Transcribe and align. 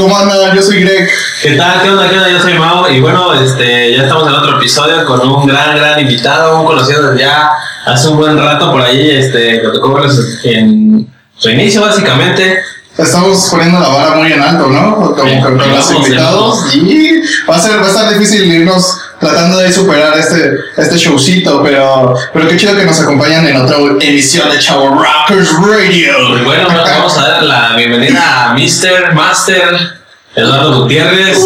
¿Cómo 0.00 0.16
andan? 0.16 0.56
Yo 0.56 0.62
soy 0.62 0.80
Greg. 0.80 1.10
¿Qué 1.42 1.56
tal? 1.56 1.82
¿Qué 1.82 1.90
onda? 1.90 2.08
¿Qué 2.08 2.16
onda? 2.16 2.30
Yo 2.30 2.40
soy 2.40 2.54
Mau 2.54 2.88
y 2.90 3.00
bueno, 3.00 3.34
este, 3.34 3.94
ya 3.94 4.04
estamos 4.04 4.26
en 4.28 4.32
otro 4.32 4.56
episodio 4.56 5.04
con 5.04 5.20
un 5.28 5.46
gran, 5.46 5.76
gran 5.76 6.00
invitado, 6.00 6.58
un 6.58 6.64
conocido 6.64 7.10
desde 7.10 7.24
ya 7.24 7.50
hace 7.84 8.08
un 8.08 8.16
buen 8.16 8.38
rato 8.38 8.72
por 8.72 8.80
ahí, 8.80 9.10
este, 9.10 9.60
que 9.60 9.68
tocó 9.68 10.02
en 10.44 11.06
su 11.36 11.50
inicio 11.50 11.82
básicamente. 11.82 12.62
Estamos 13.00 13.48
poniendo 13.50 13.80
la 13.80 13.88
vara 13.88 14.14
muy 14.16 14.30
en 14.30 14.42
alto, 14.42 14.66
¿no? 14.68 15.14
Como 15.14 15.24
Sí, 15.24 15.40
con 15.40 15.56
los 15.56 15.66
vamos, 15.66 15.90
invitados. 15.92 16.74
Y 16.74 17.22
va 17.48 17.56
a 17.56 17.60
ser, 17.60 17.80
va 17.80 17.86
a 17.86 17.88
estar 17.88 18.12
difícil 18.12 18.44
irnos 18.52 18.98
tratando 19.18 19.58
de 19.58 19.72
superar 19.72 20.18
este, 20.18 20.52
este 20.76 20.96
showcito, 20.98 21.62
pero, 21.62 22.14
pero 22.32 22.48
qué 22.48 22.56
chido 22.58 22.76
que 22.76 22.84
nos 22.84 23.00
acompañan 23.00 23.46
en 23.46 23.56
otra 23.56 23.76
emisión 24.00 24.50
de 24.50 24.58
Chavo 24.58 24.88
Rockers 24.90 25.50
Radio. 25.54 26.12
Pues 26.30 26.44
bueno, 26.44 26.68
vamos 26.68 27.16
a 27.16 27.28
dar 27.28 27.42
la 27.42 27.74
bienvenida 27.74 28.50
a 28.50 28.54
Mr. 28.54 29.14
Master 29.14 29.98
Eduardo 30.34 30.82
Gutiérrez. 30.82 31.38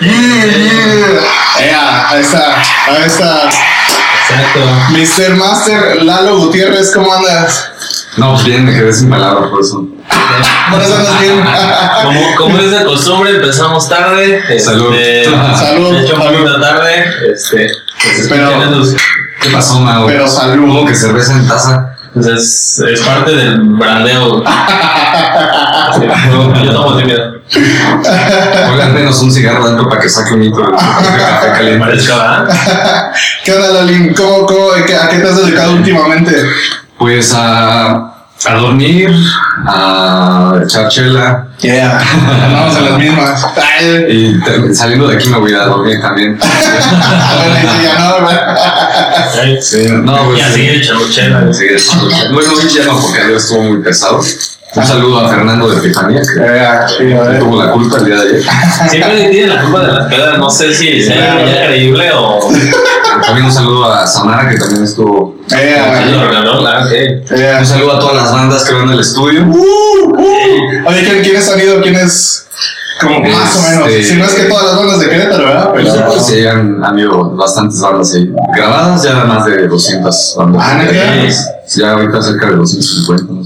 Yeah, 0.00 0.44
yeah. 0.46 1.20
Ea, 1.58 2.10
ahí 2.10 2.20
está, 2.20 2.62
ahí 2.86 3.02
está. 3.06 3.50
Exacto. 4.28 4.60
Mr. 4.90 5.36
Master 5.36 6.02
Lalo 6.02 6.38
Gutiérrez, 6.38 6.90
¿cómo 6.92 7.12
andas? 7.12 7.70
No, 8.16 8.32
pues 8.32 8.44
bien, 8.44 8.64
me 8.64 8.72
quedé 8.72 8.92
sin 8.92 9.08
palabras 9.10 9.50
por 9.50 9.60
eso. 9.60 9.86
¿Por 10.70 10.82
eso 10.82 10.96
andas 10.96 11.20
bien? 11.20 11.44
Como, 12.02 12.20
como 12.36 12.58
es 12.58 12.70
de 12.70 12.84
costumbre, 12.84 13.30
empezamos 13.36 13.88
tarde. 13.88 14.38
este, 14.38 14.58
Salud. 14.60 14.94
Salud, 15.56 15.92
De 15.92 16.02
hecho, 16.04 16.16
salud. 16.16 16.60
tarde. 16.60 17.04
Este, 17.32 17.68
pues, 18.02 18.26
Pero- 18.28 18.50
¿Qué 19.42 19.50
pasó, 19.50 19.80
Mau? 19.80 20.06
Pero 20.06 20.26
salud. 20.26 20.66
¿Cómo 20.66 20.86
que 20.86 20.94
cerveza 20.94 21.32
en 21.34 21.46
taza? 21.46 21.92
pues, 22.14 22.26
es, 22.26 22.78
es 22.90 23.00
parte 23.02 23.32
del 23.32 23.60
brandeo. 23.60 24.42
Yo, 26.30 26.52
yo 26.64 26.72
tomo 26.72 26.96
tímido. 26.96 27.35
Oigan, 27.54 28.94
menos 28.94 29.20
un 29.22 29.32
cigarro 29.32 29.66
dentro 29.68 29.88
para 29.88 30.00
que 30.00 30.08
saque 30.08 30.34
un 30.34 30.42
litro 30.42 30.66
de 30.66 30.72
café 30.76 31.48
caliente. 31.52 31.98
¿Qué 33.44 33.52
onda, 33.52 33.68
Lalín? 33.82 34.12
¿Cómo, 34.14 34.46
cómo, 34.46 34.72
a 34.72 34.84
qué 34.84 34.96
a 34.96 35.08
te 35.08 35.22
has 35.22 35.36
dedicado 35.36 35.72
últimamente? 35.74 36.44
Pues 36.98 37.32
a, 37.34 37.92
a 38.46 38.54
dormir, 38.54 39.14
a 39.66 40.54
echar 40.64 40.88
chela. 40.88 41.46
Yeah, 41.60 41.98
andamos 42.00 42.76
en 42.76 42.84
las 42.84 42.98
mismas. 42.98 43.46
Y 44.10 44.34
saliendo 44.74 45.08
de 45.08 45.16
aquí 45.16 45.28
me 45.28 45.38
voy 45.38 45.54
a 45.54 45.64
dormir 45.66 46.00
también. 46.00 46.38
a 46.42 47.98
no. 47.98 49.62
Sí, 49.62 49.86
no, 49.88 50.24
pues. 50.26 50.38
Y 50.38 50.42
a 50.42 50.46
sí. 50.48 50.52
seguir 50.52 50.82
echando 50.82 51.08
chela. 51.10 51.52
Sí, 51.52 51.64
es- 51.70 51.90
Bueno, 52.32 52.52
hoy 52.54 52.68
ya 52.68 52.84
no, 52.84 53.00
porque 53.00 53.20
ayer 53.20 53.36
estuvo 53.36 53.62
muy 53.62 53.78
pesado. 53.82 54.20
Un 54.76 54.86
saludo 54.86 55.20
a 55.20 55.28
Fernando 55.28 55.68
de 55.68 55.78
Epifanía, 55.78 56.20
que 56.20 56.38
ver. 56.38 57.38
tuvo 57.38 57.62
la 57.62 57.70
culpa 57.72 57.96
el 57.98 58.04
día 58.04 58.16
de 58.16 58.22
ayer. 58.28 58.42
Siempre 58.90 59.28
tiene 59.30 59.54
la 59.54 59.62
culpa 59.62 59.80
de 59.80 59.92
las 59.92 60.06
pedas. 60.08 60.38
No 60.38 60.50
sé 60.50 60.74
si 60.74 61.02
sea 61.02 61.44
ya 61.44 61.66
creíble 61.66 62.10
o. 62.14 62.40
También 63.26 63.46
un 63.46 63.52
saludo 63.52 63.90
a 63.92 64.06
Samara, 64.06 64.48
que 64.50 64.58
también 64.58 64.84
estuvo. 64.84 65.34
Un 67.58 67.66
saludo 67.66 67.92
a 67.96 67.98
todas 68.00 68.16
las 68.16 68.32
bandas 68.32 68.64
que 68.64 68.74
van 68.74 68.88
al 68.90 69.00
estudio. 69.00 69.44
Uh, 69.46 69.56
uh. 69.56 70.88
Oye, 70.88 71.02
¿quién- 71.02 71.22
¿quiénes 71.22 71.48
han 71.50 71.58
ido? 71.60 71.80
¿Quiénes? 71.80 72.46
Como 73.00 73.20
más 73.20 73.56
o 73.56 73.62
menos. 73.70 73.88
Este- 73.88 74.04
Si 74.04 74.14
no 74.16 74.24
es 74.26 74.34
que 74.34 74.44
todas 74.44 74.64
las 74.66 74.76
bandas 74.76 75.00
de 75.00 75.08
Querétaro, 75.08 75.44
¿verdad? 75.44 75.70
Pero, 75.74 76.06
Pues 76.08 76.26
sí, 76.26 76.46
han, 76.46 76.82
han 76.84 76.92
habido 76.92 77.30
bastantes 77.36 77.80
bandas 77.80 78.14
ahí. 78.14 78.30
Grabadas 78.54 79.02
ya 79.02 79.14
más 79.24 79.44
de 79.46 79.66
200 79.66 80.34
bandas. 80.38 80.62
Ah, 80.64 80.74
¿neta? 80.76 81.34
Ya 81.74 81.92
ahorita 81.92 82.22
cerca 82.22 82.46
de 82.50 82.56
250 82.56 83.32
más 83.32 83.45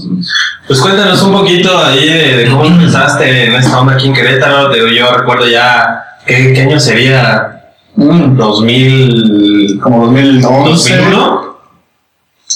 Pues 0.67 0.79
cuéntanos 0.79 1.21
un 1.23 1.33
poquito 1.33 1.77
ahí 1.77 2.07
de, 2.07 2.37
de 2.37 2.49
cómo 2.49 2.65
empezaste 2.65 3.47
en 3.47 3.55
esta 3.55 3.79
onda 3.79 3.93
aquí 3.93 4.07
en 4.07 4.13
Querétaro. 4.13 4.69
Digo, 4.69 4.87
yo 4.87 5.11
recuerdo 5.11 5.47
ya. 5.47 6.03
¿Qué, 6.25 6.53
qué 6.53 6.61
año 6.61 6.79
sería? 6.79 7.61
Mm, 7.95 8.37
2000. 8.37 9.79
como 9.81 10.05
2011. 10.05 10.97
2001? 10.97 11.51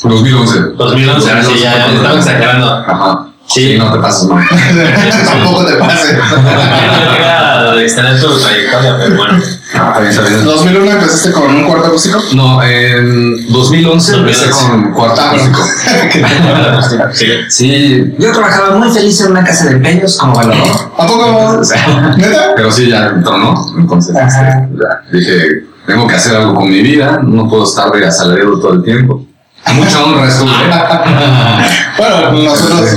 2011. 0.03 0.59
2011, 0.77 1.29
ahora 1.29 1.43
sí, 1.43 1.59
ya 1.59 1.87
estaba 1.87 2.17
exagerando. 2.17 2.73
Ajá. 2.73 3.27
Sí. 3.47 3.73
Sí, 3.73 3.77
no 3.77 3.91
te 3.91 3.99
pases, 3.99 4.27
no. 4.27 4.35
Tampoco 5.25 5.65
te 5.65 5.73
pases. 5.75 6.17
Quería 7.75 7.87
extender 7.87 8.21
tu 8.21 8.39
trayectoria, 8.39 8.97
pero 8.97 9.15
bueno. 9.17 9.39
Ah, 9.73 9.87
está 9.87 9.99
bien, 9.99 10.11
está 10.11 10.21
bien. 10.23 10.45
2001 10.45 10.91
empezaste 10.91 11.31
con 11.31 11.43
un 11.55 11.63
cuarto 11.65 11.87
acústico. 11.87 12.19
No, 12.33 12.63
en 12.63 13.51
2011 13.51 14.15
empecé 14.15 14.47
2011. 14.47 14.69
con 14.83 14.93
cuarto 14.93 15.21
Ah, 15.21 15.31
acústico. 15.31 15.63
Sí. 17.13 17.27
Sí, 17.49 18.15
yo 18.17 18.31
trabajaba 18.31 18.77
muy 18.77 18.89
feliz 18.91 19.19
en 19.21 19.31
una 19.31 19.43
casa 19.43 19.65
de 19.65 19.71
empeños 19.71 20.17
como 20.17 20.35
bailador. 20.35 20.91
¿A 20.97 21.07
poco? 21.07 21.61
¿Neta? 22.17 22.53
Pero 22.55 22.71
sí, 22.71 22.89
ya 22.89 23.13
tronó. 23.23 23.73
Entonces, 23.77 24.15
Ajá. 24.15 24.49
este, 24.49 24.75
ya 24.77 25.17
dije, 25.17 25.47
tengo 25.85 26.07
que 26.07 26.15
hacer 26.15 26.35
algo 26.37 26.55
con 26.55 26.69
mi 26.69 26.81
vida. 26.81 27.19
No 27.23 27.47
puedo 27.49 27.63
estar 27.65 27.91
de 27.91 28.05
asalariado 28.05 28.59
todo 28.59 28.73
el 28.73 28.83
tiempo. 28.83 29.25
Mucha 29.73 30.03
honra 30.03 30.27
estuve. 30.27 30.51
Bueno, 31.97 32.31
nosotros, 32.33 32.89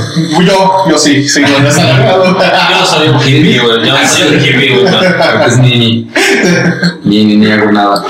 yo, 0.44 0.84
yo 0.90 0.98
sí, 0.98 1.28
sí, 1.28 1.40
yo. 1.40 1.46
Yo 1.64 2.84
soy 2.84 3.08
un 3.08 3.20
hippie, 3.20 3.60
güey. 3.60 3.86
Yo 3.86 3.96
soy 4.04 4.34
un 4.36 4.44
hippie, 4.44 4.76
güey. 4.80 4.92
Pues 5.38 5.58
ni, 5.58 6.08
ni, 7.04 7.24
ni, 7.24 7.36
ni, 7.36 7.50
hago 7.52 7.70
nada. 7.70 8.02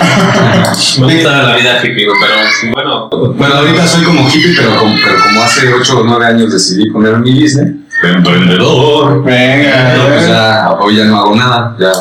Me 0.98 1.14
gusta 1.14 1.42
la 1.42 1.56
vida 1.56 1.78
hippie, 1.84 2.06
güey, 2.06 2.18
pero 2.20 2.72
bueno. 2.72 3.08
Bueno, 3.34 3.54
ahorita 3.54 3.86
soy 3.86 4.02
como 4.04 4.26
hippie, 4.28 4.54
pero 4.56 4.76
como, 4.78 4.94
pero 5.04 5.22
como 5.22 5.42
hace 5.42 5.72
8 5.72 5.98
o 6.00 6.04
9 6.04 6.26
años 6.26 6.52
decidí 6.52 6.90
poner 6.90 7.18
mi 7.18 7.32
business. 7.42 7.68
Emprendedor. 8.02 9.24
Venga, 9.24 9.94
No, 9.96 10.06
pues 10.06 10.22
ya. 10.22 10.28
ya, 10.28 10.70
hoy 10.80 10.96
ya 10.96 11.04
no 11.04 11.18
hago 11.18 11.34
nada. 11.36 11.76
Ya. 11.78 11.92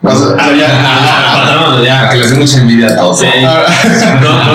Ya. 0.00 0.10
Patrón, 0.10 1.74
Para 1.74 1.84
ya. 1.84 2.08
que 2.10 2.18
les 2.18 2.30
dé 2.30 2.36
mucha 2.38 2.58
envidia 2.58 2.86
a 2.88 2.96
todos. 2.96 3.18
Sí. 3.20 3.26
Ah, 3.44 3.64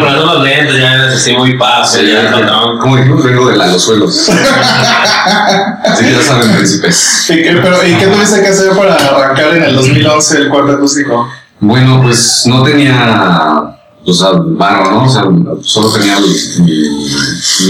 razón 0.01 0.25
los 0.25 0.43
lentes 0.43 0.77
ya 0.79 0.93
eres 0.93 1.15
así 1.15 1.35
muy 1.35 1.57
Sí, 1.85 2.07
ya, 2.11 2.31
patrón. 2.31 2.79
Como 2.79 2.95
dijimos, 2.97 3.23
vengo 3.23 3.49
de 3.49 3.57
la 3.57 3.67
los 3.67 3.81
suelos. 3.83 4.29
Así 4.29 6.05
que 6.05 6.11
ya 6.15 6.21
saben, 6.21 6.51
príncipes. 6.53 7.25
¿Y 7.29 7.35
qué, 7.43 7.59
pero, 7.61 7.85
¿Y 7.85 7.93
qué 7.95 8.07
tuviste 8.07 8.41
que 8.41 8.47
hacer 8.47 8.71
para 8.77 8.95
arrancar 8.95 9.55
en 9.57 9.63
el 9.63 9.75
2011 9.75 10.37
el 10.37 10.49
cuarto 10.49 10.71
acústico? 10.73 11.27
Bueno, 11.59 12.01
pues 12.01 12.43
no 12.45 12.63
tenía, 12.63 13.75
o 14.05 14.13
sea, 14.13 14.29
barro, 14.35 14.91
¿no? 14.91 15.03
O 15.05 15.09
sea, 15.09 15.23
solo 15.61 15.91
tenía 15.91 16.17
mi, 16.19 16.65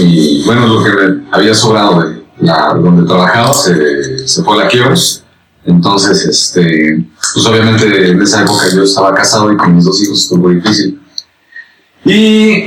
mi- 0.04 0.42
bueno, 0.44 0.66
lo 0.66 0.82
que 0.82 0.90
me 0.90 1.22
había 1.32 1.54
sobrado 1.54 2.00
de 2.02 2.22
la, 2.40 2.74
donde 2.74 3.06
trabajaba, 3.06 3.52
se, 3.52 4.26
se 4.28 4.42
fue 4.42 4.54
a 4.60 4.64
la 4.64 4.68
quiebra. 4.68 4.94
Entonces, 5.66 6.24
este, 6.26 7.04
pues 7.32 7.46
obviamente 7.46 8.10
en 8.10 8.20
esa 8.20 8.42
época 8.42 8.64
yo 8.74 8.82
estaba 8.82 9.14
casado 9.14 9.50
y 9.52 9.56
con 9.56 9.74
mis 9.74 9.84
dos 9.84 10.02
hijos 10.02 10.20
estuvo 10.20 10.50
difícil. 10.50 11.00
Y, 12.04 12.66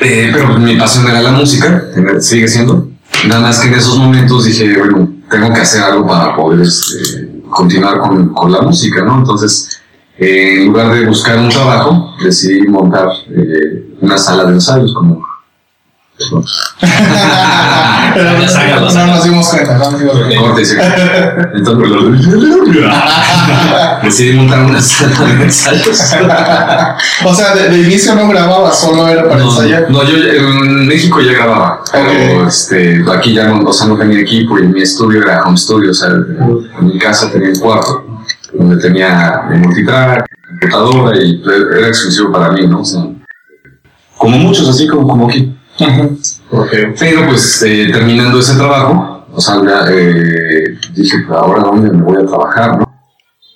eh, 0.00 0.30
pero 0.32 0.58
mi 0.58 0.76
pasión 0.76 1.06
era 1.08 1.20
la 1.20 1.32
música, 1.32 1.84
sigue 2.20 2.48
siendo. 2.48 2.88
Nada 3.26 3.42
más 3.42 3.60
que 3.60 3.68
en 3.68 3.74
esos 3.74 3.98
momentos 3.98 4.44
dije, 4.44 4.78
bueno, 4.78 5.12
tengo 5.30 5.52
que 5.52 5.60
hacer 5.60 5.82
algo 5.82 6.06
para 6.06 6.34
poder 6.34 6.60
este, 6.60 7.28
continuar 7.50 8.00
con, 8.00 8.32
con 8.32 8.50
la 8.50 8.62
música, 8.62 9.04
¿no? 9.04 9.18
Entonces, 9.18 9.78
eh, 10.18 10.62
en 10.62 10.66
lugar 10.66 10.94
de 10.94 11.06
buscar 11.06 11.38
un 11.38 11.48
trabajo, 11.48 12.14
decidí 12.22 12.66
montar 12.66 13.08
eh, 13.30 13.96
una 14.00 14.16
sala 14.16 14.44
de 14.46 14.54
ensayos 14.54 14.94
como... 14.94 15.27
No 16.30 16.42
sácalo. 18.48 18.90
nos 19.06 19.24
dimos 19.24 19.48
cuenta, 19.48 19.78
no 19.78 19.90
nos 19.90 20.00
dimos 20.00 20.14
cuenta. 20.18 20.34
Entonces, 20.34 20.78
decidí 24.02 24.36
montar 24.36 24.64
una 24.64 24.80
sala 24.80 25.34
de 25.34 25.44
ensayos. 25.44 26.00
O 27.24 27.34
sea, 27.34 27.54
de, 27.54 27.68
de 27.70 27.78
inicio 27.82 28.14
no 28.14 28.28
grababa, 28.28 28.72
solo 28.72 29.08
era 29.08 29.24
para 29.28 29.40
No, 29.40 29.50
ensayar. 29.50 29.90
no, 29.90 30.02
yo 30.04 30.16
en 30.16 30.86
México 30.86 31.20
ya 31.20 31.32
grababa, 31.32 31.82
pero 31.92 32.46
este, 32.48 33.04
aquí 33.14 33.34
ya 33.34 33.48
no, 33.48 33.68
o 33.68 33.72
sea, 33.72 33.86
no 33.86 33.96
tenía 33.96 34.20
equipo 34.20 34.58
y 34.58 34.62
mi 34.66 34.82
estudio 34.82 35.22
era 35.22 35.42
home 35.44 35.56
studio, 35.56 35.90
o 35.90 35.94
sea, 35.94 36.08
en 36.10 36.86
mi 36.86 36.98
casa 36.98 37.30
tenía 37.30 37.50
un 37.50 37.58
cuarto 37.60 38.04
donde 38.52 38.76
tenía 38.80 39.42
mi 39.50 39.58
multitrack, 39.58 40.26
computadora 40.60 41.16
y 41.18 41.42
era 41.76 41.88
exclusivo 41.88 42.32
para 42.32 42.50
mí, 42.50 42.66
¿no? 42.66 42.80
O 42.80 42.84
sea, 42.84 43.02
como 44.16 44.38
muchos, 44.38 44.68
así 44.68 44.88
como, 44.88 45.06
como 45.06 45.28
aquí. 45.28 45.54
Pero 46.98 47.26
pues 47.26 47.62
eh, 47.62 47.88
terminando 47.92 48.40
ese 48.40 48.54
trabajo, 48.56 49.26
o 49.32 49.40
sea, 49.40 49.56
ya, 49.64 49.84
eh, 49.90 50.78
dije, 50.94 51.16
pues 51.26 51.38
ahora 51.38 51.62
dónde 51.62 51.90
me 51.90 52.02
voy 52.02 52.16
a 52.22 52.26
trabajar, 52.26 52.78
¿no? 52.78 52.88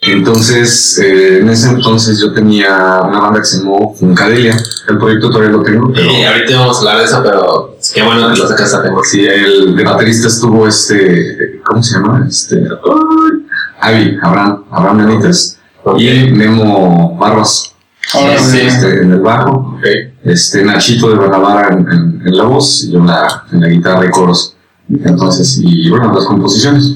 Entonces, 0.04 0.98
eh, 0.98 1.38
en 1.38 1.48
ese 1.48 1.70
entonces 1.70 2.20
yo 2.20 2.32
tenía 2.32 3.02
una 3.02 3.20
banda 3.20 3.38
que 3.38 3.46
se 3.46 3.58
llamó 3.58 3.94
Funcadelia. 3.94 4.56
El 4.88 4.98
proyecto 4.98 5.30
todavía 5.30 5.50
lo 5.50 5.62
tengo, 5.62 5.92
pero 5.92 6.10
Y 6.10 6.24
ahorita 6.24 6.58
vamos 6.58 6.76
a 6.76 6.80
hablar 6.80 6.98
de 6.98 7.04
eso, 7.04 7.22
pero 7.22 7.76
qué 7.94 8.02
bueno 8.02 8.32
que 8.32 8.40
lo 8.40 8.48
sacas 8.48 8.74
a 8.74 8.82
tema. 8.82 9.00
sí, 9.04 9.24
el 9.24 9.76
de 9.76 9.84
baterista 9.84 10.26
estuvo 10.26 10.66
este, 10.66 11.60
¿cómo 11.64 11.80
se 11.82 11.94
llama? 11.94 12.26
Este, 12.28 12.56
ay, 13.80 13.94
Avi, 13.94 14.18
Abraham, 14.20 14.64
Abraham 14.72 15.06
Benítez 15.06 15.58
y 15.96 16.30
Memo 16.32 17.16
Barros. 17.16 17.71
Ahora 18.14 18.38
Sí, 18.38 18.58
sí. 18.58 18.66
este, 18.66 19.02
en 19.02 19.12
el 19.12 19.20
bajo, 19.20 19.78
este 20.24 20.64
Nachito 20.64 21.10
de 21.10 21.16
Guanabara 21.16 21.68
en, 21.74 21.80
en- 21.90 22.22
en 22.26 22.36
la 22.36 22.44
voz 22.44 22.84
y 22.84 22.92
yo 22.92 22.98
en 22.98 23.06
la, 23.06 23.44
en 23.52 23.60
la 23.60 23.68
guitarra 23.68 24.04
y 24.06 24.10
coros. 24.10 24.56
Entonces, 24.88 25.58
y 25.62 25.88
bueno, 25.88 26.12
las 26.12 26.24
composiciones. 26.26 26.94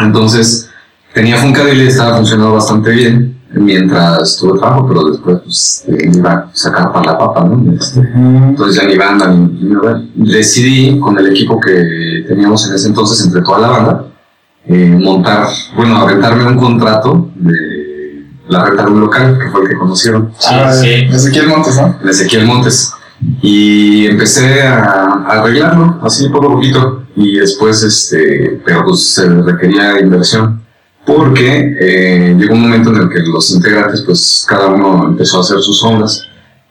Entonces, 0.00 0.68
tenía 1.14 1.36
Funkadelic 1.36 1.84
y 1.84 1.88
estaba 1.88 2.16
funcionando 2.16 2.52
bastante 2.54 2.90
bien 2.90 3.36
mientras 3.52 4.36
tuve 4.36 4.58
trabajo, 4.58 4.86
pero 4.88 5.04
después 5.10 5.38
pues, 5.44 5.84
eh, 5.88 6.10
iba 6.14 6.32
a 6.32 6.50
sacar 6.52 6.92
para 6.92 7.12
la 7.12 7.18
papa, 7.18 7.44
¿no? 7.44 7.72
Este, 7.72 8.00
entonces 8.00 8.76
ya 8.82 8.86
ni 8.88 8.98
banda 8.98 9.28
ni, 9.28 9.38
ni 9.46 9.70
nada. 9.74 10.02
Decidí 10.14 10.98
con 11.00 11.16
el 11.18 11.28
equipo 11.28 11.58
que 11.60 12.24
teníamos 12.28 12.68
en 12.68 12.74
ese 12.74 12.88
entonces 12.88 13.24
entre 13.24 13.40
toda 13.42 13.58
la 13.60 13.68
banda 13.68 14.06
eh, 14.66 14.98
montar, 15.00 15.46
bueno, 15.76 15.96
aventarme 15.96 16.44
un 16.44 16.58
contrato 16.58 17.30
de 17.36 17.75
la 18.48 18.64
renta 18.64 18.84
de 18.84 18.90
un 18.90 19.00
local, 19.00 19.38
que 19.38 19.50
fue 19.50 19.62
el 19.62 19.68
que 19.68 19.76
conocieron, 19.76 20.32
Ah, 20.48 20.72
Sí, 20.72 20.86
sí. 20.86 21.14
Ezequiel 21.14 21.48
Montes, 21.48 21.76
¿no? 21.76 21.98
de 22.02 22.10
Ezequiel 22.10 22.46
Montes. 22.46 22.92
Y 23.42 24.06
empecé 24.06 24.62
a, 24.62 24.82
a 25.26 25.40
arreglarlo, 25.40 25.98
así 26.02 26.28
poco 26.28 26.46
a 26.48 26.52
poquito. 26.54 27.02
Y 27.16 27.38
después, 27.38 27.82
este, 27.82 28.60
pero 28.64 28.84
pues 28.84 29.14
se 29.14 29.26
requería 29.28 29.98
inversión. 30.00 30.62
Porque 31.06 31.76
eh, 31.80 32.36
llegó 32.38 32.54
un 32.54 32.62
momento 32.62 32.90
en 32.90 32.96
el 32.96 33.08
que 33.08 33.20
los 33.20 33.50
integrantes, 33.54 34.02
pues 34.02 34.44
cada 34.48 34.66
uno 34.66 35.06
empezó 35.08 35.38
a 35.38 35.40
hacer 35.40 35.58
sus 35.60 35.82
ondas. 35.84 36.22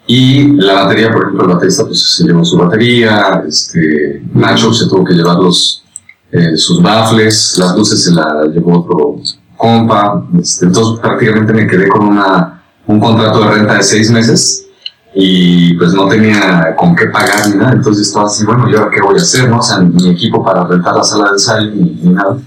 Y 0.07 0.51
la 0.61 0.83
batería, 0.83 1.11
por 1.11 1.23
ejemplo, 1.23 1.47
el 1.47 1.53
baterista 1.55 1.85
pues 1.85 2.15
se 2.15 2.25
llevó 2.25 2.45
su 2.45 2.57
batería, 2.57 3.43
este, 3.47 4.21
Nacho 4.33 4.71
se 4.73 4.87
tuvo 4.87 5.03
que 5.03 5.13
llevar 5.15 5.37
los, 5.37 5.83
eh, 6.31 6.55
sus 6.57 6.79
baffles, 6.81 7.55
las 7.57 7.75
luces 7.75 8.03
se 8.03 8.11
la 8.11 8.43
llevó 8.53 8.81
otro 8.81 9.15
compa. 9.57 10.23
Este, 10.39 10.65
entonces 10.65 10.99
prácticamente 11.01 11.53
me 11.53 11.67
quedé 11.67 11.87
con 11.87 12.07
una, 12.07 12.63
un 12.87 12.99
contrato 12.99 13.41
de 13.41 13.51
renta 13.51 13.75
de 13.75 13.83
seis 13.83 14.11
meses 14.11 14.65
y 15.13 15.73
pues 15.75 15.93
no 15.93 16.07
tenía 16.07 16.75
con 16.77 16.95
qué 16.95 17.07
pagar 17.07 17.49
ni 17.49 17.57
nada. 17.57 17.73
Entonces 17.73 18.07
estaba 18.07 18.27
así, 18.27 18.43
bueno, 18.45 18.69
¿y 18.69 18.75
ahora 18.75 18.91
qué 18.91 19.01
voy 19.01 19.17
a 19.17 19.21
hacer? 19.21 19.49
No? 19.49 19.59
O 19.59 19.63
sea, 19.63 19.79
ni 19.79 20.09
equipo 20.09 20.43
para 20.43 20.65
rentar 20.65 20.95
la 20.95 21.03
sala 21.03 21.25
de 21.25 21.31
ensayo 21.31 21.71
ni, 21.71 21.91
ni 22.01 22.13
nada. 22.13 22.37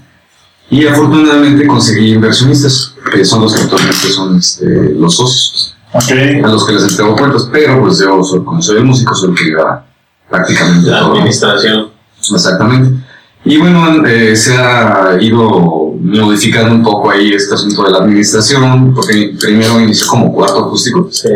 Y 0.71 0.85
afortunadamente 0.85 1.65
conseguí 1.65 2.13
inversionistas, 2.13 2.93
que 3.11 3.25
son 3.25 3.41
los 3.41 3.55
que 3.55 3.63
actualmente 3.63 4.09
son 4.09 4.37
este, 4.37 4.93
los 4.93 5.15
socios, 5.15 5.75
a 5.93 6.47
los 6.47 6.65
que 6.67 6.73
les 6.73 6.83
entrego 6.83 7.15
cuentos, 7.15 7.49
pero 7.51 7.81
pues 7.81 7.97
yo, 7.97 8.23
soy, 8.23 8.43
como 8.43 8.61
soy 8.61 8.77
el 8.77 8.85
músico, 8.85 9.15
soy 9.15 9.31
el 9.31 9.35
que 9.35 9.45
lleva 9.45 9.83
prácticamente 10.29 10.91
La 10.91 10.99
todo. 10.99 11.13
administración. 11.13 11.89
Exactamente. 12.31 13.03
Y 13.45 13.57
bueno, 13.57 14.05
eh, 14.05 14.35
se 14.35 14.55
ha 14.57 15.17
ido 15.19 15.93
modificando 16.01 16.75
un 16.75 16.83
poco 16.83 17.09
ahí 17.09 17.31
este 17.33 17.55
asunto 17.55 17.83
de 17.83 17.91
la 17.91 17.99
administración, 17.99 18.93
porque 18.93 19.33
primero 19.39 19.79
inició 19.79 20.07
como 20.07 20.33
cuarto 20.33 20.65
acústico, 20.65 21.07
Sí. 21.11 21.29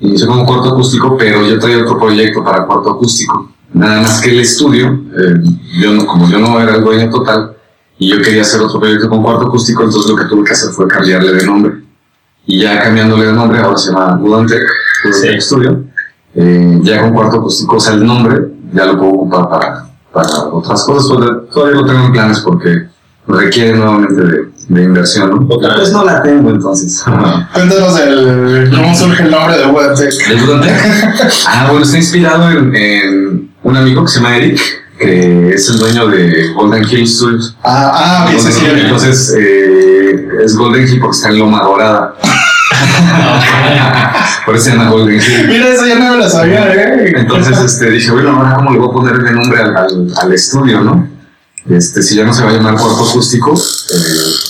inició 0.00 0.26
como 0.26 0.44
cuarto 0.44 0.70
acústico, 0.70 1.16
pero 1.16 1.46
yo 1.46 1.58
traía 1.58 1.78
otro 1.82 1.98
proyecto 1.98 2.42
para 2.44 2.66
cuarto 2.66 2.90
acústico. 2.90 3.50
Nada 3.72 4.02
más 4.02 4.20
que 4.20 4.30
el 4.30 4.40
estudio, 4.40 5.00
eh, 5.16 5.34
yo 5.80 5.92
no, 5.92 6.06
como 6.06 6.28
yo 6.28 6.38
no 6.38 6.60
era 6.60 6.76
el 6.76 6.82
dueño 6.84 7.10
total, 7.10 7.56
y 7.98 8.10
yo 8.10 8.20
quería 8.20 8.42
hacer 8.42 8.60
otro 8.60 8.80
proyecto 8.80 9.08
con 9.08 9.22
cuarto 9.22 9.46
acústico, 9.46 9.84
entonces 9.84 10.10
lo 10.10 10.16
que 10.16 10.24
tuve 10.26 10.44
que 10.44 10.52
hacer 10.52 10.70
fue 10.70 10.86
cambiarle 10.88 11.32
de 11.32 11.46
nombre. 11.46 11.72
Y 12.46 12.60
ya 12.62 12.78
cambiándole 12.82 13.26
de 13.26 13.32
nombre, 13.32 13.60
ahora 13.60 13.78
se 13.78 13.90
llama 13.90 14.20
Udantec, 14.20 14.62
Udantec 15.04 15.40
Sí. 15.40 15.40
Studio. 15.40 15.84
Eh, 16.34 16.80
ya 16.82 17.00
con 17.00 17.12
cuarto 17.14 17.38
acústico, 17.38 17.76
o 17.76 17.80
sea, 17.80 17.94
el 17.94 18.04
nombre 18.04 18.48
ya 18.72 18.86
lo 18.86 18.98
puedo 18.98 19.12
ocupar 19.12 19.48
para, 19.48 19.88
para 20.14 20.28
otras 20.52 20.82
cosas. 20.84 21.08
Todavía, 21.08 21.40
todavía 21.52 21.80
lo 21.80 21.86
tengo 21.86 22.04
en 22.06 22.12
planes 22.12 22.40
porque 22.40 22.86
requiere 23.26 23.76
nuevamente 23.76 24.22
de, 24.22 24.48
de 24.68 24.82
inversión, 24.82 25.30
¿no? 25.30 25.54
Otra 25.54 25.74
Pues 25.74 25.92
no 25.92 26.04
la 26.04 26.22
tengo 26.22 26.50
entonces. 26.50 27.02
Cuéntanos 27.52 27.96
del, 27.96 28.70
cómo 28.74 28.94
surge 28.94 29.22
el 29.24 29.30
nombre 29.30 29.58
de 29.58 29.66
Webtech. 29.66 30.12
¿De? 30.12 30.74
Ah, 31.46 31.66
bueno, 31.70 31.84
está 31.84 31.96
inspirado 31.96 32.50
en, 32.50 32.74
en 32.74 33.50
un 33.62 33.76
amigo 33.76 34.02
que 34.04 34.08
se 34.08 34.16
llama 34.20 34.36
Eric, 34.36 34.60
que 34.98 35.50
es 35.50 35.68
el 35.70 35.78
dueño 35.78 36.06
de 36.08 36.52
Golden 36.52 36.84
Hill 36.88 37.08
Studios. 37.08 37.56
Ah, 37.64 37.92
ah, 37.94 38.26
ok, 38.30 38.38
sí, 38.38 38.52
sí. 38.52 38.66
Entonces, 38.66 39.34
eh, 39.38 40.28
es 40.44 40.56
Golden 40.56 40.86
Hill 40.86 41.00
porque 41.00 41.16
está 41.16 41.28
en 41.30 41.38
Loma 41.38 41.62
Dorada. 41.62 42.14
Por 44.46 44.56
eso 44.56 44.64
se 44.64 44.70
llama 44.72 44.90
Golden 44.90 45.14
Hill. 45.20 45.48
Mira, 45.48 45.68
eso 45.68 45.86
ya 45.86 45.98
no 45.98 46.10
me 46.12 46.16
lo 46.18 46.28
sabía, 46.28 46.72
¿eh? 46.74 47.12
Entonces 47.16 47.58
este, 47.58 47.90
dije, 47.90 48.10
bueno, 48.10 48.30
ahora 48.36 48.56
cómo 48.56 48.72
le 48.72 48.78
voy 48.78 48.88
a 48.88 48.92
poner 48.92 49.18
de 49.22 49.30
nombre 49.32 49.60
al, 49.62 49.76
al, 49.76 50.12
al 50.20 50.32
estudio, 50.32 50.80
¿no? 50.80 51.08
Este, 51.70 52.02
si 52.02 52.16
ya 52.16 52.24
no 52.24 52.34
se 52.34 52.44
va 52.44 52.50
a 52.50 52.52
llamar 52.54 52.74
cuarto 52.74 53.08
acústico, 53.08 53.54
eh, 53.54 53.98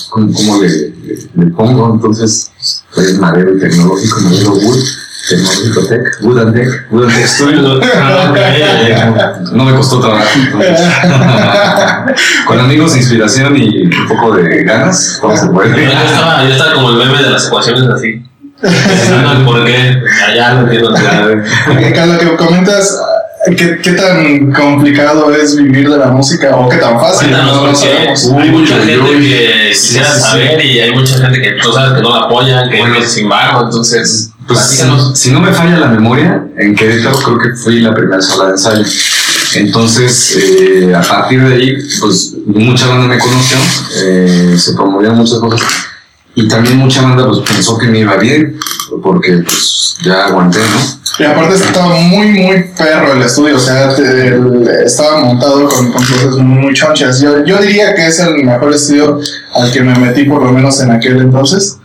¿cómo, 0.09 0.33
cómo 0.33 0.61
le, 0.61 0.67
le- 0.69 0.93
le 1.35 1.45
pongo? 1.51 1.93
Entonces, 1.93 2.51
pues, 2.93 3.07
es 3.11 3.19
madero 3.19 3.55
y 3.55 3.59
tecnológico, 3.59 4.19
madero 4.19 4.51
wood, 4.55 4.83
tecnológico 5.29 5.87
tech, 5.87 6.01
wood 6.23 6.39
and 6.39 6.53
tech, 6.55 6.67
wood 6.91 7.03
and 7.05 7.13
tech 7.15 7.25
studio. 7.27 7.79
No 9.53 9.63
me 9.63 9.73
costó 9.75 10.01
trabajo. 10.01 10.27
entonces. 10.35 10.79
Con 12.47 12.59
amigos, 12.59 12.95
inspiración 12.97 13.55
y 13.57 13.85
un 13.85 14.07
poco 14.09 14.35
de 14.35 14.63
ganas, 14.63 15.19
Yo 15.21 15.51
puede. 15.53 15.85
estaba, 15.85 16.43
yo 16.43 16.49
estaba 16.49 16.73
como 16.73 16.89
el 16.91 16.97
meme 16.97 17.23
de 17.23 17.29
las 17.29 17.47
ecuaciones 17.47 17.83
así. 17.89 18.25
Pensando 18.61 19.31
el 19.33 19.45
por 19.45 19.65
qué. 19.65 20.01
Ya 20.35 20.53
lo 20.53 20.61
entiendo. 20.61 20.93
ya. 20.95 21.27
Eh, 21.79 21.93
Carlos, 21.93 22.17
que 22.19 22.35
comentas, 22.35 22.97
¿qué, 23.57 23.77
¿qué 23.83 23.91
tan 23.91 24.51
complicado 24.53 25.33
es 25.35 25.55
vivir 25.57 25.89
de 25.89 25.97
la 25.97 26.07
música 26.07 26.55
o 26.55 26.69
qué 26.69 26.77
tan 26.77 26.99
fácil? 26.99 27.27
Cuéntanos, 27.29 27.55
no 27.55 27.61
lo 27.67 27.73
porque 27.73 27.87
sabemos. 27.87 28.31
hay 28.41 28.49
mucha 28.51 28.75
gente 28.77 28.93
que 28.93 29.69
quisiera 29.69 29.73
Sí, 29.73 29.73
sí, 29.75 29.97
sí. 30.15 30.19
saber 30.21 30.65
y 30.65 30.79
hay 30.79 30.93
mucha 30.95 31.17
gente 31.17 31.41
que 31.41 31.51
tú 31.61 31.71
sabes 31.73 31.93
que 31.93 32.01
no 32.01 32.09
la 32.17 32.25
apoyan, 32.25 32.69
que 32.69 32.79
Bueno. 32.79 32.95
es 32.95 33.11
sin 33.11 33.23
embargo, 33.25 33.63
entonces, 33.65 34.29
Pues 34.47 34.59
si, 34.59 34.85
si 35.15 35.31
no 35.31 35.41
me 35.41 35.51
falla 35.51 35.77
la 35.77 35.87
memoria, 35.87 36.45
en 36.57 36.75
Querétaro 36.75 37.17
creo 37.17 37.37
que 37.39 37.55
fui 37.61 37.79
la 37.81 37.93
primera 37.93 38.21
sala 38.21 38.45
de 38.45 38.51
ensayo. 38.51 38.83
Entonces, 39.55 40.37
eh, 40.37 40.93
a 40.95 41.01
partir 41.01 41.41
de 41.41 41.55
ahí, 41.55 41.73
pues 41.99 42.33
mucha 42.45 42.87
banda 42.87 43.07
me 43.07 43.17
conoció, 43.19 43.57
eh, 44.03 44.55
se 44.57 44.73
promovían 44.73 45.15
muchas 45.15 45.39
cosas. 45.39 45.61
Y 46.35 46.47
también 46.47 46.77
mucha 46.77 47.01
banda 47.01 47.25
pues, 47.27 47.39
pensó 47.49 47.77
que 47.77 47.87
me 47.87 47.99
iba 47.99 48.15
bien, 48.17 48.57
porque 49.01 49.37
pues 49.43 49.95
ya 50.03 50.25
aguanté, 50.25 50.59
¿no? 50.59 51.05
Y 51.17 51.23
aparte 51.23 51.55
estaba 51.55 51.95
muy, 51.95 52.27
muy 52.27 52.63
perro 52.77 53.13
el 53.13 53.21
estudio, 53.21 53.55
o 53.55 53.59
sea, 53.59 53.95
te- 53.95 54.27
el- 54.27 54.67
estaba 54.85 55.21
montado 55.21 55.65
con, 55.69 55.91
con 55.93 56.03
cosas 56.03 56.35
muy, 56.39 56.73
chonchas. 56.73 57.21
Yo, 57.21 57.45
yo 57.45 57.57
diría 57.59 57.95
que 57.95 58.07
es 58.07 58.19
el 58.19 58.43
mejor 58.43 58.73
estudio 58.73 59.17
al 59.55 59.71
que 59.71 59.81
me 59.81 59.97
metí, 59.97 60.25
por 60.25 60.43
lo 60.43 60.51
menos 60.51 60.81
en 60.81 60.91
aquel 60.91 61.17
entonces. 61.21 61.77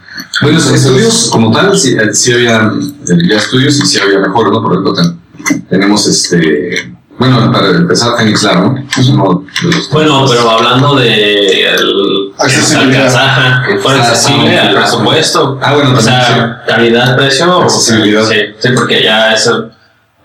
Bueno, 0.43 0.59
los 0.59 0.69
estudios 0.73 1.29
como 1.31 1.53
tal, 1.53 1.79
sí, 1.79 1.93
eh, 1.95 2.13
sí 2.13 2.33
había 2.33 2.57
eh, 2.57 3.29
ya 3.29 3.37
estudios 3.37 3.79
y 3.79 3.87
sí 3.87 3.99
había 4.01 4.19
mejores, 4.19 4.53
¿no? 4.53 4.63
Por 4.63 4.73
ejemplo, 4.73 4.95
ten- 4.95 5.65
tenemos 5.69 6.07
este. 6.09 6.93
Bueno, 7.19 7.53
para 7.53 7.69
empezar, 7.71 8.17
Phoenix 8.17 8.43
Lab, 8.43 8.65
¿no? 8.65 8.85
Es 8.99 9.09
uno 9.09 9.45
de 9.63 9.69
los. 9.77 9.91
Bueno, 9.91 10.25
pero 10.29 10.51
hablando 10.51 10.97
de 10.97 11.67
el, 11.69 11.93
Accesibilidad. 12.41 13.15
Ajá, 13.15 13.63
que 13.67 13.79
fuera 13.79 13.99
Ah, 14.03 14.09
accesible 14.09 14.59
al 14.59 14.75
presupuesto. 14.75 15.59
Ah, 15.63 15.75
bueno, 15.75 15.93
O 15.97 16.01
sea, 16.01 16.63
calidad, 16.67 17.17
precio. 17.17 17.63
Accesibilidad. 17.63 18.25
Sí, 18.25 18.37
sí, 18.59 18.69
porque 18.75 19.03
ya 19.03 19.33
eso, 19.33 19.71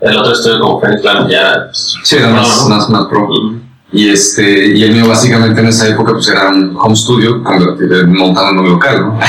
el 0.02 0.18
otro 0.18 0.34
estudio 0.34 0.60
como 0.60 0.80
Phoenix 0.82 1.04
Lab 1.04 1.30
ya. 1.30 1.66
pues, 1.66 1.96
Sí, 2.04 2.16
era 2.18 2.30
más, 2.30 2.66
más, 2.68 2.90
más 2.90 3.06
pro. 3.08 3.28
Y, 3.92 4.10
este, 4.10 4.76
y 4.76 4.84
el 4.84 4.92
mío 4.92 5.08
básicamente 5.08 5.62
en 5.62 5.68
esa 5.68 5.88
época 5.88 6.12
pues 6.14 6.28
era 6.28 6.50
un 6.50 6.76
home 6.76 6.96
studio 6.96 7.38
eh, 7.38 8.04
montado 8.08 8.50
en 8.50 8.60
un 8.60 8.70
local, 8.72 9.00
¿no? 9.00 9.20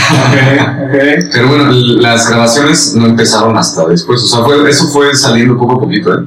Pero 1.32 1.48
bueno, 1.48 1.70
las 1.70 2.28
grabaciones 2.28 2.94
no 2.94 3.06
empezaron 3.06 3.56
hasta 3.56 3.86
después, 3.86 4.22
o 4.22 4.26
sea, 4.26 4.40
fue, 4.44 4.68
eso 4.68 4.88
fue 4.88 5.14
saliendo 5.14 5.56
poco 5.56 5.74
a 5.76 5.80
poquito, 5.80 6.12
¿eh? 6.14 6.24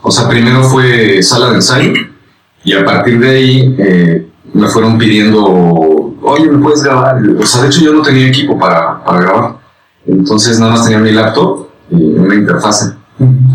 O 0.00 0.10
sea, 0.10 0.26
primero 0.28 0.62
fue 0.64 1.22
sala 1.22 1.50
de 1.50 1.56
ensayo 1.56 1.92
y 2.64 2.72
a 2.72 2.84
partir 2.84 3.18
de 3.20 3.28
ahí 3.30 3.76
eh, 3.78 4.28
me 4.54 4.68
fueron 4.68 4.96
pidiendo, 4.96 6.01
oye, 6.22 6.50
¿me 6.50 6.58
puedes 6.58 6.82
grabar? 6.82 7.22
O 7.40 7.46
sea, 7.46 7.62
de 7.62 7.68
hecho 7.68 7.80
yo 7.80 7.92
no 7.92 8.02
tenía 8.02 8.28
equipo 8.28 8.58
para, 8.58 9.00
grabar, 9.06 9.56
entonces 10.06 10.58
nada 10.58 10.72
más 10.72 10.84
tenía 10.84 10.98
mi 10.98 11.12
laptop 11.12 11.68
y 11.90 12.14
una 12.14 12.34
interfase. 12.34 12.94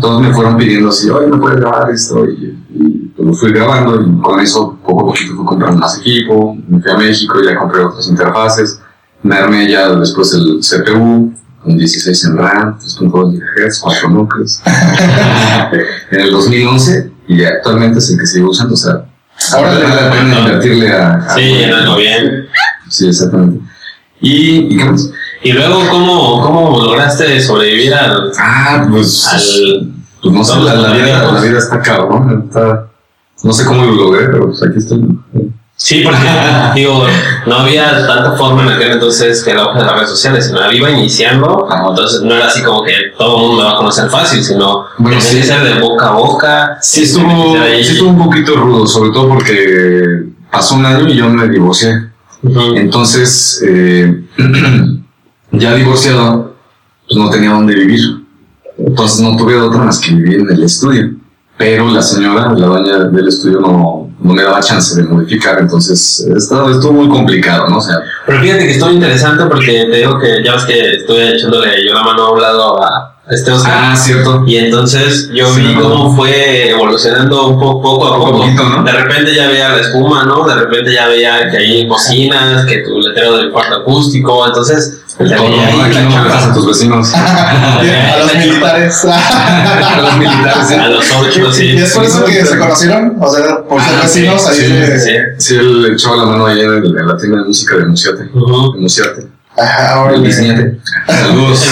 Todos 0.00 0.22
me 0.22 0.32
fueron 0.32 0.56
pidiendo 0.56 0.88
así, 0.88 1.10
oye, 1.10 1.26
¿me 1.26 1.36
puedes 1.36 1.60
grabar 1.60 1.90
esto? 1.90 2.24
Y, 2.26 2.58
y 2.70 3.12
pues 3.16 3.26
lo 3.26 3.34
fui 3.34 3.52
grabando 3.52 4.00
y 4.00 4.20
con 4.20 4.40
eso 4.40 4.78
poco 4.84 5.02
a 5.02 5.06
poquito 5.06 5.34
fui 5.34 5.44
comprando 5.44 5.80
más 5.80 5.98
equipo, 5.98 6.56
me 6.68 6.80
fui 6.80 6.90
a 6.90 6.96
México 6.96 7.40
y 7.40 7.46
ya 7.46 7.58
compré 7.58 7.84
otras 7.84 8.08
interfaces, 8.08 8.80
me 9.22 9.36
armé 9.36 9.68
ya 9.68 9.90
después 9.94 10.32
el 10.32 10.60
CPU 10.60 11.34
con 11.62 11.76
16 11.76 12.24
en 12.24 12.36
RAM, 12.36 12.78
3.2 12.78 13.38
GHz, 13.38 13.80
4 13.80 14.08
núcleos. 14.10 14.62
en 16.12 16.20
el 16.20 16.30
2011 16.30 17.12
y 17.26 17.44
actualmente 17.44 17.98
es 17.98 18.10
el 18.10 18.18
que 18.18 18.26
sigo 18.26 18.50
usando, 18.50 18.74
o 18.74 18.76
sea, 18.76 19.04
ahora 19.52 19.72
Ahora 19.72 19.88
vale 19.88 20.02
la 20.02 20.10
pena 20.10 20.38
invertirle 20.40 20.92
a... 20.92 21.14
a- 21.14 21.34
Sí, 21.34 21.40
llenarlo 21.42 21.96
bien. 21.96 22.48
Sí, 22.88 23.08
exactamente. 23.08 23.60
¿Y, 24.20 24.74
y 24.74 24.76
qué 24.76 24.84
más? 24.84 25.10
Y 25.42 25.52
luego, 25.52 25.88
¿cómo, 25.90 26.40
cómo 26.42 26.82
lograste 26.82 27.40
sobrevivir 27.40 27.94
al. 27.94 28.32
Ah, 28.38 28.86
pues... 28.90 29.26
al 29.28 29.92
Pues 30.20 30.34
no 30.34 30.44
sé, 30.44 30.58
la, 30.60 30.74
la 30.74 30.92
vida, 30.92 31.32
la 31.32 31.40
vida 31.40 31.58
está 31.58 31.80
cabrón. 31.80 32.44
Está, 32.48 32.88
no 33.44 33.52
sé 33.52 33.64
cómo 33.64 33.84
lo 33.84 33.92
logré, 33.92 34.26
pero 34.26 34.46
pues 34.46 34.62
aquí 34.62 34.78
estoy. 34.78 35.00
Sí, 35.80 36.02
porque 36.04 36.18
digo, 36.74 37.04
no 37.46 37.54
había 37.60 38.04
tanta 38.04 38.32
forma 38.32 38.64
en 38.64 38.70
aquel 38.70 38.92
entonces 38.92 39.44
que 39.44 39.54
la 39.54 39.64
hoja 39.68 39.78
de 39.78 39.84
las 39.86 39.94
redes 39.94 40.10
sociales, 40.10 40.46
sino 40.46 40.72
iba 40.72 40.90
iniciando, 40.90 41.68
Ajá. 41.70 41.86
entonces 41.88 42.20
no 42.22 42.34
era 42.34 42.46
así 42.48 42.62
como 42.64 42.82
que 42.82 42.92
todo 43.16 43.36
el 43.36 43.42
mundo 43.42 43.62
me 43.62 43.68
va 43.68 43.74
a 43.74 43.76
conocer 43.76 44.10
fácil, 44.10 44.42
sino 44.42 44.86
Bueno, 44.98 45.20
sí. 45.20 45.40
ser 45.40 45.62
de 45.62 45.80
boca 45.80 46.08
a 46.08 46.12
boca. 46.12 46.78
Sí 46.82 47.04
estuvo, 47.04 47.54
sí 47.80 47.92
estuvo 47.92 48.10
un 48.10 48.18
poquito 48.18 48.56
rudo, 48.56 48.86
sobre 48.88 49.10
todo 49.12 49.28
porque 49.28 50.24
pasó 50.50 50.74
un 50.74 50.84
año 50.84 51.08
y 51.08 51.14
yo 51.16 51.28
me 51.28 51.48
divorcié. 51.48 51.92
Entonces, 52.74 53.62
eh, 53.66 54.24
ya 55.52 55.74
divorciado, 55.74 56.54
pues 57.06 57.18
no 57.18 57.30
tenía 57.30 57.50
dónde 57.50 57.74
vivir. 57.76 58.00
Entonces 58.78 59.20
no 59.20 59.36
tuve 59.36 59.56
otra 59.60 59.84
más 59.84 59.98
que 60.00 60.12
vivir 60.12 60.40
en 60.40 60.50
el 60.50 60.62
estudio. 60.64 61.14
Pero 61.56 61.88
la 61.90 62.02
señora, 62.02 62.52
la 62.52 62.66
dueña 62.66 62.98
del 63.04 63.28
estudio, 63.28 63.60
no, 63.60 64.07
no 64.20 64.34
me 64.34 64.42
daba 64.42 64.60
chance 64.60 65.00
de 65.00 65.06
modificar. 65.06 65.58
Entonces, 65.60 66.26
esto 66.36 66.70
estuvo 66.70 66.92
muy 66.92 67.08
complicado, 67.08 67.68
¿no? 67.68 67.78
O 67.78 67.80
sea, 67.80 67.96
Pero 68.26 68.40
fíjate 68.40 68.64
que 68.66 68.70
estuvo 68.72 68.90
interesante 68.90 69.44
porque 69.46 69.86
te 69.90 69.96
digo 69.98 70.18
que 70.18 70.42
ya 70.44 70.54
ves 70.54 70.64
que 70.64 70.94
estuve 70.96 71.34
echándole 71.36 71.86
yo 71.86 71.94
la 71.94 72.02
mano 72.02 72.22
a 72.26 72.32
un 72.32 72.40
lado 72.40 72.82
a 72.82 73.14
este 73.30 73.50
Oscar. 73.52 73.72
ah, 73.76 73.94
cierto. 73.96 74.42
Y 74.46 74.56
entonces 74.56 75.28
yo 75.34 75.46
Sí, 75.52 75.60
vi 75.60 75.74
¿no? 75.74 75.82
cómo 75.82 76.16
fue 76.16 76.70
evolucionando 76.70 77.48
un 77.48 77.60
poco, 77.60 77.82
poco 77.82 78.06
a 78.06 78.16
Poco 78.16 78.26
a 78.28 78.30
poco. 78.32 78.38
poquito, 78.42 78.62
¿no? 78.70 78.82
De 78.82 78.92
repente 78.92 79.34
ya 79.34 79.48
veía 79.48 79.68
la 79.68 79.80
espuma, 79.80 80.24
¿no? 80.24 80.46
De 80.48 80.54
repente 80.54 80.92
ya 80.94 81.08
veía 81.08 81.50
que 81.50 81.58
hay 81.58 81.86
cocinas, 81.86 82.64
que 82.64 82.78
tu 82.78 82.98
letrero 83.00 83.36
del 83.36 83.50
cuarto 83.52 83.76
acústico. 83.76 84.46
Entonces, 84.46 84.97
El 85.18 85.32
ahí 85.32 85.80
Aquí 85.84 85.98
no 85.98 86.10
molestas 86.10 86.44
a 86.44 86.54
tus 86.54 86.66
vecinos. 86.66 87.12
a 87.14 88.16
los 88.18 88.34
militares. 88.36 89.04
a 89.04 90.00
los 90.00 90.16
militares, 90.16 90.66
sí. 90.68 90.74
A 90.74 90.88
los 90.88 91.04
ocho, 91.20 91.52
sí. 91.52 91.64
y 91.72 91.78
es 91.82 91.92
por 91.92 92.04
eso 92.04 92.24
que 92.24 92.44
se 92.44 92.56
conocieron, 92.58 93.16
o 93.20 93.28
sea, 93.28 93.62
por 93.68 93.80
ser 93.82 93.94
Ah, 93.96 94.02
vecinos, 94.02 94.42
sí, 94.42 94.48
ahí 94.48 94.56
sí, 94.56 94.72
de- 94.72 95.00
sí. 95.00 95.12
Sí, 95.38 95.54
él 95.56 95.90
echaba 95.92 96.16
la 96.18 96.24
mano 96.26 96.46
ahí 96.46 96.60
en, 96.60 96.70
el- 96.72 96.96
en 96.98 97.06
la 97.08 97.16
tienda 97.16 97.38
de 97.38 97.44
música 97.46 97.74
de. 97.76 97.86
De 97.86 98.30
Musiate. 98.80 99.26
Ajá, 99.60 99.94
El 99.94 99.98
órale. 99.98 100.18
bisniete. 100.20 100.78
Saludos. 101.08 101.66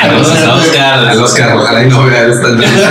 Saludos 0.00 0.28
a 0.46 0.54
Oscar. 0.54 0.98
Al 1.08 1.18
Oscar, 1.22 1.56
ojalá 1.56 1.82
y 1.82 1.88
no 1.88 2.04
vea 2.04 2.26
esta 2.28 2.48
entrevista. 2.50 2.88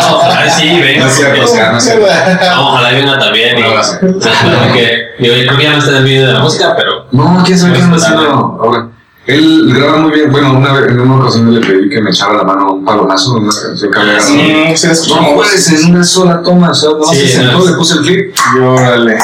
No, 0.00 0.16
ojalá 0.16 0.50
sí, 0.50 0.66
venga. 0.80 1.00
No 1.04 1.06
es 1.10 1.14
cierto, 1.14 1.44
Oscar, 1.44 1.72
no 1.72 1.76
es 1.78 1.84
cierto. 1.84 2.06
No, 2.56 2.68
ojalá 2.72 2.90
venga 2.92 3.18
también. 3.18 3.56
Un 3.58 3.62
y- 3.62 3.66
abrazo. 3.66 3.98
Yo 4.00 4.08
creo 4.18 4.72
que 5.58 5.62
ya 5.62 5.72
no 5.72 5.78
está 5.78 5.90
en 5.90 5.96
el 5.98 6.04
video 6.04 6.26
de 6.28 6.32
la 6.32 6.40
música, 6.40 6.74
pero 6.74 7.06
No, 7.12 7.42
quién 7.44 7.58
sabe 7.58 7.74
qué 7.74 7.82
anda 7.82 7.96
haciendo 7.98 8.22
ahora. 8.62 8.88
Él 9.34 9.72
graba 9.74 9.98
muy 9.98 10.12
bien. 10.12 10.30
Bueno, 10.30 10.52
una 10.54 10.72
vez, 10.72 10.90
en 10.90 11.00
una 11.00 11.16
ocasión 11.22 11.52
le 11.54 11.60
pedí 11.60 11.88
que 11.88 12.00
me 12.00 12.10
echara 12.10 12.34
la 12.34 12.42
mano 12.44 12.74
un 12.74 12.84
palomazo 12.84 13.36
en 13.36 13.44
una 13.44 13.52
canción 13.52 13.90
que 13.92 13.98
había 13.98 14.12
grabado. 14.14 14.30
Sí, 14.32 14.86
No 14.86 14.92
escuchamos. 14.92 15.32
puedes 15.34 15.70
en 15.72 15.90
una 15.94 16.04
sola 16.04 16.42
toma, 16.42 16.70
o 16.70 16.74
sea, 16.74 16.90
no 16.90 17.04
Sí, 17.04 17.16
se 17.20 17.28
sentó, 17.28 17.58
no. 17.58 17.64
le 17.66 17.72
puse 17.76 17.94
el 17.94 18.00
clip. 18.00 18.34
Y 18.56 18.58
órale. 18.60 19.18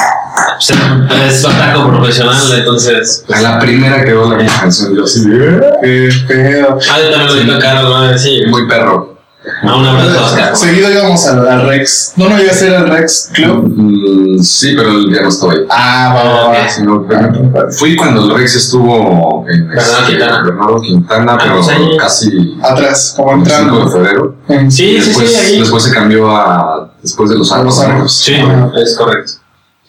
es 1.29 1.45
ataco 1.45 1.87
profesional, 1.89 2.37
entonces. 2.57 3.25
A 3.33 3.41
la 3.41 3.59
primera 3.59 4.03
quedó 4.03 4.29
la 4.29 4.37
misma 4.37 4.61
canción, 4.61 4.95
yo 4.95 5.03
así 5.03 5.27
de, 5.27 5.59
Qué 5.81 6.09
pedo. 6.27 6.77
Ah, 6.91 6.97
yo 7.03 7.11
también 7.11 7.27
lo 7.27 7.33
vi 7.43 7.47
tocar, 7.55 7.83
¿no? 7.83 8.17
Sí, 8.17 8.41
muy 8.49 8.67
perro. 8.67 9.16
A 9.63 9.75
un 9.75 9.85
abrazo, 9.85 10.25
Oscar. 10.25 10.55
Seguido 10.57 10.91
íbamos 10.91 11.25
al, 11.27 11.47
al 11.47 11.67
Rex. 11.67 12.13
No, 12.17 12.29
no 12.29 12.41
iba 12.41 12.51
a 12.51 12.53
ser 12.55 12.75
al 12.75 12.89
Rex 12.89 13.31
Club. 13.33 13.73
Mm, 13.75 14.39
sí, 14.39 14.73
pero 14.75 14.91
ya 15.09 15.21
no 15.21 15.29
estoy. 15.29 15.65
Ah, 15.69 16.13
va, 16.15 16.49
va. 16.49 16.69
Sí, 16.69 16.83
no, 16.83 17.05
pero- 17.07 17.71
fui 17.71 17.95
cuando 17.95 18.23
el 18.25 18.37
Rex 18.37 18.55
estuvo 18.55 19.45
en 19.49 19.67
Bernardo 19.67 19.91
este, 19.99 20.11
Quintana. 20.11 20.43
Bernardo 20.43 20.81
Quintana, 20.81 21.33
Ah, 21.33 21.39
pero 21.41 21.55
pues 21.55 21.67
ahí. 21.69 21.97
casi 21.97 22.57
Atrás, 22.63 23.13
como 23.15 23.31
el 23.31 23.37
5 23.45 23.49
de 23.49 23.61
entrando. 23.63 23.91
febrero. 23.91 24.35
Sí, 24.47 24.69
sí, 24.69 24.93
después, 24.95 25.29
sí, 25.29 25.35
ahí. 25.35 25.59
después 25.59 25.83
se 25.83 25.91
cambió 25.93 26.35
a 26.35 26.91
después 27.01 27.29
de 27.29 27.37
los 27.37 27.51
años. 27.51 27.75
Sí, 28.13 28.35
es 28.81 28.95
correcto. 28.97 29.33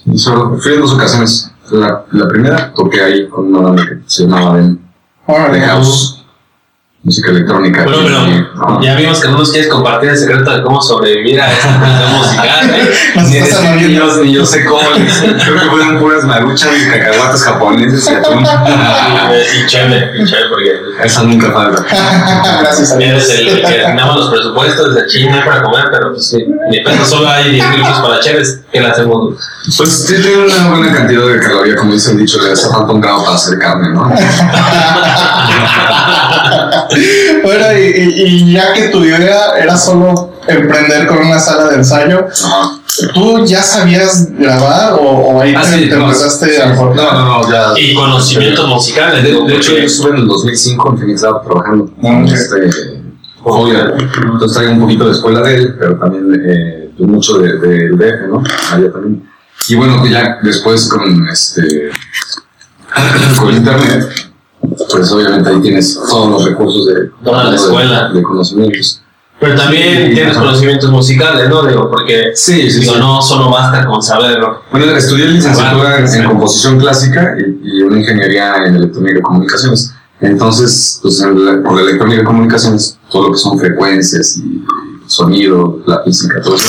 Y 0.06 0.18
solo 0.18 0.56
fui 0.58 0.74
en 0.74 0.80
dos 0.80 0.92
ocasiones. 0.94 1.50
La, 1.70 2.02
la 2.12 2.26
primera 2.28 2.72
toqué 2.74 3.02
ahí 3.02 3.28
con 3.28 3.46
una 3.54 3.60
banda 3.60 3.82
que 3.86 3.98
se 4.06 4.22
llamaba 4.24 4.54
Ben 4.54 4.80
House, 5.66 6.17
música 7.02 7.30
electrónica. 7.30 7.84
Bueno, 7.84 7.98
pero 8.02 8.20
no, 8.54 8.82
ya 8.82 8.96
vimos 8.96 9.20
que 9.20 9.28
no 9.28 9.38
nos 9.38 9.50
quieres 9.50 9.70
compartir 9.70 10.10
el 10.10 10.18
secreto 10.18 10.50
de 10.50 10.62
cómo 10.62 10.82
sobrevivir 10.82 11.40
a 11.40 11.52
esta 11.52 11.68
musical, 12.18 12.70
¿eh? 12.70 12.90
Ni, 13.28 13.36
estás 13.36 13.50
es 13.50 13.58
que 13.58 13.62
ni 13.62 13.70
abriendo. 13.70 14.16
yo, 14.16 14.24
ni 14.24 14.32
yo 14.34 14.46
sé 14.46 14.64
cómo. 14.64 14.80
Creo 14.90 15.60
que 15.60 15.70
fueron 15.70 15.98
puras 16.00 16.24
maruchas 16.24 16.70
y 16.76 16.90
cacahuates 16.90 17.42
japoneses 17.42 18.10
y 18.10 18.14
atún. 18.14 18.44
Y 19.28 19.66
chévere, 19.66 20.12
y 20.18 20.24
chévere, 20.24 20.48
porque 20.48 20.72
Esa 21.04 21.22
nunca 21.22 21.52
falta. 21.52 21.84
Gracias 22.60 22.92
a 22.92 22.96
Dios. 22.96 23.28
el 23.30 23.60
que 23.60 23.82
asignamos 23.82 24.16
los 24.16 24.30
presupuestos 24.30 24.94
de 24.94 25.06
China 25.06 25.42
para 25.44 25.62
comer, 25.62 25.84
pero 25.92 26.12
pues 26.12 26.28
sí, 26.28 26.46
ni 26.70 26.80
peso, 26.80 27.04
solo 27.04 27.28
hay 27.28 27.52
10 27.52 27.70
mil 27.70 27.82
pesos 27.82 28.00
para 28.00 28.20
chéves, 28.20 28.60
¿qué 28.72 28.80
le 28.80 28.88
hacemos? 28.88 29.36
Pues 29.76 30.06
sí, 30.06 30.14
tiene 30.22 30.44
una 30.46 30.70
buena 30.70 30.92
cantidad 30.92 31.26
de 31.26 31.38
calorías, 31.40 31.76
como 31.76 31.92
dice 31.92 32.12
el 32.12 32.18
dicho, 32.18 32.40
le 32.42 32.52
hace 32.52 32.68
falta 32.68 32.92
un 32.92 33.00
grado 33.00 33.22
para 33.22 33.36
hacer 33.36 33.58
carne, 33.58 33.90
¿no? 33.90 34.10
Bueno, 37.44 37.64
y, 37.78 38.52
ya 38.52 38.72
que 38.72 38.88
tu 38.88 39.04
idea 39.04 39.52
era 39.60 39.76
solo 39.76 40.32
emprender 40.46 41.06
con 41.06 41.18
una 41.18 41.38
sala 41.38 41.68
de 41.68 41.76
ensayo, 41.76 42.26
Ajá. 42.26 42.80
¿tú 43.14 43.44
ya 43.44 43.62
sabías 43.62 44.28
grabar 44.38 44.94
o, 44.94 45.02
o 45.02 45.40
ahí 45.40 45.54
Ah, 45.56 45.62
te, 45.62 45.78
sí, 45.78 45.88
te 45.88 45.96
no, 45.96 46.04
empezaste 46.06 46.54
sí. 46.54 46.60
a 46.60 46.74
No, 46.74 46.94
no, 46.94 47.24
no, 47.42 47.50
ya. 47.50 47.72
Y 47.78 47.94
conocimientos 47.94 48.66
musicales, 48.68 49.22
De, 49.22 49.32
de 49.32 49.56
hecho, 49.56 49.72
yo 49.72 49.84
estuve 49.84 50.10
en 50.10 50.16
el 50.16 50.26
2005 50.26 50.90
en 50.90 50.98
Phoenix 50.98 51.22
Lab 51.22 51.44
trabajando. 51.44 51.90
Ah, 52.02 52.22
ok. 52.24 52.32
Este, 52.32 52.98
Julia. 53.40 53.94
Entonces 53.98 54.52
traigo 54.56 54.72
un 54.72 54.80
poquito 54.80 55.06
de 55.06 55.12
escuela 55.12 55.40
de 55.42 55.54
él, 55.56 55.76
pero 55.78 55.96
también 55.98 56.42
eh, 56.46 56.90
mucho 56.98 57.38
del 57.38 57.60
de, 57.60 57.68
del 57.68 57.98
DF, 57.98 58.28
¿no? 58.30 58.42
Allá 58.72 58.92
también. 58.92 59.28
Y 59.68 59.74
bueno, 59.74 60.02
que 60.02 60.10
ya 60.10 60.38
después 60.42 60.88
con 60.88 61.28
este 61.28 61.90
con 63.38 63.54
internet, 63.54 64.27
pues 64.90 65.12
obviamente 65.12 65.48
ahí 65.50 65.60
tienes 65.60 65.98
todos 66.08 66.30
los 66.30 66.44
recursos 66.44 66.86
de 66.86 67.10
Toda 67.24 67.44
la 67.44 67.50
de- 67.50 67.56
escuela. 67.56 68.08
de, 68.12 68.22
conocimientos. 68.22 69.02
Pero 69.40 69.54
también 69.54 70.12
tienes 70.14 70.32
ajá. 70.36 70.40
conocimientos 70.46 70.90
musicales, 70.90 71.48
¿no? 71.48 71.62
Digo, 71.64 71.88
porque 71.88 72.32
Sí, 72.34 72.68
sí, 72.70 72.80
digo, 72.80 72.94
sí. 72.94 72.98
no 72.98 73.22
solo 73.22 73.50
basta 73.50 73.86
con 73.86 74.02
saberlo. 74.02 74.62
Bueno, 74.72 74.86
estudié 74.96 75.26
licenciatura 75.26 75.98
en, 76.00 76.08
en 76.12 76.24
composición 76.28 76.78
clásica 76.80 77.36
y, 77.38 77.78
y 77.78 77.82
una 77.82 78.00
ingeniería 78.00 78.54
en 78.66 78.74
electrónica 78.74 79.18
y 79.18 79.22
comunicaciones. 79.22 79.92
Entonces, 80.20 80.98
pues 81.02 81.20
en 81.20 81.44
la- 81.44 81.62
por 81.62 81.76
la 81.76 81.82
electrónica 81.82 82.22
y 82.22 82.24
comunicaciones, 82.24 82.98
todo 83.10 83.28
lo 83.28 83.32
que 83.32 83.38
son 83.38 83.56
frecuencias 83.60 84.38
y 84.38 84.64
sonido, 85.06 85.78
la 85.86 86.02
física, 86.02 86.40
todo 86.42 86.56
eso, 86.56 86.68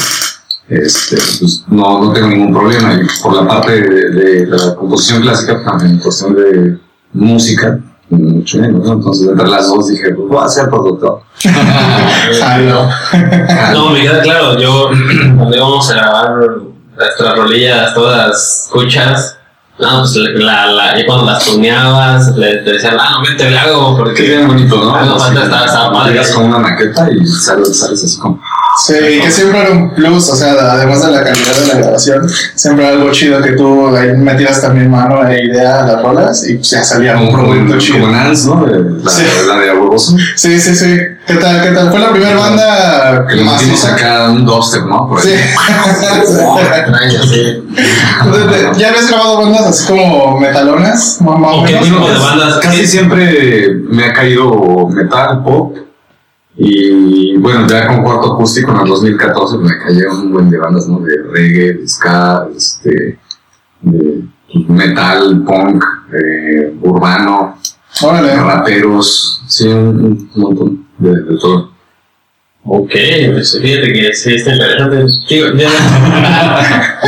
este, 0.70 1.16
pues 1.40 1.64
no, 1.70 2.04
no 2.04 2.14
tengo 2.14 2.28
ningún 2.28 2.54
problema. 2.54 2.94
Y 2.94 3.00
por 3.24 3.34
la 3.36 3.48
parte 3.48 3.82
de, 3.82 4.10
de 4.12 4.46
la 4.46 4.76
composición 4.76 5.24
clásica, 5.24 5.64
también 5.64 5.94
en 5.94 6.00
cuestión 6.00 6.36
de 6.36 6.78
música, 7.14 7.80
mucho 8.10 8.60
menos, 8.60 8.86
¿no? 8.86 8.94
Entonces, 8.94 9.30
entre 9.30 9.48
las 9.48 9.68
dos 9.68 9.88
dije, 9.88 10.14
pues 10.14 10.28
voy 10.28 10.44
a 10.44 10.48
ser 10.48 10.70
productor. 10.70 11.22
Jalo. 12.40 12.90
No, 13.74 13.90
me 13.92 14.02
queda 14.02 14.22
claro, 14.22 14.58
yo 14.58 14.90
cuando 15.38 15.56
íbamos 15.56 15.90
a 15.92 15.96
grabar 15.96 16.36
nuestras 16.98 17.38
rolillas 17.38 17.94
todas 17.94 18.66
escuchas, 18.66 19.38
no, 19.80 20.00
pues 20.02 20.14
la, 20.16 20.66
la, 20.66 21.00
y 21.00 21.06
cuando 21.06 21.26
las 21.26 21.46
tuneabas, 21.46 22.36
le, 22.36 22.58
te 22.58 22.74
decían, 22.74 22.98
ah, 23.00 23.12
no, 23.12 23.30
vete, 23.30 23.50
le 23.50 23.58
hago, 23.58 23.96
porque 23.96 24.24
bien 24.24 24.46
bonito, 24.46 24.76
¿no? 24.76 24.94
Ah, 24.94 25.90
padre. 25.94 26.12
Llegas 26.12 26.32
con 26.32 26.46
una 26.46 26.60
maqueta 26.60 27.08
y 27.10 27.26
sales, 27.26 27.80
sales 27.80 28.04
así 28.04 28.20
como... 28.20 28.42
Sí, 28.86 28.94
que 29.22 29.30
siempre 29.30 29.60
era 29.62 29.72
un 29.72 29.94
plus, 29.94 30.30
o 30.30 30.36
sea, 30.36 30.54
además 30.54 31.06
de 31.06 31.12
la 31.12 31.24
calidad 31.24 31.54
de 31.60 31.68
la 31.68 31.80
grabación, 31.80 32.30
siempre 32.56 32.86
era 32.88 32.96
algo 32.96 33.12
chido 33.12 33.42
que 33.42 33.52
tú 33.52 33.96
ahí 33.96 34.16
metieras 34.16 34.62
también 34.62 34.90
mano 34.90 35.28
e 35.28 35.44
idea 35.46 35.84
a 35.84 35.86
las 35.88 36.02
rolas 36.02 36.48
y 36.48 36.56
pues 36.56 36.70
ya 36.70 36.84
salía 36.84 37.18
un 37.18 37.30
como, 37.32 37.50
producto 37.50 37.78
chido. 37.78 38.00
como 38.00 38.12
Nance, 38.14 38.48
¿no? 38.48 38.66
De- 38.66 39.04
La, 39.04 39.12
Sí. 39.12 39.24
la 39.48 39.56
de 39.60 39.70
Abugoso. 39.72 40.16
Sí, 40.36 40.60
sí, 40.62 40.76
sí. 40.76 40.98
¿Qué 41.28 41.36
tal? 41.36 41.62
¿Qué 41.62 41.72
tal? 41.72 41.90
Fue 41.92 42.00
la 42.00 42.12
primera 42.12 42.36
banda 42.38 43.26
Que 43.28 43.36
le 43.36 43.44
metimos 43.44 43.86
acá 43.86 44.30
un 44.30 44.46
dubstep, 44.46 44.86
¿no? 44.86 45.10
Por 45.10 45.22
Sí. 45.22 45.30
ahí. 45.32 45.40
extraño, 46.80 47.24
sí. 47.24 47.64
¿Ya 48.78 48.90
habías 48.90 49.10
grabado 49.10 49.42
bandas 49.42 49.66
así 49.68 49.86
como 49.88 50.40
metalonas? 50.40 51.18
Más 51.22 51.38
más 51.40 51.52
o 51.52 51.62
¿O 51.62 51.66
qué 51.66 51.74
menos? 51.74 51.88
tipo 51.90 52.10
de 52.10 52.18
bandas? 52.18 52.58
Casi 52.62 52.88
siempre 52.88 53.74
me 53.90 54.06
ha 54.06 54.14
caído 54.14 54.88
metal, 54.90 55.44
pop. 55.44 55.76
Y 56.62 57.38
bueno, 57.38 57.66
ya 57.68 57.88
con 57.88 58.04
cuarto 58.04 58.34
acústico 58.34 58.72
en 58.72 58.82
el 58.82 58.88
2014 58.90 59.58
me 59.60 59.78
cayeron 59.80 60.18
un 60.24 60.34
buen 60.34 60.50
de 60.50 60.58
bandas, 60.58 60.90
¿no? 60.90 61.00
De 61.00 61.16
reggae, 61.32 61.74
de 61.76 61.88
ska, 61.88 62.50
este, 62.54 63.18
de 63.82 64.24
metal, 64.68 65.42
punk, 65.46 65.82
eh, 66.14 66.76
urbano, 66.82 67.58
Órale. 68.02 68.36
raperos, 68.36 69.42
sí, 69.48 69.70
un, 69.70 70.30
un 70.36 70.42
montón 70.42 70.86
de, 70.98 71.12
de 71.12 71.38
todo. 71.40 71.72
Ok, 72.66 72.92
pues 73.32 73.58
fíjate 73.62 73.94
que 73.94 74.14
sí 74.14 74.36
está 74.36 74.52
interesante. 74.52 75.06
Digo, 75.30 75.48
ya. 75.56 75.70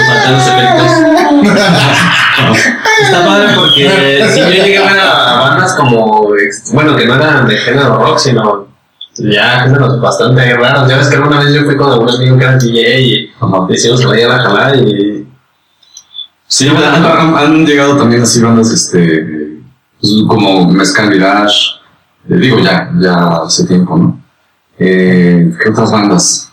Está 3.02 3.26
padre 3.26 3.54
porque 3.56 4.26
si 4.32 4.40
yo 4.40 4.50
llegué 4.50 4.78
a 4.78 4.84
ver 4.94 5.00
a 5.02 5.40
bandas 5.40 5.76
como, 5.76 6.30
bueno, 6.74 6.96
que 6.96 7.06
no 7.06 7.16
eran 7.16 7.48
de 7.48 7.58
género 7.58 7.98
rock, 7.98 8.18
sino 8.18 8.71
ya 9.18 9.62
géneros 9.64 10.00
bastante 10.02 10.54
raros. 10.56 10.90
Ya 10.90 10.98
ves 10.98 11.08
que 11.08 11.16
alguna 11.16 11.40
vez 11.40 11.54
yo 11.54 11.64
fui 11.64 11.76
con 11.78 11.92
algún 11.92 12.10
amigo 12.10 12.38
que 12.38 12.44
era 12.44 12.58
DJ 12.58 13.02
y 13.02 13.32
Ajá. 13.40 13.66
decíamos 13.70 14.02
que 14.02 14.08
la 14.26 14.36
a 14.36 14.40
jalar 14.44 14.76
y 14.78 15.28
Sí, 16.48 16.68
han, 16.68 16.76
han- 17.06 17.36
han 17.38 17.66
llegado 17.66 17.96
también 17.96 18.24
así 18.24 18.42
bandas, 18.42 18.72
este, 18.72 19.58
pues, 20.02 20.12
como 20.28 20.70
Mezcal 20.70 21.10
Village, 21.10 21.56
eh, 22.30 22.36
digo 22.36 22.60
ya, 22.60 22.92
ya 23.00 23.14
hace 23.46 23.66
tiempo, 23.66 23.98
¿no? 23.98 24.22
Eh, 24.78 25.50
¿Qué 25.64 25.70
otras 25.70 25.90
bandas? 25.92 26.50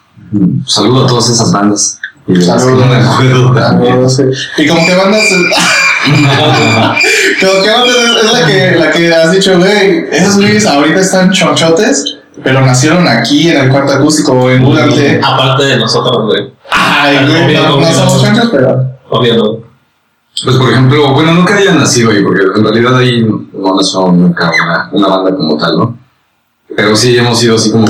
Saludo 0.66 1.04
a 1.04 1.08
todas 1.08 1.28
esas 1.30 1.50
bandas. 1.50 1.98
Y 2.28 2.34
de 2.34 2.46
las 2.46 2.62
que 2.64 2.70
no 2.72 2.86
me 2.86 2.94
acuerdo 2.96 3.52
también. 3.54 4.02
No 4.02 4.08
sé. 4.08 4.30
Y 4.58 4.68
como 4.68 4.86
que 4.86 4.94
bandas. 4.94 5.24
como 7.40 7.62
que 7.62 7.70
bandas 7.70 7.96
es, 7.96 8.24
es 8.24 8.32
la, 8.32 8.46
que, 8.46 8.70
la 8.78 8.90
que 8.92 9.14
has 9.14 9.32
dicho, 9.32 9.58
güey, 9.58 10.06
esos 10.12 10.36
güeyes 10.36 10.66
ahorita 10.66 11.00
están 11.00 11.30
chonchotes, 11.32 12.17
pero 12.42 12.60
nacieron 12.60 13.06
aquí 13.08 13.48
en 13.50 13.64
el 13.64 13.70
cuarto 13.70 13.92
acústico 13.94 14.32
o 14.32 14.50
en 14.50 14.62
Google. 14.64 15.20
Aparte 15.22 15.64
de 15.64 15.76
nosotros, 15.78 16.26
güey. 16.26 16.52
Ay, 16.70 17.26
güey, 17.26 17.56
no, 17.56 17.80
no 17.80 17.86
somos 17.92 18.22
chonchos, 18.22 18.48
pero. 18.50 18.84
Obvio, 19.10 19.36
no. 19.36 19.58
Pues 20.44 20.56
por 20.56 20.70
ejemplo, 20.70 21.12
bueno, 21.14 21.34
nunca 21.34 21.56
hayan 21.56 21.78
nacido 21.78 22.10
ahí, 22.10 22.22
porque 22.22 22.42
en 22.56 22.62
realidad 22.62 22.96
ahí 22.96 23.26
no 23.52 23.74
nació 23.74 24.12
nunca 24.12 24.50
una, 24.62 24.88
una 24.92 25.08
banda 25.08 25.34
como 25.36 25.56
tal, 25.56 25.76
¿no? 25.78 25.98
Pero 26.76 26.94
sí 26.94 27.16
hemos 27.16 27.38
sido 27.40 27.56
así 27.56 27.72
como 27.72 27.86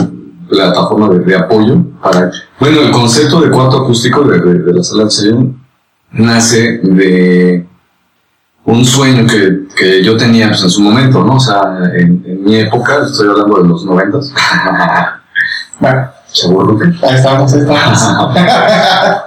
plataforma 0.49 1.09
de, 1.11 1.19
de 1.21 1.37
apoyo 1.37 1.77
para... 2.03 2.31
Bueno, 2.59 2.81
el 2.81 2.91
concepto 2.91 3.41
de 3.43 3.51
cuarto 3.51 3.83
acústico 3.83 4.23
de, 4.23 4.39
de- 4.41 4.59
de 4.61 4.73
la 4.73 4.83
sala 4.83 5.05
de 5.05 5.47
nace 6.13 6.79
de 6.83 7.67
un 8.65 8.85
sueño 8.85 9.27
que, 9.27 9.68
que 9.79 10.03
yo 10.03 10.17
tenía 10.17 10.49
pues, 10.49 10.63
en 10.65 10.71
su 10.71 10.81
momento, 10.83 11.23
¿no? 11.25 11.35
O 11.37 11.41
sea, 11.41 11.61
en, 11.95 12.23
en 12.27 12.45
mi 12.45 12.57
época, 12.57 13.05
estoy 13.07 13.29
hablando 13.29 13.63
de 13.63 13.69
los 13.69 13.85
noventas. 13.85 14.33
Bueno, 15.81 16.09
Chaburruco. 16.33 16.83
ahí 16.85 17.15
estamos, 17.15 17.53
ahí 17.53 17.61
estamos. 17.61 18.03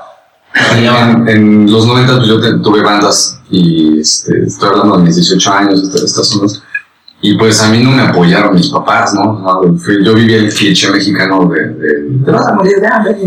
En, 0.75 1.29
en 1.29 1.71
los 1.71 1.85
90 1.87 2.17
pues, 2.17 2.27
yo 2.27 2.41
te- 2.41 2.59
tuve 2.59 2.81
bandas 2.83 3.39
y 3.49 4.01
este, 4.01 4.43
estoy 4.43 4.67
hablando 4.67 4.97
de 4.97 5.03
mis 5.03 5.15
18 5.15 5.53
años, 5.53 5.81
estas, 5.95 6.27
zonas. 6.27 6.61
Y 7.21 7.37
pues 7.37 7.61
a 7.61 7.69
mí 7.69 7.81
no 7.81 7.91
me 7.91 8.01
apoyaron 8.01 8.53
mis 8.55 8.67
papás, 8.67 9.13
¿no? 9.13 9.63
Yo 10.03 10.13
vivía 10.13 10.37
el 10.39 10.53
cliché 10.53 10.91
mexicano 10.91 11.45
de, 11.47 11.67
de 11.69 12.23
te 12.25 12.31
vas 12.31 12.45
a 12.47 12.53
morir 12.53 12.81
de 12.81 12.87
hambre. 12.87 13.17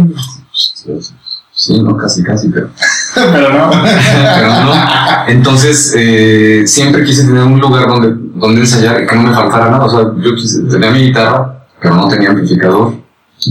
Sí, 1.64 1.80
no, 1.82 1.96
casi, 1.96 2.22
casi, 2.22 2.48
pero, 2.50 2.68
pero 3.14 3.48
no. 3.52 3.70
pero 3.70 4.48
no. 4.64 4.72
Entonces, 5.28 5.94
eh, 5.96 6.64
siempre 6.66 7.02
quise 7.04 7.24
tener 7.26 7.42
un 7.42 7.58
lugar 7.58 7.88
donde, 7.88 8.14
donde 8.34 8.60
ensayar 8.60 9.02
y 9.02 9.06
que 9.06 9.16
no 9.16 9.22
me 9.22 9.32
faltara 9.34 9.70
nada. 9.70 9.84
O 9.86 9.88
sea, 9.90 10.00
yo 10.18 10.34
quise, 10.34 10.62
tenía 10.64 10.90
mi 10.90 11.06
guitarra, 11.06 11.64
pero 11.80 11.94
no 11.94 12.06
tenía 12.08 12.28
amplificador. 12.30 12.94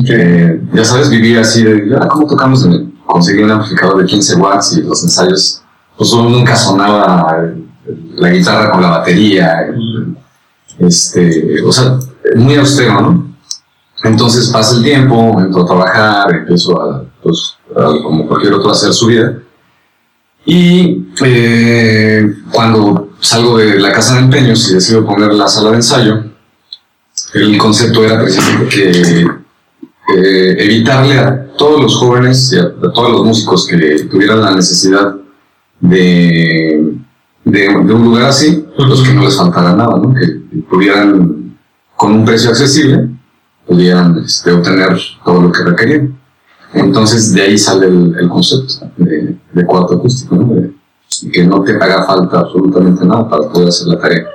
Eh, 0.08 0.62
ya 0.74 0.86
sabes, 0.86 1.10
vivía 1.10 1.42
así 1.42 1.64
de, 1.64 1.96
"Ah, 2.00 2.08
¿cómo 2.08 2.28
tocamos? 2.28 2.68
Conseguí 3.08 3.42
un 3.42 3.52
amplificador 3.52 3.98
de 4.02 4.06
15 4.06 4.36
watts 4.36 4.78
y 4.78 4.82
los 4.84 5.02
ensayos, 5.04 5.64
pues 5.98 6.14
nunca 6.14 6.56
sonaba 6.56 7.46
la 8.16 8.30
guitarra 8.30 8.72
con 8.72 8.82
la 8.84 8.90
batería. 8.90 9.62
eh, 9.70 10.14
Este, 10.80 11.62
o 11.64 11.72
sea, 11.72 11.98
muy 12.36 12.56
austero, 12.56 13.00
¿no? 13.02 13.28
Entonces 14.04 14.50
pasa 14.50 14.76
el 14.78 14.84
tiempo, 14.84 15.40
entro 15.40 15.64
a 15.64 15.66
trabajar, 15.66 16.34
empiezo 16.36 16.80
a, 16.82 17.04
pues, 17.24 17.56
a, 17.76 17.86
como 18.04 18.28
cualquier 18.28 18.54
otro, 18.54 18.72
hacer 18.72 18.94
su 18.94 19.08
vida. 19.08 19.40
Y 20.46 21.08
eh, 21.24 22.34
cuando 22.52 23.10
salgo 23.20 23.58
de 23.58 23.80
la 23.80 23.92
casa 23.94 24.16
de 24.16 24.22
empeños 24.22 24.70
y 24.70 24.76
decido 24.76 25.06
poner 25.06 25.34
la 25.34 25.48
sala 25.48 25.72
de 25.72 25.78
ensayo, 25.78 26.24
el 27.34 27.58
concepto 27.58 28.04
era 28.04 28.20
precisamente 28.20 28.68
que 28.68 29.26
eh, 30.16 30.56
evitarle 30.60 31.18
a 31.18 31.48
todos 31.58 31.82
los 31.82 31.96
jóvenes 31.96 32.52
y 32.52 32.60
a, 32.60 32.74
todos 32.92 33.12
los 33.12 33.26
músicos 33.26 33.68
que 33.68 34.08
tuvieran 34.12 34.42
la 34.42 34.54
necesidad 34.54 35.16
de, 35.80 36.94
de, 37.46 37.70
un 37.70 38.04
lugar 38.04 38.26
así, 38.26 38.66
pues 38.76 39.02
que 39.02 39.14
no 39.14 39.24
les 39.24 39.38
faltara 39.38 39.74
nada, 39.74 39.98
¿no? 39.98 40.14
que 40.14 40.60
pudieran, 40.70 41.58
con 41.96 42.14
un 42.14 42.26
precio 42.26 42.50
accesible, 42.50 43.10
pudieran 43.66 44.22
este, 44.26 44.52
obtener 44.52 44.98
todo 45.24 45.42
lo 45.42 45.52
que 45.52 45.64
requerían. 45.64 46.18
Entonces 46.74 47.34
de 47.34 47.42
ahí 47.42 47.58
sale 47.58 47.88
el, 47.88 48.16
el 48.20 48.30
concepto 48.30 48.90
de, 48.98 49.36
de 49.54 49.66
cuarto 49.66 49.96
acústico, 49.96 50.36
¿no? 50.36 50.54
De- 50.56 50.74
que 51.32 51.44
no 51.46 51.62
te 51.64 51.74
haga 51.74 52.06
falta 52.06 52.40
absolutamente 52.40 53.06
nada 53.06 53.30
para 53.30 53.48
poder 53.50 53.68
hacer 53.70 53.88
la 53.88 54.00
tarea. 54.00 54.26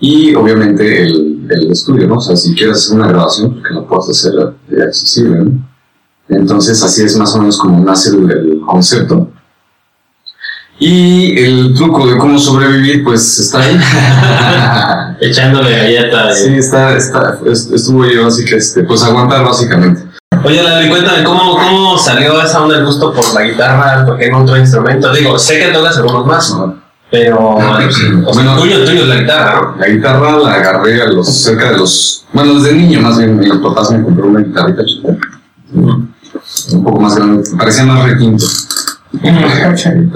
Y 0.00 0.34
obviamente 0.36 1.02
el, 1.02 1.46
el 1.50 1.72
estudio, 1.72 2.06
¿no? 2.06 2.14
O 2.16 2.20
sea, 2.20 2.36
si 2.36 2.54
quieres 2.54 2.76
hacer 2.78 2.96
una 2.96 3.08
grabación, 3.08 3.54
pues, 3.54 3.64
que 3.66 3.74
la 3.74 3.82
puedas 3.82 4.08
hacer 4.10 4.32
eh, 4.70 4.82
accesible, 4.82 5.36
¿no? 5.44 5.68
Entonces 6.28 6.80
así 6.82 7.02
es 7.02 7.16
más 7.16 7.34
o 7.34 7.38
menos 7.40 7.58
como 7.58 7.84
nace 7.84 8.10
el, 8.10 8.30
el 8.30 8.60
concepto. 8.60 9.30
Y 10.78 11.36
el 11.40 11.74
truco 11.74 12.06
de 12.06 12.16
cómo 12.18 12.38
sobrevivir, 12.38 13.02
pues 13.02 13.38
está 13.40 13.60
ahí. 13.60 15.16
Echándole 15.20 15.70
galleta. 15.76 16.32
sí, 16.36 16.54
está, 16.54 16.96
está, 16.96 17.40
est- 17.46 17.72
estuvo 17.72 18.06
yo 18.06 18.28
así 18.28 18.44
que, 18.44 18.56
este, 18.56 18.84
pues 18.84 19.02
aguantar 19.02 19.44
básicamente. 19.44 20.02
Oye, 20.48 20.62
Lali, 20.62 20.88
cuéntame, 20.88 21.24
¿cómo, 21.24 21.58
¿cómo 21.58 21.98
salió 21.98 22.40
esa 22.40 22.62
onda 22.62 22.78
el 22.78 22.86
gusto 22.86 23.12
por 23.12 23.34
la 23.34 23.42
guitarra? 23.42 24.06
¿Por 24.06 24.16
qué 24.16 24.28
en 24.28 24.34
otro 24.34 24.56
instrumento? 24.56 25.12
Digo, 25.12 25.38
sé 25.38 25.58
que 25.58 25.66
tocas 25.72 25.98
algunos 25.98 26.24
más, 26.24 26.56
pero... 27.10 27.56
o 27.56 27.60
sea, 27.60 27.86
Bueno. 28.32 28.56
tuyo, 28.56 28.82
tuyo 28.82 29.02
es 29.02 29.08
la 29.08 29.16
guitarra, 29.16 29.74
La 29.78 29.88
guitarra 29.88 30.38
la 30.38 30.54
agarré 30.54 31.02
a 31.02 31.08
los, 31.08 31.28
cerca 31.28 31.72
de 31.72 31.76
los, 31.76 32.24
bueno, 32.32 32.54
desde 32.54 32.72
niño 32.76 33.02
más 33.02 33.18
bien, 33.18 33.38
mis 33.38 33.52
papás 33.58 33.90
me 33.90 34.02
compraron 34.02 34.36
una 34.36 34.40
guitarrita 34.40 34.86
chiquita, 34.86 35.16
un 35.74 36.14
poco 36.82 36.98
más 36.98 37.14
grande, 37.14 37.46
parecía 37.58 37.84
más 37.84 38.04
requinto. 38.04 38.46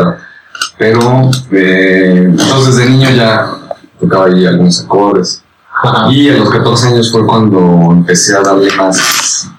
Pero, 0.78 1.30
eh, 1.50 2.24
entonces 2.26 2.76
desde 2.76 2.90
niño 2.90 3.10
ya 3.10 3.50
tocaba 4.00 4.26
ahí 4.26 4.46
algunos 4.46 4.80
acordes. 4.82 5.42
¿no? 5.84 6.10
Y 6.10 6.30
a 6.30 6.38
los 6.38 6.48
14 6.48 6.86
años 6.86 7.12
fue 7.12 7.26
cuando 7.26 7.88
empecé 7.90 8.34
a 8.34 8.40
darle 8.40 8.74
más, 8.76 9.50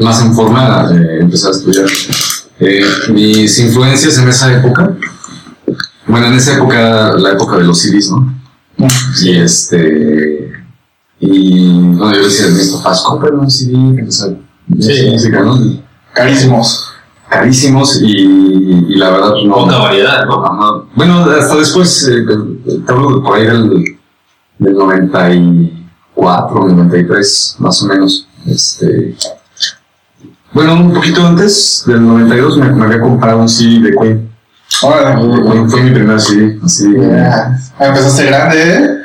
más 0.00 0.22
en 0.22 0.34
forma, 0.34 0.88
eh, 0.92 1.18
empecé 1.20 1.48
a 1.48 1.50
estudiar. 1.50 1.86
Eh, 2.60 2.84
mis 3.12 3.58
influencias 3.60 4.18
en 4.18 4.28
esa 4.28 4.52
época, 4.52 4.92
bueno, 6.06 6.26
en 6.26 6.34
esa 6.34 6.54
época 6.56 6.74
era 6.78 7.12
la 7.14 7.32
época 7.32 7.56
de 7.58 7.64
los 7.64 7.80
CDs, 7.80 8.10
¿no? 8.10 8.34
Y 9.22 9.36
este, 9.36 10.52
y 11.20 11.70
bueno, 11.72 12.12
yo 12.14 12.24
decía 12.24 12.46
a 12.46 12.50
mis 12.50 12.70
papás, 12.70 13.02
compren 13.02 13.38
un 13.38 13.50
CD, 13.50 14.10
sea, 14.10 14.28
Sí. 14.80 15.10
música, 15.10 15.40
¿no? 15.42 15.58
Carísimos. 16.12 16.84
Carísimos 17.28 18.00
y, 18.02 18.16
y 18.88 18.94
la 18.96 19.10
verdad, 19.10 19.32
no. 19.44 19.54
Poca 19.54 19.78
variedad, 19.78 20.24
¿no? 20.26 20.44
Ajá. 20.44 20.84
Bueno, 20.94 21.24
hasta 21.24 21.56
después, 21.56 22.08
eh, 22.08 22.24
te 22.86 22.92
hablo 22.92 23.16
de 23.16 23.20
por 23.22 23.36
ahí 23.36 23.46
del, 23.46 23.98
del 24.58 24.74
94, 24.74 26.68
93, 26.68 27.56
más 27.58 27.82
o 27.82 27.86
menos. 27.86 28.26
Este, 28.46 29.14
bueno, 30.58 30.74
un 30.74 30.92
poquito 30.92 31.24
antes 31.24 31.84
del 31.86 32.04
92 32.04 32.58
me, 32.58 32.72
me 32.72 32.84
había 32.86 33.00
comprado 33.00 33.38
un 33.38 33.48
CD 33.48 33.78
de 33.78 33.96
Queen. 33.96 34.28
Queen 34.80 35.70
fue 35.70 35.82
mi 35.82 35.90
primer 35.92 36.20
CD, 36.20 36.58
así. 36.64 36.84
Empezaste 37.78 38.26
grande, 38.26 38.74
¿eh? 38.74 38.98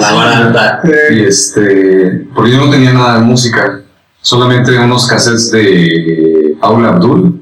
La 0.00 0.12
baranda. 0.14 0.80
Y 1.10 1.24
este, 1.24 2.26
porque 2.34 2.52
yo 2.52 2.64
no 2.64 2.70
tenía 2.70 2.94
nada 2.94 3.18
de 3.18 3.20
música, 3.20 3.80
solamente 4.22 4.78
unos 4.78 5.06
cassettes 5.06 5.50
de 5.50 6.56
Paula 6.58 6.88
Abdul 6.88 7.38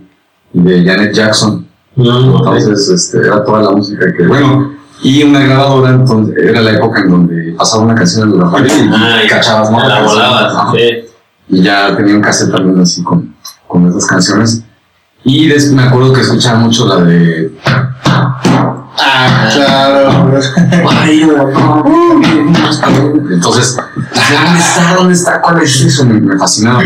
y 0.53 0.61
de 0.61 0.85
Janet 0.85 1.15
Jackson. 1.15 1.65
Mm, 1.95 2.35
ok. 2.35 2.57
Entonces, 2.57 2.89
este, 2.89 3.19
era 3.29 3.45
toda 3.45 3.63
la 3.63 3.71
música 3.71 4.07
que, 4.13 4.27
bueno, 4.27 4.75
y 5.05 5.23
una 5.23 5.39
grabadora, 5.39 5.91
entonces, 5.91 6.35
era 6.37 6.61
la 6.63 6.73
época 6.73 7.03
en 7.03 7.11
donde 7.11 7.55
pasaba 7.57 7.85
una 7.85 7.95
canción 7.95 8.33
en 8.33 8.41
la 8.41 8.51
radio 8.51 8.67
y 8.67 8.91
Ah, 8.93 9.21
y 9.25 9.29
cachabas, 9.29 9.71
¿no? 9.71 9.87
La 9.87 10.03
volabas, 10.03 10.53
sí. 10.75 11.14
Y 11.49 11.63
ya 11.63 11.95
tenía 11.97 12.15
un 12.15 12.21
cassette 12.23 12.51
también 12.53 12.81
así 12.81 13.03
con, 13.03 13.35
con 13.69 13.87
esas 13.89 14.07
canciones. 14.07 14.63
Y 15.25 15.49
des- 15.49 15.71
me 15.73 15.83
acuerdo 15.85 16.13
que 16.13 16.21
escuchaba 16.23 16.59
mucho 16.59 16.87
la 16.87 16.97
de. 17.05 17.53
Ah, 18.07 19.49
claro. 19.53 20.39
Entonces, 23.31 23.77
¿dónde 23.77 24.59
está? 24.61 24.95
¿Dónde 24.97 25.15
está? 25.15 25.41
¿Cuál 25.41 25.63
es 25.63 25.81
eso? 25.81 26.05
Me, 26.05 26.21
me 26.21 26.39
fascinaba. 26.39 26.83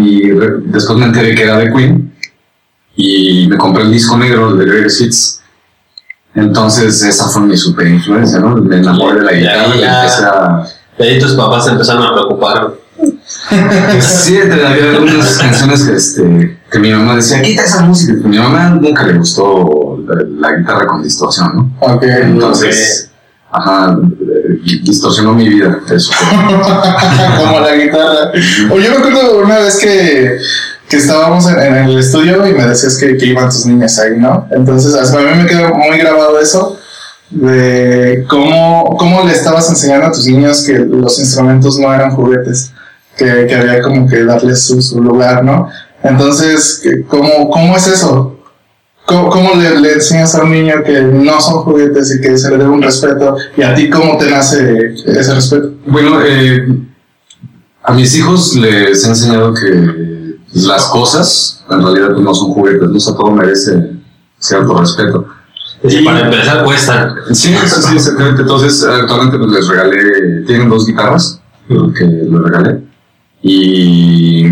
Y 0.00 0.30
re- 0.32 0.58
después 0.66 0.98
me 0.98 1.06
enteré 1.06 1.34
que 1.34 1.42
era 1.42 1.56
de 1.58 1.72
Queen. 1.72 2.14
Y 2.96 3.46
me 3.48 3.56
compré 3.56 3.82
el 3.84 3.92
disco 3.92 4.16
negro 4.16 4.54
de 4.54 4.64
Greatest 4.64 5.00
Hits. 5.00 5.40
Entonces, 6.34 7.02
esa 7.02 7.28
fue 7.28 7.42
mi 7.42 7.56
super 7.56 7.86
influencia, 7.86 8.38
¿no? 8.40 8.56
Me 8.56 8.76
enamoré 8.78 9.20
de 9.20 9.24
la 9.24 9.32
guitarra 9.32 9.76
y 9.76 9.82
empecé 9.82 10.24
a. 10.24 10.62
De 10.98 11.08
ahí 11.08 11.18
tus 11.20 11.34
papás 11.34 11.64
se 11.64 11.70
empezaron 11.72 12.02
a 12.04 12.12
preocupar. 12.12 12.72
Sí, 14.00 14.38
había 14.38 14.90
algunas 14.90 15.38
canciones 15.38 15.82
que, 15.82 15.94
este, 15.94 16.58
que 16.70 16.78
mi 16.78 16.92
mamá 16.92 17.16
decía, 17.16 17.42
quita 17.42 17.64
esa 17.64 17.82
música. 17.82 18.14
Mi 18.24 18.38
mamá 18.38 18.70
nunca 18.70 19.06
le 19.06 19.18
gustó 19.18 19.98
la, 20.06 20.50
la 20.50 20.56
guitarra 20.56 20.86
con 20.86 21.02
distorsión, 21.02 21.54
¿no? 21.54 21.72
Ok. 21.80 22.02
Entonces, 22.04 23.10
ajá, 23.50 23.98
eh, 24.20 24.80
distorsionó 24.82 25.34
mi 25.34 25.48
vida. 25.48 25.78
Eso. 25.90 26.12
Como 27.38 27.60
la 27.60 27.74
guitarra. 27.74 28.32
O 28.70 28.78
yo 28.78 28.90
me 28.90 28.96
acuerdo 28.96 29.38
una 29.44 29.58
vez 29.58 29.76
que, 29.76 30.38
que 30.88 30.96
estábamos 30.96 31.46
en, 31.48 31.58
en 31.58 31.74
el 31.84 31.98
estudio 31.98 32.46
y 32.46 32.54
me 32.54 32.66
decías 32.66 32.96
que, 32.96 33.16
que 33.16 33.26
iban 33.26 33.48
tus 33.50 33.66
niñas 33.66 33.98
ahí, 33.98 34.18
¿no? 34.18 34.46
Entonces, 34.50 34.94
a 34.94 35.18
mí 35.18 35.42
me 35.42 35.46
quedó 35.46 35.74
muy 35.74 35.98
grabado 35.98 36.40
eso 36.40 36.78
de 37.30 38.24
cómo, 38.28 38.96
cómo 38.98 39.24
le 39.24 39.32
estabas 39.32 39.68
enseñando 39.68 40.06
a 40.06 40.12
tus 40.12 40.26
niños 40.26 40.62
que 40.62 40.78
los 40.78 41.18
instrumentos 41.18 41.78
no 41.78 41.92
eran 41.92 42.12
juguetes, 42.12 42.72
que, 43.18 43.46
que 43.46 43.54
había 43.54 43.82
como 43.82 44.08
que 44.08 44.24
darles 44.24 44.62
su, 44.66 44.80
su 44.80 45.02
lugar, 45.02 45.44
¿no? 45.44 45.68
Entonces, 46.02 46.80
que- 46.82 47.02
¿cómo, 47.06 47.50
cómo 47.50 47.76
es 47.76 47.86
eso? 47.88 48.36
¿Cómo, 49.04 49.28
cómo 49.30 49.54
le, 49.54 49.80
le 49.80 49.94
enseñas 49.94 50.34
a 50.34 50.44
un 50.44 50.52
niño 50.52 50.82
que 50.84 51.00
no 51.02 51.40
son 51.40 51.62
juguetes 51.64 52.14
y 52.14 52.20
que 52.20 52.36
se 52.38 52.50
le 52.50 52.58
debe 52.58 52.70
un 52.70 52.82
respeto? 52.82 53.36
¿Y 53.56 53.62
a 53.62 53.74
ti 53.74 53.90
cómo 53.90 54.16
te 54.18 54.30
nace 54.30 54.94
ese 55.06 55.34
respeto? 55.34 55.72
Bueno, 55.86 56.20
eh, 56.24 56.68
a 57.82 57.92
mis 57.94 58.14
hijos 58.16 58.54
les 58.56 59.04
he 59.04 59.08
enseñado 59.08 59.52
que 59.54 60.36
las 60.54 60.86
cosas 60.86 61.64
en 61.70 61.82
realidad 61.82 62.10
no 62.18 62.34
son 62.34 62.52
juguetes, 62.52 62.88
no 62.88 62.96
o 62.96 63.00
sea, 63.00 63.14
todo 63.14 63.30
merece 63.30 63.92
cierto 64.38 64.78
respeto. 64.78 65.26
Y 65.82 66.04
para 66.04 66.20
empezar 66.20 66.64
cuestan. 66.64 67.14
Sí, 67.32 67.54
sí, 67.66 67.82
sí, 67.82 67.94
exactamente. 67.96 68.42
Entonces, 68.42 68.84
actualmente 68.84 69.38
pues, 69.38 69.50
les 69.52 69.68
regalé, 69.68 70.42
tienen 70.46 70.68
dos 70.68 70.86
guitarras 70.86 71.40
que 71.68 72.04
les 72.04 72.30
regalé 72.42 72.87
y 73.42 74.44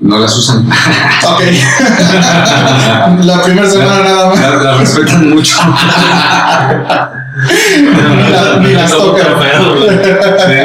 no 0.00 0.18
las 0.18 0.36
usan. 0.36 0.68
Ok. 1.26 1.40
La 3.24 3.42
primera 3.42 3.68
semana 3.68 4.02
nada 4.02 4.28
más. 4.30 4.40
La, 4.40 4.56
la 4.62 4.76
respetan 4.78 5.30
mucho. 5.30 5.56
Ni 7.36 8.30
la- 8.30 8.58
ni 8.60 8.72
las 8.72 8.90
tocan. 8.90 9.26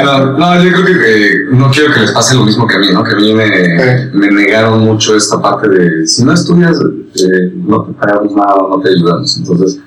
no, 0.04 0.38
no, 0.38 0.62
yo 0.62 0.70
creo 0.72 0.84
que 0.84 0.92
eh, 1.26 1.34
no 1.52 1.70
quiero 1.70 1.92
que 1.92 2.00
les 2.00 2.12
pase 2.12 2.34
lo 2.34 2.44
mismo 2.44 2.66
que 2.66 2.76
a 2.76 2.78
mí, 2.78 2.86
¿no? 2.92 3.02
Que 3.02 3.12
a 3.12 3.16
mí 3.16 3.34
me, 3.34 4.06
me 4.12 4.30
negaron 4.30 4.80
mucho 4.84 5.16
esta 5.16 5.40
parte 5.40 5.68
de 5.68 6.06
si 6.06 6.24
no 6.24 6.32
estudias, 6.32 6.76
eh, 6.78 7.52
no 7.54 7.82
te 7.82 7.92
pagamos 7.94 8.32
nada, 8.34 8.56
no 8.68 8.80
te 8.80 8.90
ayudamos. 8.90 9.36
Entonces, 9.36 9.80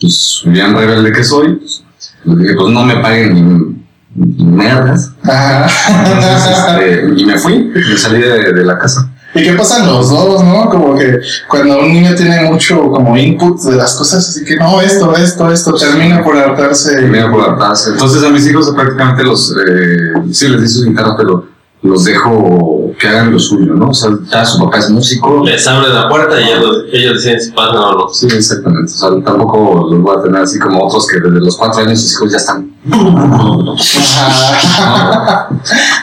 pues, 0.00 0.42
bien 0.46 0.74
rebelde 0.74 1.12
que 1.12 1.24
soy, 1.24 1.56
pues, 1.56 1.82
pues 2.24 2.72
no 2.72 2.84
me 2.84 2.96
paguen 2.96 3.79
merdas. 4.14 5.12
Ajá. 5.22 5.66
Entonces, 5.88 6.58
este, 6.58 7.20
y 7.20 7.24
me 7.24 7.38
fui, 7.38 7.64
me 7.64 7.96
salí 7.96 8.20
de, 8.20 8.52
de 8.52 8.64
la 8.64 8.78
casa. 8.78 9.10
¿Y 9.32 9.44
qué 9.44 9.52
pasan 9.52 9.86
los 9.86 10.10
dos, 10.10 10.42
no? 10.42 10.68
Como 10.68 10.98
que 10.98 11.20
cuando 11.48 11.78
un 11.78 11.92
niño 11.92 12.14
tiene 12.16 12.50
mucho 12.50 12.90
como 12.90 13.16
input 13.16 13.60
de 13.60 13.76
las 13.76 13.94
cosas, 13.94 14.28
así 14.28 14.44
que 14.44 14.56
no, 14.56 14.80
esto, 14.80 15.14
esto, 15.16 15.50
esto, 15.52 15.74
termina 15.74 16.24
por 16.24 16.36
hartarse. 16.36 16.96
Terminé 16.96 17.28
por 17.28 17.42
adaptarse. 17.42 17.90
Entonces, 17.90 18.24
a 18.24 18.30
mis 18.30 18.46
hijos 18.48 18.72
prácticamente 18.74 19.22
los, 19.22 19.52
eh, 19.52 20.32
sí 20.32 20.48
les 20.48 20.62
di 20.62 20.68
sus 20.68 20.84
guitarras, 20.84 21.14
pero 21.16 21.46
los 21.82 22.04
dejo 22.04 22.92
que 22.98 23.08
hagan 23.08 23.32
lo 23.32 23.38
suyo, 23.38 23.72
¿no? 23.74 23.88
O 23.88 23.94
sea, 23.94 24.10
ya 24.30 24.44
su 24.44 24.58
papá 24.58 24.78
es 24.78 24.90
músico, 24.90 25.42
Les 25.44 25.66
abres 25.66 25.94
la 25.94 26.10
puerta 26.10 26.38
y 26.38 26.44
ellos, 26.44 26.84
ellos 26.92 27.14
deciden 27.14 27.40
si 27.40 27.50
pasan 27.52 27.76
o 27.76 27.92
no. 27.92 28.08
Sí, 28.10 28.26
exactamente. 28.26 28.92
O 28.92 28.96
sea, 28.96 29.08
tampoco 29.24 29.88
los 29.90 30.02
voy 30.02 30.18
a 30.18 30.22
tener 30.22 30.42
así 30.42 30.58
como 30.58 30.84
otros 30.84 31.06
que 31.06 31.20
desde 31.20 31.40
los 31.40 31.56
cuatro 31.56 31.80
años 31.82 32.02
sus 32.02 32.12
hijos 32.12 32.32
ya 32.32 32.36
están. 32.36 32.70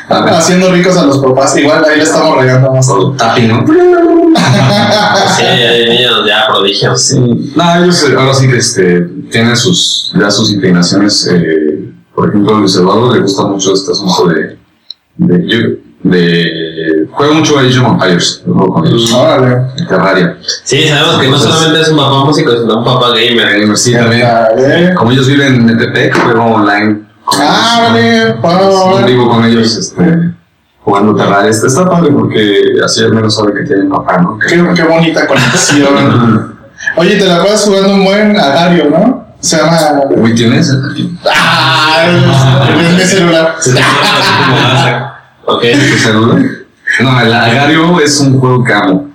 Haciendo 0.09 0.71
ricos 0.71 0.97
a 0.97 1.05
los 1.05 1.19
papás. 1.19 1.55
Igual 1.57 1.85
ahí 1.85 1.97
le 1.97 2.03
estamos 2.03 2.37
regando 2.37 2.71
más. 2.71 2.89
o 2.89 3.11
tapping, 3.11 3.47
¿no? 3.47 3.63
Sí, 5.35 5.43
hay 5.43 5.89
niños 5.89 6.25
ya 6.27 6.47
prodigios. 6.47 7.01
Sí. 7.01 7.19
No, 7.55 7.83
ellos 7.83 8.03
eh, 8.03 8.15
ahora 8.17 8.33
sí 8.33 8.47
que 8.47 8.57
este, 8.57 9.01
tienen 9.29 9.55
sus, 9.55 10.11
ya 10.19 10.31
sus 10.31 10.51
inclinaciones. 10.51 11.29
Eh, 11.31 11.91
por 12.15 12.29
ejemplo, 12.29 12.55
a 12.55 12.59
Luis 12.59 12.75
Eduardo 12.75 13.13
le 13.13 13.21
gusta 13.21 13.45
mucho 13.45 13.73
este 13.73 13.91
asunto 13.91 14.27
de. 14.29 14.56
De, 15.17 15.47
yo- 15.47 15.87
de 16.03 17.07
juega 17.11 17.33
mucho 17.33 17.57
Age 17.59 17.79
of 17.79 17.87
Empires, 17.87 18.43
juego 18.45 18.73
con 18.73 18.85
ellos. 18.87 19.11
Órale. 19.13 19.57
en 19.77 19.87
Terraria. 19.87 20.37
Sí, 20.63 20.87
sabemos 20.87 21.19
que 21.21 21.27
no 21.29 21.37
solamente 21.37 21.81
es 21.81 21.89
un 21.89 21.97
papá 21.97 22.25
músico, 22.25 22.51
sino 22.51 22.77
un 22.79 22.85
papá 22.85 23.09
gamer. 23.09 23.77
Sí, 23.77 23.93
también. 23.93 24.25
Órale. 24.27 24.93
Como 24.95 25.11
ellos 25.11 25.27
viven 25.27 25.55
en 25.55 25.65
Metepec, 25.65 26.15
juego 26.23 26.43
online. 26.43 27.01
con 27.25 27.41
ellos. 27.41 27.51
Ah, 27.51 27.89
vale. 27.89 28.33
Wow. 28.41 29.05
vivo 29.05 29.29
con 29.29 29.43
ellos 29.45 29.75
este, 29.75 30.33
jugando 30.81 31.15
Terraria. 31.15 31.49
Este, 31.49 31.67
está 31.67 31.89
padre 31.89 32.11
porque 32.11 32.61
así 32.85 33.03
al 33.03 33.13
menos 33.13 33.35
sabe 33.35 33.53
que 33.53 33.63
tienen 33.63 33.89
papá, 33.89 34.17
¿no? 34.19 34.37
Que- 34.39 34.47
Qué, 34.47 34.63
qué 34.75 34.83
bonita 34.83 35.27
conexión. 35.27 36.55
Oye, 36.95 37.15
te 37.17 37.25
la 37.25 37.41
puedes 37.41 37.61
jugando 37.65 37.93
un 37.95 38.05
buen 38.05 38.37
Agario, 38.39 38.89
¿no? 38.91 39.26
Se 39.39 39.57
llama. 39.57 39.77
Uy, 40.15 40.33
¿tienes? 40.35 40.75
¡Ah! 41.25 42.05
En 42.69 42.95
mi 42.95 43.03
celular. 43.03 43.55
Ok. 45.45 45.61
¿Tu 45.61 45.97
celular? 45.97 46.41
No, 47.01 47.21
el 47.21 47.33
Agario 47.33 47.99
es 47.99 48.19
un 48.19 48.39
juego 48.39 48.63
que 48.63 48.73
amo. 48.73 49.09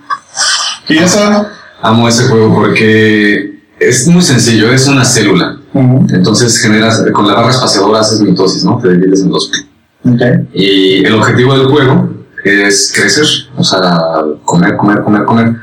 ¿Y 0.87 0.97
eso? 0.97 1.47
Amo 1.81 2.07
ese 2.07 2.27
juego 2.27 2.53
porque 2.53 3.59
es 3.79 4.07
muy 4.07 4.21
sencillo, 4.21 4.71
es 4.71 4.87
una 4.87 5.03
célula. 5.03 5.57
Entonces 5.73 6.59
generas, 6.59 7.03
con 7.13 7.27
la 7.27 7.33
barra 7.33 7.49
espaciadora 7.49 7.99
haces 7.99 8.21
mitosis, 8.21 8.63
¿no? 8.63 8.79
Te 8.79 8.91
divides 8.91 9.21
en 9.21 9.29
dos. 9.29 9.51
Ok. 10.05 10.21
Y 10.53 11.05
el 11.05 11.13
objetivo 11.15 11.57
del 11.57 11.67
juego 11.67 12.09
es 12.43 12.93
crecer, 12.95 13.25
o 13.57 13.63
sea, 13.63 13.81
comer, 14.45 14.77
comer, 14.77 15.01
comer, 15.03 15.25
comer. 15.25 15.55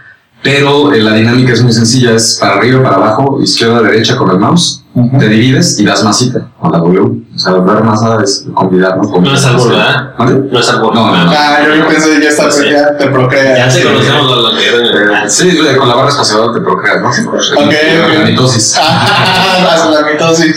Pero 0.42 0.92
eh, 0.92 1.02
la 1.02 1.14
dinámica 1.14 1.52
es 1.52 1.62
muy 1.62 1.72
sencilla, 1.72 2.14
es 2.14 2.38
para 2.40 2.56
arriba, 2.56 2.82
para 2.82 2.96
abajo, 2.96 3.40
izquierda, 3.42 3.82
derecha 3.82 4.16
con 4.16 4.30
el 4.30 4.38
mouse. 4.38 4.79
Ujú. 4.92 5.18
Te 5.18 5.28
divides 5.28 5.78
y 5.78 5.84
das 5.84 6.02
masita 6.02 6.48
con 6.60 6.72
la 6.72 6.78
W. 6.78 7.00
O 7.32 7.38
sea, 7.38 7.52
dar 7.52 7.84
masa 7.84 8.18
es 8.24 8.44
convidar, 8.52 8.96
¿no? 8.98 9.20
No 9.20 9.34
es 9.34 9.44
albur, 9.46 9.70
¿verdad? 9.70 10.14
¿Vale? 10.18 10.40
No 10.50 10.58
es 10.58 10.68
algo. 10.68 10.92
No, 10.92 11.16
no, 11.16 11.24
no. 11.26 11.30
Ah, 11.30 11.58
yo 11.64 11.76
yo 11.76 11.86
pensé, 11.86 12.20
ya 12.20 12.28
está, 12.28 12.50
Sí. 12.50 12.64
ya 12.70 12.96
te 12.98 13.06
procrea. 13.06 13.56
Ya 13.56 13.68
te 13.72 13.84
conocemos 13.84 14.26
los 14.26 14.42
lo 14.42 14.50
que 14.58 14.66
Eh, 14.66 15.28
Sí, 15.28 15.56
con 15.78 15.88
la 15.88 15.94
barra 15.94 16.08
espaciadora 16.08 16.52
te 16.52 16.60
procreas, 16.60 17.00
¿no? 17.00 17.08
Ok, 17.08 17.72
La 18.18 18.24
mitosis. 18.24 18.76
Ah, 18.82 19.58
la, 19.62 19.90
la 20.00 20.06
mitosis. 20.12 20.56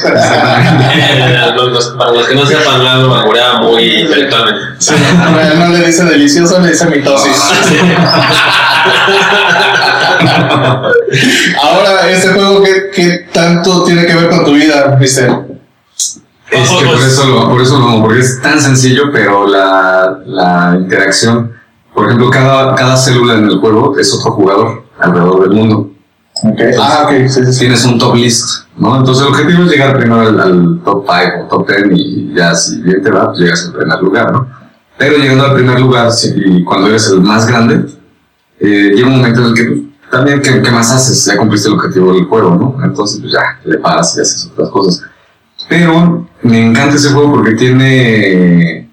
Para 1.97 2.11
los 2.11 2.27
que 2.27 2.35
no 2.35 2.45
sepan, 2.45 2.83
Lalo 2.83 3.09
barburea 3.09 3.59
muy 3.61 3.83
intelectualmente. 4.01 4.61
Sí, 4.79 4.95
no, 5.17 5.65
no 5.67 5.77
le 5.77 5.85
dice 5.85 6.03
delicioso, 6.05 6.59
le 6.59 6.69
dice 6.69 6.87
mitosis. 6.87 7.37
Ahora, 11.61 12.09
este 12.09 12.29
juego, 12.29 12.63
¿qué, 12.63 12.89
qué 12.95 13.27
tanto 13.31 13.83
tiene 13.83 14.05
que 14.05 14.15
ver 14.15 14.22
con 14.29 14.45
tu 14.45 14.53
vida, 14.53 14.97
Mister? 14.99 15.29
Es 16.51 16.69
que 16.69 16.85
por 16.85 16.95
eso 16.99 17.25
lo, 17.27 17.49
por 17.49 17.61
eso 17.61 17.79
lo 17.79 17.85
amo, 17.87 18.01
porque 18.03 18.19
es 18.19 18.41
tan 18.41 18.59
sencillo, 18.61 19.03
pero 19.11 19.47
la, 19.47 20.19
la 20.25 20.75
interacción, 20.79 21.51
por 21.93 22.05
ejemplo, 22.05 22.29
cada, 22.29 22.75
cada 22.75 22.95
célula 22.95 23.35
en 23.35 23.45
el 23.45 23.57
juego 23.59 23.97
es 23.97 24.13
otro 24.13 24.31
jugador 24.33 24.83
alrededor 24.99 25.41
del 25.49 25.51
mundo. 25.57 25.89
Okay. 26.43 26.71
Ah, 26.79 27.03
ok, 27.05 27.27
sí, 27.27 27.43
sí, 27.45 27.53
sí. 27.53 27.59
Tienes 27.61 27.85
un 27.85 27.97
top 27.97 28.15
list, 28.15 28.65
¿no? 28.77 28.97
Entonces 28.97 29.25
el 29.25 29.31
objetivo 29.33 29.63
es 29.63 29.69
llegar 29.71 29.97
primero 29.97 30.21
al, 30.21 30.39
al 30.39 30.79
top 30.83 31.05
5 31.07 31.45
o 31.45 31.47
top 31.47 31.67
10 31.69 31.83
y 31.97 32.33
ya 32.35 32.53
si 32.53 32.81
bien 32.81 33.01
te 33.01 33.09
va, 33.11 33.27
pues 33.27 33.39
llegas 33.39 33.65
al 33.65 33.73
primer 33.73 33.99
lugar, 34.01 34.31
¿no? 34.31 34.47
Pero 34.97 35.17
llegando 35.17 35.45
al 35.45 35.53
primer 35.55 35.79
lugar, 35.79 36.11
si- 36.11 36.33
y 36.35 36.63
cuando 36.63 36.87
eres 36.87 37.07
el 37.09 37.21
más 37.21 37.47
grande, 37.47 37.85
eh, 38.59 38.91
llega 38.95 39.07
un 39.07 39.17
momento 39.17 39.41
en 39.41 39.47
el 39.47 39.53
que 39.53 39.63
pues, 39.63 39.79
también, 40.13 40.41
¿qué, 40.41 40.61
qué 40.61 40.71
más 40.71 40.91
haces? 40.91 41.25
Ya 41.25 41.35
cumpliste 41.37 41.67
el 41.67 41.75
objetivo 41.75 42.13
del 42.13 42.25
juego, 42.25 42.55
¿no? 42.55 42.85
Entonces, 42.85 43.19
pues 43.19 43.33
ya, 43.33 43.59
le 43.65 43.77
paras 43.79 44.15
y 44.17 44.21
haces 44.21 44.49
otras 44.51 44.69
cosas. 44.69 45.03
Pero 45.67 46.27
me 46.41 46.65
encanta 46.67 46.95
ese 46.95 47.09
juego 47.11 47.33
porque 47.33 47.55
tiene, 47.55 48.89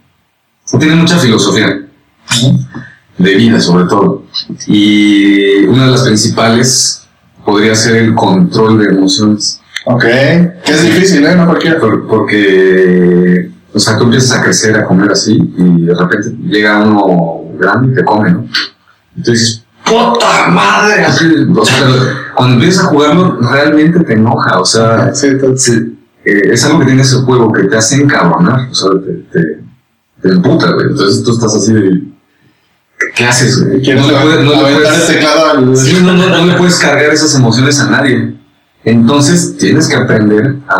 tiene 0.79 0.95
mucha 0.97 1.19
filosofía 1.19 1.81
de 3.19 3.35
vida, 3.35 3.61
sobre 3.61 3.85
todo. 3.87 4.25
Y 4.67 5.65
una 5.67 5.87
de 5.87 5.91
las 5.93 6.03
principales 6.03 7.07
podría 7.45 7.75
ser 7.75 7.97
el 7.97 8.15
control 8.15 8.79
de 8.79 8.87
emociones. 8.97 9.61
Ok, 9.87 10.03
que 10.03 10.53
es 10.67 10.83
difícil, 10.83 11.25
¿eh? 11.27 11.35
No 11.37 11.47
cualquiera. 11.47 11.79
Por- 11.81 12.07
porque, 12.07 13.51
o 13.73 13.79
sea, 13.79 13.97
tú 13.99 14.05
empiezas 14.05 14.39
a 14.39 14.43
crecer, 14.43 14.77
a 14.77 14.85
comer 14.87 15.11
así, 15.13 15.39
y 15.57 15.83
de 15.83 15.95
repente 15.95 16.35
llega 16.47 16.83
uno 16.83 17.57
grande 17.59 17.93
y 17.93 17.95
te 17.97 18.05
come, 18.05 18.31
¿no? 18.31 18.47
Dices, 19.15 19.65
¡puta 19.91 20.49
madre! 20.49 21.05
Así, 21.05 21.27
o 21.55 21.65
sea, 21.65 21.87
cuando 22.35 22.55
empiezas 22.55 22.85
a 22.85 22.89
jugarlo, 22.89 23.39
realmente 23.41 24.01
te 24.01 24.13
enoja, 24.15 24.59
o 24.61 24.65
sea, 24.65 25.13
Sí, 25.15 25.29
eh, 26.25 26.41
es 26.53 26.65
algo 26.65 26.81
que 26.81 26.87
tiene 26.87 27.03
ese 27.03 27.17
juego 27.17 27.53
que 27.53 27.65
te 27.65 27.77
hace 27.77 27.97
encabronar, 28.03 28.69
o 28.71 28.75
sea, 28.75 28.91
te, 28.91 29.13
te, 29.33 29.59
te 30.23 30.29
emputa, 30.29 30.71
güey. 30.73 30.87
Entonces 30.91 31.23
tú 31.25 31.33
estás 31.33 31.55
así 31.55 31.73
de. 31.73 32.03
¿Qué 33.17 33.25
haces, 33.25 33.65
güey? 33.65 33.81
¿quieres 33.83 34.03
No 34.07 34.13
le 34.13 34.19
puedes, 34.21 34.45
no 34.45 34.51
le 34.53 34.57
aventar 34.61 34.83
puedes- 34.93 35.09
el 35.09 35.15
teclado 35.17 35.51
al... 35.51 35.77
sí, 35.77 35.99
no, 36.05 36.13
no, 36.13 36.29
no 36.29 36.45
le 36.47 36.55
puedes 36.59 36.77
cargar 36.79 37.11
esas 37.11 37.35
emociones 37.35 37.81
a 37.81 37.89
nadie. 37.91 38.35
Entonces 38.85 39.57
tienes 39.59 39.89
que 39.89 39.97
aprender 39.97 40.57
a, 40.69 40.77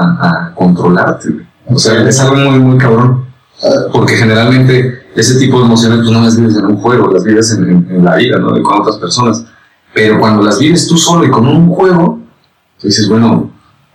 a 0.51 0.55
controlarte, 0.55 1.31
güey. 1.31 1.47
O 1.67 1.79
sea, 1.79 2.07
es 2.09 2.21
algo 2.21 2.37
muy, 2.37 2.59
muy 2.59 2.79
cabrón. 2.79 3.25
Porque 3.93 4.17
generalmente 4.17 5.00
ese 5.15 5.39
tipo 5.39 5.59
de 5.59 5.67
emociones 5.67 6.01
tú 6.05 6.13
no 6.13 6.23
las 6.23 6.37
vives 6.37 6.57
en 6.57 6.67
un 6.67 6.77
juego, 6.77 7.11
las 7.13 7.25
vives 7.25 7.53
en, 7.53 7.65
en- 7.69 7.87
en 7.91 8.05
la 8.05 8.17
vida, 8.17 8.39
¿no? 8.39 8.57
Y 8.57 8.63
con 8.63 8.81
otras 8.81 8.97
personas. 8.99 9.45
Pero 9.93 10.19
cuando 10.21 10.43
las 10.43 10.59
vives 10.59 10.87
tú 10.87 10.97
solo 10.97 11.25
y 11.25 11.31
con 11.31 11.47
un 11.47 11.69
juego, 11.69 12.21
tú 12.79 12.87
dices, 12.87 13.09
bueno, 13.09 13.51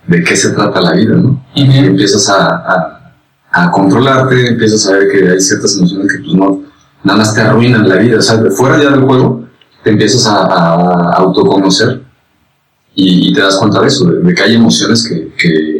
¿de 0.06 0.22
qué 0.22 0.36
se 0.36 0.50
trata 0.50 0.80
la 0.80 0.92
vida, 0.92 1.14
no? 1.14 1.42
Y 1.54 1.62
empiezas 1.78 2.28
a, 2.28 2.46
a, 2.46 3.14
a 3.50 3.70
controlarte, 3.70 4.48
empiezas 4.50 4.86
a 4.88 4.92
ver 4.92 5.08
que 5.10 5.28
hay 5.30 5.40
ciertas 5.40 5.76
emociones 5.78 6.12
que 6.12 6.18
pues 6.22 6.34
no, 6.34 6.60
nada 7.02 7.18
más 7.18 7.34
te 7.34 7.40
arruinan 7.40 7.88
la 7.88 7.96
vida. 7.96 8.18
O 8.18 8.22
sea, 8.22 8.36
de 8.36 8.50
fuera 8.50 8.82
ya 8.82 8.90
del 8.90 9.00
juego, 9.04 9.44
te 9.82 9.90
empiezas 9.90 10.26
a, 10.26 10.36
a 10.44 11.12
autoconocer 11.14 12.02
y, 12.94 13.30
y 13.30 13.32
te 13.32 13.40
das 13.40 13.56
cuenta 13.56 13.80
de 13.80 13.86
eso, 13.88 14.04
de, 14.10 14.20
de 14.20 14.34
que 14.34 14.42
hay 14.42 14.54
emociones 14.56 15.06
que, 15.08 15.32
que 15.38 15.75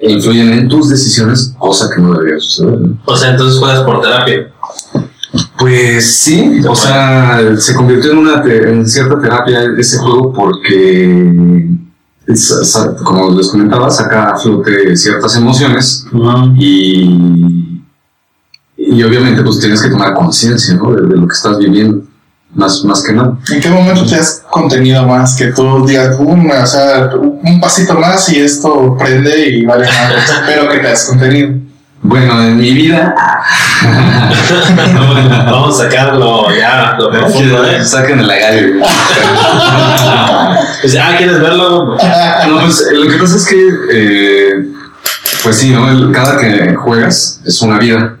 influyen 0.00 0.52
en 0.52 0.68
tus 0.68 0.88
decisiones, 0.88 1.54
cosa 1.58 1.90
que 1.94 2.00
no 2.00 2.14
debería 2.14 2.40
suceder. 2.40 2.80
¿no? 2.80 2.98
O 3.04 3.16
sea, 3.16 3.30
entonces 3.30 3.58
juegas 3.58 3.80
por 3.80 4.00
terapia. 4.00 4.52
Pues 5.58 6.16
sí, 6.16 6.60
o 6.68 6.74
sea, 6.74 7.40
se 7.56 7.74
convirtió 7.74 8.12
en 8.12 8.18
una 8.18 8.42
en 8.44 8.88
cierta 8.88 9.20
terapia 9.20 9.60
ese 9.78 9.98
juego 9.98 10.32
porque, 10.32 11.68
como 13.04 13.30
les 13.36 13.48
comentaba, 13.48 13.90
saca 13.90 14.30
a 14.30 14.38
flote 14.38 14.96
ciertas 14.96 15.36
emociones 15.36 16.06
y, 16.56 17.82
y 18.76 19.02
obviamente 19.02 19.42
pues 19.42 19.60
tienes 19.60 19.82
que 19.82 19.90
tomar 19.90 20.14
conciencia 20.14 20.74
¿no? 20.74 20.92
de, 20.92 21.06
de 21.06 21.16
lo 21.16 21.28
que 21.28 21.34
estás 21.34 21.58
viviendo, 21.58 22.02
más, 22.60 22.84
más 22.84 23.02
que 23.02 23.12
nada. 23.12 23.32
¿En 23.52 23.60
qué 23.60 23.68
momento 23.70 24.06
te 24.06 24.14
has 24.16 24.42
contenido 24.50 25.04
más? 25.06 25.34
Que 25.36 25.46
tú 25.46 25.84
digas, 25.86 26.16
"Um, 26.18 26.48
o 26.50 26.66
sea, 26.66 27.10
un 27.16 27.60
pasito 27.60 27.94
más 27.94 28.28
y 28.28 28.40
esto 28.40 28.96
prende 28.98 29.48
y 29.48 29.64
vale 29.66 29.86
más. 29.86 30.30
Espero 30.30 30.68
que 30.70 30.78
te 30.78 30.88
has 30.92 31.04
contenido. 31.06 31.54
Bueno, 32.02 32.42
en 32.42 32.56
mi 32.56 32.72
vida, 32.72 33.14
Vamos 35.46 35.78
a 35.80 35.84
sacarlo 35.84 36.46
ya, 36.56 36.96
lo 36.98 37.10
profundo, 37.10 37.64
¿eh? 37.66 37.84
saquen 37.84 38.20
el 38.20 38.30
agallo. 38.30 38.74
Pues, 40.80 40.96
ah, 40.96 41.14
¿quieres 41.18 41.38
verlo? 41.38 41.94
No, 41.94 42.60
pues 42.62 42.82
lo 42.94 43.06
que 43.10 43.18
pasa 43.18 43.36
es 43.36 43.46
que, 43.46 43.68
eh, 43.92 44.52
pues 45.42 45.56
sí, 45.58 45.70
¿no? 45.72 45.90
El- 45.90 46.10
cada 46.10 46.38
que 46.38 46.74
juegas 46.74 47.40
es 47.44 47.60
una 47.60 47.78
vida, 47.78 48.16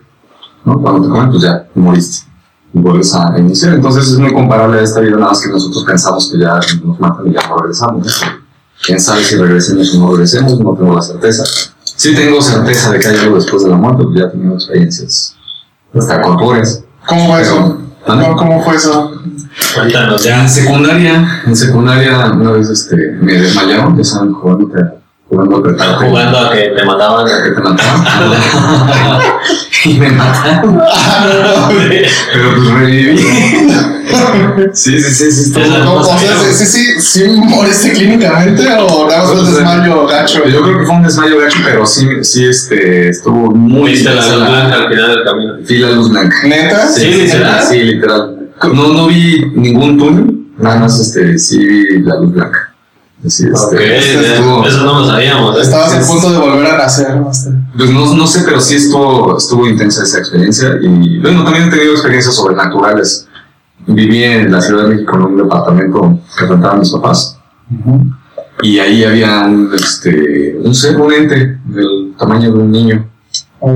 ¿no? 0.66 0.78
Cuando 0.78 1.02
te 1.04 1.08
comen, 1.08 1.30
pues 1.30 1.42
ya 1.42 1.64
moriste 1.74 2.26
y 2.72 2.78
vuelves 2.78 3.14
a 3.14 3.38
iniciar. 3.38 3.74
Entonces 3.74 4.08
es 4.08 4.18
muy 4.18 4.32
comparable 4.32 4.80
a 4.80 4.82
esta 4.82 5.00
vida, 5.00 5.16
nada 5.16 5.28
más 5.28 5.40
que 5.40 5.48
nosotros 5.48 5.84
pensamos 5.84 6.30
que 6.30 6.38
ya 6.38 6.60
nos 6.84 7.00
matan 7.00 7.26
y 7.28 7.32
ya 7.32 7.46
no 7.48 7.58
regresamos. 7.58 8.06
¿no? 8.06 8.32
Quién 8.84 9.00
sabe 9.00 9.24
si 9.24 9.36
regresemos 9.36 9.94
o 9.94 9.98
no 9.98 10.10
regresemos, 10.12 10.58
no 10.60 10.74
tengo 10.74 10.94
la 10.94 11.02
certeza. 11.02 11.44
Sí 11.82 12.14
tengo 12.14 12.40
certeza 12.40 12.92
de 12.92 12.98
que 12.98 13.08
hay 13.08 13.16
algo 13.18 13.36
después 13.36 13.64
de 13.64 13.70
la 13.70 13.76
muerte, 13.76 14.04
pues 14.04 14.18
ya 14.18 14.24
he 14.26 14.28
tenido 14.28 14.54
experiencias 14.54 15.36
hasta 15.94 16.22
corpóreas. 16.22 16.82
¿Cómo 17.06 17.30
fue 17.30 17.42
eso? 17.42 17.78
¿Mande? 18.06 18.24
¿Cómo, 18.24 18.36
cómo 18.36 18.64
fue 18.64 18.76
eso? 18.76 19.12
Cuéntanos 19.74 20.22
Ya 20.22 20.42
en 20.42 20.48
secundaria, 20.48 21.42
en 21.46 21.56
secundaria 21.56 22.30
una 22.32 22.52
vez 22.52 22.68
este, 22.70 22.96
me 23.20 23.32
desmayaron, 23.32 23.96
ya 23.96 24.04
saben, 24.04 24.32
jugando, 24.32 24.70
jugando 25.30 25.56
a. 25.82 25.94
Jugando 25.96 26.38
a 26.38 26.52
que 26.52 26.60
te 26.76 26.84
mataban. 26.84 27.26
que 27.26 27.50
te 27.52 27.60
mataron. 27.62 28.02
y 29.86 29.94
me 29.98 30.10
mataron. 30.10 30.80
Pero 32.32 32.54
pues 32.56 32.68
reviví. 32.74 33.18
sí, 34.72 35.00
sí, 35.00 35.14
sí, 35.14 35.32
sí. 35.32 35.42
estuvo- 35.42 35.62
Esa- 35.64 35.84
¿Cómo- 35.84 35.96
o 36.00 36.04
sea, 36.04 36.18
¿sí, 36.52 36.66
sí, 36.66 37.00
sí, 37.00 37.24
moriste 37.28 37.92
clínicamente 37.92 38.66
o 38.78 39.06
nada 39.08 39.22
más 39.22 39.30
fue 39.30 39.40
un 39.40 39.54
desmayo 39.54 40.06
gacho? 40.06 40.44
Yo 40.48 40.62
creo 40.62 40.78
que 40.80 40.86
fue 40.86 40.94
un 40.96 41.02
desmayo 41.04 41.38
gacho, 41.38 41.58
pero 41.64 41.86
sí, 41.86 42.06
sí 42.22 42.46
este, 42.46 43.08
estuvo 43.10 43.50
muy 43.54 43.92
Viste 43.92 44.10
la 44.12 44.26
luz 44.26 44.48
blanca 44.48 44.74
al 44.76 44.88
final 44.88 45.08
del 45.14 45.24
camino. 45.24 45.52
Vi 45.66 45.78
la 45.78 45.90
luz 45.92 46.10
blanca. 46.10 46.36
¿Neta? 46.44 46.88
Sí, 46.88 47.06
literal. 47.06 47.62
Sí, 47.68 47.78
literal. 47.82 48.36
No, 48.74 48.88
no 48.92 49.06
vi 49.06 49.44
ningún 49.54 49.96
túnel, 49.96 50.36
nada 50.58 50.80
más 50.80 51.00
este, 51.00 51.38
sí 51.38 51.58
vi 51.64 52.00
la 52.02 52.16
luz 52.16 52.32
blanca. 52.34 52.69
Así, 53.26 53.44
este, 53.46 53.58
Ok, 53.66 53.72
este, 53.74 54.34
estuvo- 54.34 54.66
eso 54.66 54.84
no 54.84 55.00
lo 55.00 55.06
sabíamos. 55.06 55.56
¿eh? 55.58 55.60
Estabas 55.62 55.92
a 55.94 56.10
punto 56.12 56.30
de 56.32 56.38
volver 56.38 56.66
a 56.66 56.78
nacer. 56.78 57.16
¿no? 57.16 57.30
Este, 57.30 57.50
Pues 57.76 57.90
no, 57.90 58.14
no 58.14 58.26
sé, 58.26 58.42
pero 58.44 58.60
sí 58.60 58.76
estuvo, 58.76 59.36
estuvo 59.36 59.66
intensa 59.68 60.02
esa 60.04 60.18
experiencia. 60.18 60.70
Y 60.80 61.18
bueno, 61.20 61.44
también 61.44 61.68
he 61.68 61.70
tenido 61.70 61.92
experiencias 61.92 62.34
sobrenaturales. 62.34 63.26
Viví 63.86 64.22
en 64.24 64.50
la 64.52 64.60
Ciudad 64.60 64.84
de 64.84 64.88
México 64.94 65.16
en 65.16 65.22
un 65.22 65.36
departamento 65.36 66.18
que 66.38 66.46
rentaban 66.46 66.78
mis 66.80 66.90
papás. 66.90 67.36
Y 68.62 68.78
ahí 68.78 69.04
había 69.04 69.40
un, 69.42 69.70
este, 69.74 70.58
un 70.62 70.74
ser, 70.74 70.98
un 71.00 71.12
ente 71.12 71.58
del 71.66 72.14
tamaño 72.18 72.52
de 72.52 72.58
un 72.58 72.70
niño. 72.70 73.06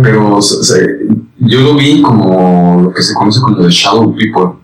Pero 0.02 0.38
yo 1.40 1.60
lo 1.60 1.74
vi 1.74 2.00
como 2.00 2.80
lo 2.84 2.92
que 2.94 3.02
se 3.02 3.12
conoce 3.14 3.40
como 3.40 3.58
the 3.58 3.68
shadow 3.70 4.14
people. 4.14 4.58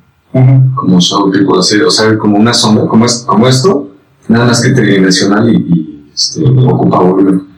Como 0.74 0.98
shadow 1.00 1.30
people, 1.30 1.58
así, 1.58 1.78
o 1.80 1.90
sea, 1.90 2.16
como 2.16 2.38
una 2.38 2.54
sombra, 2.54 2.86
como, 2.86 3.04
es, 3.04 3.24
como 3.26 3.48
esto, 3.48 3.89
nada 4.30 4.46
más 4.46 4.60
que 4.62 4.70
tridimensional 4.70 5.48
y, 5.52 5.56
y, 5.56 6.10
este, 6.14 6.44
ocupa 6.44 6.98
volumen. 7.00 7.48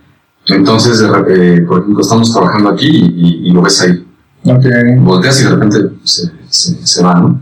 Entonces, 0.47 1.01
eh, 1.01 1.61
por 1.69 1.81
ejemplo, 1.81 2.01
estamos 2.03 2.33
trabajando 2.33 2.71
aquí 2.71 2.87
y, 2.89 3.05
y- 3.47 3.49
y 3.49 3.53
lo 3.53 3.63
ves 3.63 3.81
ahí. 3.83 4.05
Ok. 4.45 4.65
Volteas 5.01 5.41
y 5.41 5.45
de 5.45 5.51
repente 5.51 5.79
se, 6.03 6.31
se, 6.49 6.85
se 6.87 7.03
va, 7.05 7.15
¿no? 7.15 7.41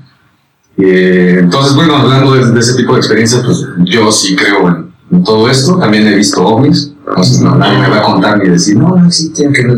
Eh, 0.76 1.36
entonces, 1.40 1.74
bueno, 1.74 1.96
hablando 1.96 2.34
de, 2.34 2.52
de 2.52 2.60
ese 2.60 2.74
tipo 2.74 2.92
de 2.94 2.98
experiencias, 3.00 3.42
pues 3.44 3.66
yo 3.84 4.10
sí 4.12 4.36
creo 4.36 4.68
en, 4.68 4.92
en 5.10 5.24
todo 5.24 5.48
esto. 5.48 5.76
También 5.78 6.06
he 6.06 6.14
visto 6.14 6.42
ovnis. 6.44 6.92
Entonces, 7.08 7.40
no, 7.40 7.54
nadie 7.56 7.78
me 7.78 7.88
va 7.88 7.98
a 7.98 8.02
contar 8.02 8.38
ni 8.42 8.50
decir, 8.50 8.76
no, 8.76 8.96
no 8.96 9.06
existen, 9.06 9.52
que 9.52 9.64
no 9.64 9.74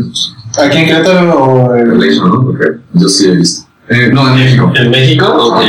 ¿Aquí 0.63 0.77
en 0.77 0.85
Querétaro 0.85 1.33
o 1.43 1.75
en- 1.75 1.89
Relation, 1.91 2.29
¿no? 2.29 2.43
Porque 2.45 2.65
yo 2.93 3.07
sí 3.09 3.27
he 3.27 3.35
visto. 3.35 3.65
Eh, 3.89 4.11
no, 4.13 4.27
en 4.29 4.35
México. 4.35 4.71
¿En 4.75 4.91
México? 4.91 5.25
Ok. 5.27 5.61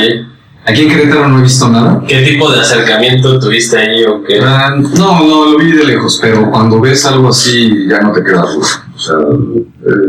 Aquí 0.66 0.82
en 0.82 0.88
Querétaro 0.88 1.28
no 1.28 1.40
he 1.40 1.42
visto 1.42 1.68
nada. 1.68 2.02
¿Qué 2.08 2.22
tipo 2.22 2.50
de 2.50 2.60
acercamiento 2.60 3.38
tuviste 3.38 3.76
ahí 3.76 4.02
o 4.04 4.22
qué? 4.24 4.40
Ah, 4.42 4.70
no, 4.76 5.20
no, 5.26 5.44
lo 5.52 5.58
vi 5.58 5.72
de 5.72 5.84
lejos, 5.84 6.18
pero 6.22 6.50
cuando 6.50 6.80
ves 6.80 7.04
algo 7.04 7.28
así 7.28 7.86
ya 7.88 8.00
no 8.00 8.12
te 8.12 8.24
queda 8.24 8.40
duda. 8.42 8.66
O 8.94 8.98
sea, 8.98 9.16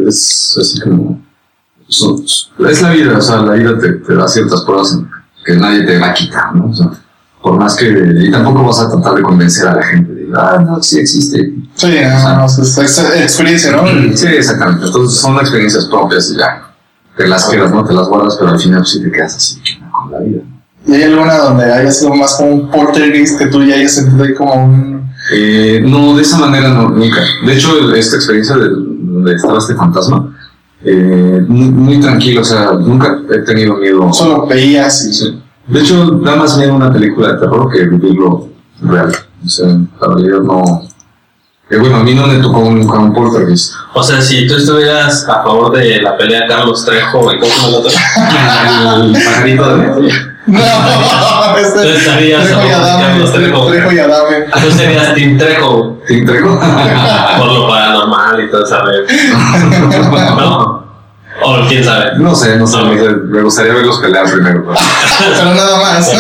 es 0.08 0.58
así 0.62 0.80
como... 0.82 1.22
son- 1.90 2.24
es 2.70 2.82
la 2.82 2.92
vida, 2.92 3.18
o 3.18 3.22
sea, 3.22 3.38
la 3.42 3.54
vida 3.54 3.78
te, 3.78 3.94
te 3.94 4.16
da 4.16 4.28
ciertas 4.30 4.62
pruebas 4.62 4.98
que 5.46 5.56
nadie 5.56 5.84
te 5.86 6.00
va 6.00 6.08
a 6.08 6.14
quitar, 6.14 6.56
¿no? 6.56 6.70
O 6.70 6.74
sea, 6.74 6.90
por 7.42 7.58
más 7.58 7.76
que... 7.76 7.88
Y 8.22 8.32
tampoco 8.32 8.64
vas 8.64 8.80
a 8.80 8.90
tratar 8.90 9.16
de 9.16 9.24
convencer 9.24 9.68
a 9.68 9.76
la 9.76 9.84
gente 9.84 10.14
de, 10.14 10.28
ah, 10.38 10.64
no, 10.66 10.82
sí 10.82 11.00
existe. 11.00 11.54
Sí, 11.76 11.96
no, 12.02 12.38
no, 12.38 12.46
es, 12.46 12.78
experiencia, 13.22 13.72
¿no? 13.74 13.86
Sí, 14.16 14.28
exactamente. 14.28 14.86
Entonces 14.86 15.20
son 15.20 15.36
experiencias 15.36 15.86
propias 15.86 16.32
y 16.32 16.38
ya. 16.38 16.72
Te 17.18 17.28
las 17.28 17.46
quedas, 17.50 17.72
¿no? 17.72 17.84
Te 17.84 17.94
las 17.94 18.08
guardas, 18.08 18.38
pero 18.40 18.52
al 18.52 18.60
final 18.60 18.86
sí 18.86 19.04
te 19.04 19.12
quedas 19.12 19.36
así 19.36 19.60
la 20.20 20.26
vida. 20.26 20.42
¿Y 20.88 20.94
hay 20.94 21.04
alguna 21.04 21.38
donde 21.38 21.66
haya 21.66 21.92
sido 21.92 22.14
más 22.14 22.36
como 22.36 22.52
un 22.52 22.72
poltergeist 22.72 23.40
que 23.40 23.48
tú 23.48 23.64
ya 23.64 23.76
hayas 23.76 23.96
sentido 23.96 24.24
ahí 24.24 24.34
como 24.34 24.54
un... 24.54 25.10
Eh, 25.34 25.82
no, 25.84 26.16
de 26.16 26.22
esa 26.22 26.38
manera 26.38 26.70
no, 26.70 26.90
nunca. 26.90 27.22
De 27.46 27.54
hecho, 27.54 27.94
esta 27.96 28.18
experiencia 28.18 28.56
de 28.56 28.70
donde 28.70 29.34
estaba 29.34 29.58
este 29.58 29.74
fantasma, 29.74 30.38
eh, 30.84 31.44
muy, 31.48 31.70
muy 31.70 32.00
tranquilo, 32.00 32.42
o 32.42 32.46
sea, 32.46 32.74
nunca 32.74 33.20
he 33.32 33.40
tenido 33.40 33.78
miedo. 33.78 34.14
Solo 34.14 34.46
veías 34.46 35.06
y... 35.06 35.14
Sí. 35.14 35.42
De 35.68 35.80
hecho, 35.80 36.06
da 36.24 36.36
más 36.36 36.58
miedo 36.58 36.76
una 36.76 36.94
película 36.94 37.34
de 37.34 37.40
terror 37.40 37.72
que 37.72 37.86
vivirlo 37.86 38.50
real. 38.84 39.12
O 39.44 39.50
sea, 39.50 39.68
la 39.68 40.08
realidad 40.08 40.42
no. 40.42 40.64
Que 41.68 41.78
bueno, 41.78 41.98
a 41.98 42.04
mí 42.04 42.14
no 42.14 42.28
me 42.28 42.38
tocó 42.38 42.70
nunca 42.70 43.00
un 43.00 43.14
poltergeist. 43.14 43.74
O 43.98 44.04
sea, 44.04 44.22
si 44.22 44.46
tú 44.46 44.56
estuvieras 44.58 45.26
a 45.30 45.42
favor 45.42 45.72
de 45.72 46.02
la 46.02 46.18
pelea 46.18 46.46
Carlos 46.48 46.84
Trejo 46.86 47.32
y 47.34 47.40
cómo 47.40 47.52
se 47.54 47.68
el 47.70 47.76
otro, 47.76 47.92
El 49.06 49.24
pajarito 49.24 49.78
de. 49.78 50.12
No, 50.48 50.60
Tú 51.74 51.80
estarías 51.80 52.42
a 52.42 52.46
Trejo 52.46 52.68
y 52.68 52.72
favor 52.72 52.86
de 52.86 53.06
Carlos 53.08 53.34
Trejo. 53.34 53.68
Trejo 53.68 53.92
y 53.94 54.00
Adame. 54.00 54.36
Tú 54.62 54.72
serías 54.72 55.14
Team 55.16 55.38
Trejo 55.38 56.02
¿Te 56.08 56.18
entrego? 56.20 56.60
por 57.38 57.48
lo 57.52 57.68
paranormal 57.70 58.44
y 58.44 58.52
todo 58.52 58.64
eso. 58.66 58.78
¿No? 60.38 60.86
O 61.44 61.68
quién 61.68 61.84
sabe. 61.84 62.12
No 62.18 62.34
sé, 62.36 62.58
no 62.58 62.66
sé, 62.68 62.78
no 62.78 62.94
sé. 62.94 63.10
Me 63.28 63.42
gustaría 63.42 63.74
verlos 63.74 64.00
pelear 64.00 64.26
primero. 64.30 64.64
pero- 64.66 64.80
Pero 65.36 65.54
nada 65.56 65.78
más. 65.82 66.12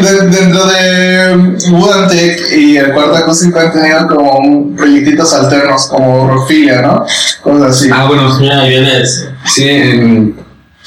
De- 0.00 0.26
dentro 0.28 0.66
de 0.66 1.56
Woodantech 1.70 2.52
y 2.56 2.76
el 2.76 2.92
cuarto 2.92 3.16
acústico 3.16 3.58
han 3.58 3.72
tenido 3.72 4.06
como 4.08 4.38
un 4.38 4.76
proyectitos 4.76 5.32
alternos 5.32 5.86
como 5.86 6.28
Rockfilia, 6.28 6.82
¿no? 6.82 7.04
Cosas 7.42 7.70
así. 7.76 7.90
Ah, 7.92 8.06
bueno, 8.06 8.38
Mira, 8.38 8.60
ahí 8.62 8.70
vienes 8.70 9.28
sí, 9.46 9.68
en, 9.68 10.38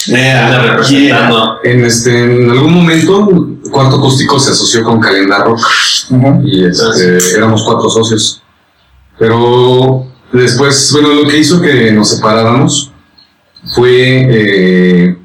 anda 0.07 0.61
representando. 0.61 1.59
En, 1.63 1.85
este, 1.85 2.23
en 2.23 2.49
algún 2.49 2.73
momento, 2.73 3.47
Cuarto 3.71 3.97
Acústico 3.97 4.39
se 4.39 4.51
asoció 4.51 4.83
con 4.83 4.99
Calendar 4.99 5.45
Rock 5.45 5.61
y 6.43 6.65
este, 6.65 7.35
éramos 7.35 7.63
cuatro 7.63 7.89
socios. 7.89 8.41
Pero 9.17 10.07
después, 10.33 10.89
bueno, 10.93 11.09
lo 11.13 11.27
que 11.29 11.37
hizo 11.37 11.61
que 11.61 11.91
nos 11.91 12.09
separáramos 12.09 12.91
fue, 13.75 14.25
eh, 14.29 15.17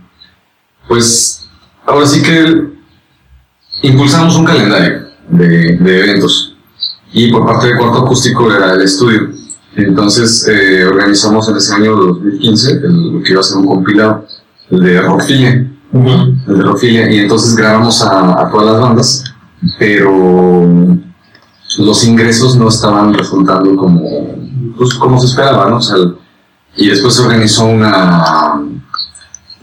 pues, 0.87 1.49
ahora 1.87 2.07
sí 2.07 2.23
que 2.23 2.76
impulsamos 3.83 4.37
un 4.37 4.45
calendario 4.45 5.07
de, 5.29 5.77
de 5.77 6.01
eventos 6.05 6.57
y 7.13 7.31
por 7.31 7.47
parte 7.47 7.69
de 7.69 7.77
Cuarto 7.79 7.99
Acústico 8.05 8.53
era 8.53 8.73
el 8.75 8.83
estudio. 8.83 9.31
Entonces 9.77 10.47
eh, 10.49 10.85
organizamos 10.87 11.49
en 11.49 11.57
ese 11.57 11.75
año 11.75 11.97
2015 11.97 12.71
el- 12.73 13.13
lo 13.13 13.23
que 13.23 13.33
iba 13.33 13.41
a 13.41 13.45
ser 13.45 13.59
un 13.59 13.67
compilado, 13.67 14.27
el 14.71 14.81
de 14.83 15.01
Rockfilia 15.03 15.73
el 15.93 16.57
de 16.59 16.63
Rockfilia, 16.63 17.11
y 17.11 17.19
entonces 17.21 17.55
grabamos 17.57 18.03
a, 18.03 18.41
a 18.43 18.51
todas 18.51 18.73
las 18.73 18.81
bandas, 18.81 19.25
pero 19.79 20.97
los 21.79 22.05
ingresos 22.05 22.57
no 22.57 22.69
estaban 22.69 23.15
resultando 23.15 23.75
como, 23.77 24.35
pues, 24.77 24.95
como 24.95 25.19
se 25.21 25.27
esperaba, 25.27 25.71
¿no? 25.71 25.77
O 25.77 25.81
sea, 25.83 25.97
y 26.77 26.89
después 26.89 27.15
se 27.15 27.23
organizó 27.23 27.65
una, 27.67 28.61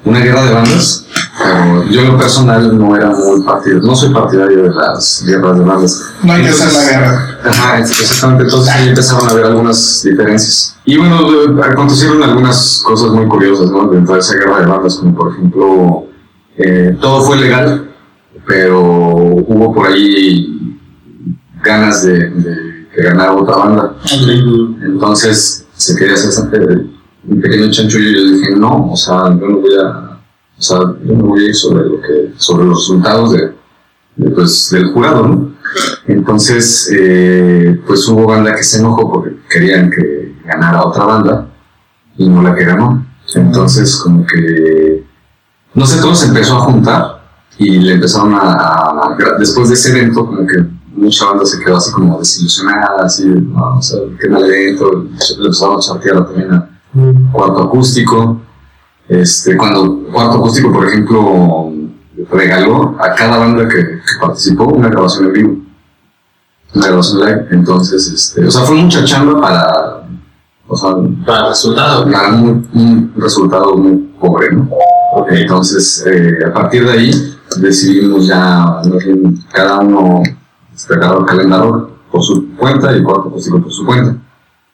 una 0.06 0.20
guerra 0.20 0.46
de 0.46 0.54
bandas, 0.54 1.03
pero 1.38 1.84
yo 1.86 2.02
en 2.02 2.08
lo 2.12 2.18
personal 2.18 2.78
no 2.78 2.96
era 2.96 3.10
muy 3.10 3.42
partidario, 3.42 3.88
no 3.88 3.96
soy 3.96 4.14
partidario 4.14 4.64
de 4.64 4.70
las 4.70 5.24
guerras 5.26 5.58
de 5.58 5.64
bandas. 5.64 6.04
No 6.22 6.34
hay 6.34 6.44
que 6.44 6.50
hacer 6.50 6.74
la 6.74 6.84
guerra. 6.84 7.40
Ajá, 7.44 7.80
exactamente, 7.80 8.44
entonces 8.44 8.74
ahí 8.74 8.90
empezaron 8.90 9.28
a 9.28 9.32
haber 9.32 9.46
algunas 9.46 10.04
diferencias. 10.04 10.78
Y 10.86 10.98
bueno, 10.98 11.22
eh, 11.22 11.62
acontecieron 11.64 12.22
algunas 12.22 12.84
cosas 12.86 13.12
muy 13.12 13.28
curiosas, 13.28 13.72
¿no? 13.72 13.88
Dentro 13.88 14.14
de 14.14 14.20
esa 14.20 14.36
guerra 14.36 14.60
de 14.60 14.66
bandas, 14.68 14.98
como 14.98 15.16
por 15.16 15.32
ejemplo, 15.34 16.06
eh, 16.58 16.98
todo 17.02 17.22
fue 17.24 17.38
legal, 17.38 17.90
pero 18.46 18.82
hubo 18.82 19.74
por 19.74 19.88
ahí 19.88 20.78
ganas 21.64 22.04
de, 22.04 22.30
de 22.30 22.88
que 22.94 23.02
ganara 23.02 23.34
otra 23.34 23.58
banda. 23.58 23.96
Entonces 24.84 25.66
se 25.74 25.96
quería 25.96 26.14
hacer 26.14 26.46
un 27.28 27.42
pequeño 27.42 27.72
chanchullo 27.72 28.10
y 28.10 28.14
yo 28.14 28.38
dije, 28.38 28.56
no, 28.56 28.92
o 28.92 28.96
sea, 28.96 29.30
yo 29.30 29.48
no 29.48 29.58
voy 29.58 29.76
a, 29.76 30.13
o 30.58 30.62
sea, 30.62 30.80
yo 30.80 31.14
no 31.14 31.26
voy 31.26 31.44
a 31.44 31.48
ir 31.48 31.56
sobre, 31.56 31.86
lo 31.86 32.02
que, 32.02 32.34
sobre 32.38 32.66
los 32.66 32.78
resultados 32.80 33.34
de, 33.34 33.54
de, 34.16 34.30
pues, 34.32 34.70
del 34.72 34.92
jurado, 34.92 35.28
¿no? 35.28 35.54
Entonces, 36.08 36.92
eh, 36.96 37.82
pues 37.88 38.08
hubo 38.08 38.28
banda 38.28 38.56
que 38.56 38.64
se 38.64 38.80
enojó 38.80 39.12
porque 39.12 39.38
querían 39.50 39.90
que 39.90 40.36
ganara 40.46 40.84
otra 40.84 41.06
banda 41.06 41.48
y 42.18 42.30
no 42.30 42.42
la 42.42 42.56
que 42.56 42.66
ganó. 42.66 43.06
Entonces, 43.34 43.96
como 43.98 44.26
que, 44.26 45.04
no 45.74 45.86
sé, 45.86 46.00
todo 46.00 46.14
se 46.14 46.28
empezó 46.28 46.58
a 46.58 46.62
juntar 46.62 47.24
y 47.58 47.80
le 47.80 47.94
empezaron 47.94 48.34
a, 48.36 48.54
a 48.54 49.18
después 49.40 49.70
de 49.70 49.76
ese 49.76 49.92
evento, 49.92 50.26
como 50.26 50.46
que 50.46 50.64
mucha 50.96 51.26
banda 51.26 51.46
se 51.46 51.60
quedó 51.64 51.78
así 51.78 51.92
como 51.92 52.20
desilusionada, 52.20 53.06
así, 53.06 53.26
no, 53.26 53.78
o 53.78 53.82
sea, 53.82 54.00
qué 54.20 54.30
mal 54.30 54.46
evento, 54.46 54.92
le 54.92 55.46
empezaron 55.46 55.78
a 55.78 55.80
chartear 55.80 56.26
también 56.26 56.54
a 56.54 56.70
cuarto 57.32 57.64
acústico. 57.64 58.42
Este, 59.08 59.58
cuando 59.58 60.04
cuarto 60.12 60.38
acústico, 60.38 60.72
por 60.72 60.88
ejemplo, 60.88 61.72
regaló 62.32 62.96
a 63.00 63.14
cada 63.16 63.38
banda 63.38 63.68
que, 63.68 63.78
que 63.78 64.02
participó 64.22 64.66
una 64.66 64.90
grabación 64.90 65.26
en 65.28 65.34
vivo, 65.34 65.58
una 66.74 66.88
grabación 66.88 67.26
live. 67.26 67.48
Entonces, 67.52 68.08
este, 68.08 68.46
o 68.46 68.52
sea, 68.52 68.62
fue 68.64 68.76
mucha 68.76 69.04
chamba 69.04 69.40
para, 69.42 70.08
o 70.68 70.78
sea, 70.78 70.96
Para 71.26 71.40
el 71.40 71.50
resultado. 71.50 72.10
para 72.12 72.30
un, 72.30 72.68
un 72.74 73.14
resultado 73.18 73.76
muy 73.76 73.98
pobre, 74.20 74.52
¿no? 74.54 74.70
Entonces, 75.30 76.04
eh, 76.08 76.40
a 76.48 76.54
partir 76.54 76.86
de 76.86 76.92
ahí, 76.92 77.36
decidimos 77.58 78.28
ya, 78.28 78.82
cada 79.52 79.80
uno 79.80 80.24
despegar 80.72 81.18
el 81.20 81.26
calendario 81.26 81.92
por 82.12 82.24
su 82.24 82.56
cuenta 82.56 82.96
y 82.96 83.04
cuarto 83.04 83.30
acústico 83.30 83.62
por 83.62 83.72
su 83.72 83.86
cuenta. 83.86 84.18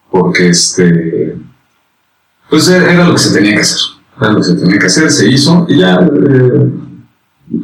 Porque 0.10 0.50
este, 0.50 1.38
pues 2.50 2.68
era 2.70 3.04
lo 3.04 3.14
que 3.14 3.20
se 3.20 3.34
tenía 3.34 3.56
que 3.56 3.62
hacer. 3.62 3.99
Era 4.22 4.32
lo 4.32 4.38
que 4.40 4.44
se 4.44 4.56
tenía 4.56 4.80
que 4.80 4.86
hacer, 4.88 5.10
se 5.12 5.30
hizo 5.30 5.66
y 5.70 5.80
ya, 5.80 5.96
eh, 5.96 6.70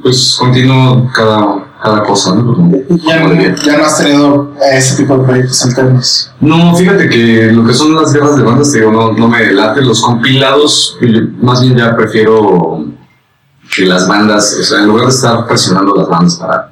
pues 0.02 0.36
continuó 0.40 1.10
cada, 1.14 1.66
cada 1.84 2.04
cosa, 2.04 2.34
¿no? 2.36 2.54
Como- 2.56 2.78
Ya, 3.06 3.22
como 3.22 3.34
ya 3.36 3.78
no 3.78 3.86
has 3.86 3.98
tenido 3.98 4.54
ese 4.74 4.96
tipo 5.04 5.18
de 5.18 5.24
proyectos 5.26 5.66
alternos. 5.66 6.32
No, 6.40 6.76
fíjate 6.76 7.10
que 7.10 7.52
lo 7.52 7.66
que 7.66 7.74
son 7.74 7.94
las 7.96 8.14
guerras 8.14 8.38
de 8.38 8.44
bandas, 8.44 8.72
te 8.72 8.80
digo, 8.80 8.92
no, 8.92 9.12
no 9.12 9.28
me 9.28 9.52
late. 9.52 9.82
Los 9.82 10.02
compilados, 10.02 10.98
más 11.42 11.62
bien 11.62 11.78
ya 11.78 11.96
prefiero 11.96 12.86
que 13.76 13.86
las 13.86 14.08
bandas, 14.08 14.58
o 14.60 14.64
sea, 14.64 14.80
en 14.80 14.88
lugar 14.88 15.06
de 15.06 15.12
estar 15.12 15.46
presionando 15.48 15.94
las 15.96 16.08
bandas 16.08 16.36
para. 16.38 16.72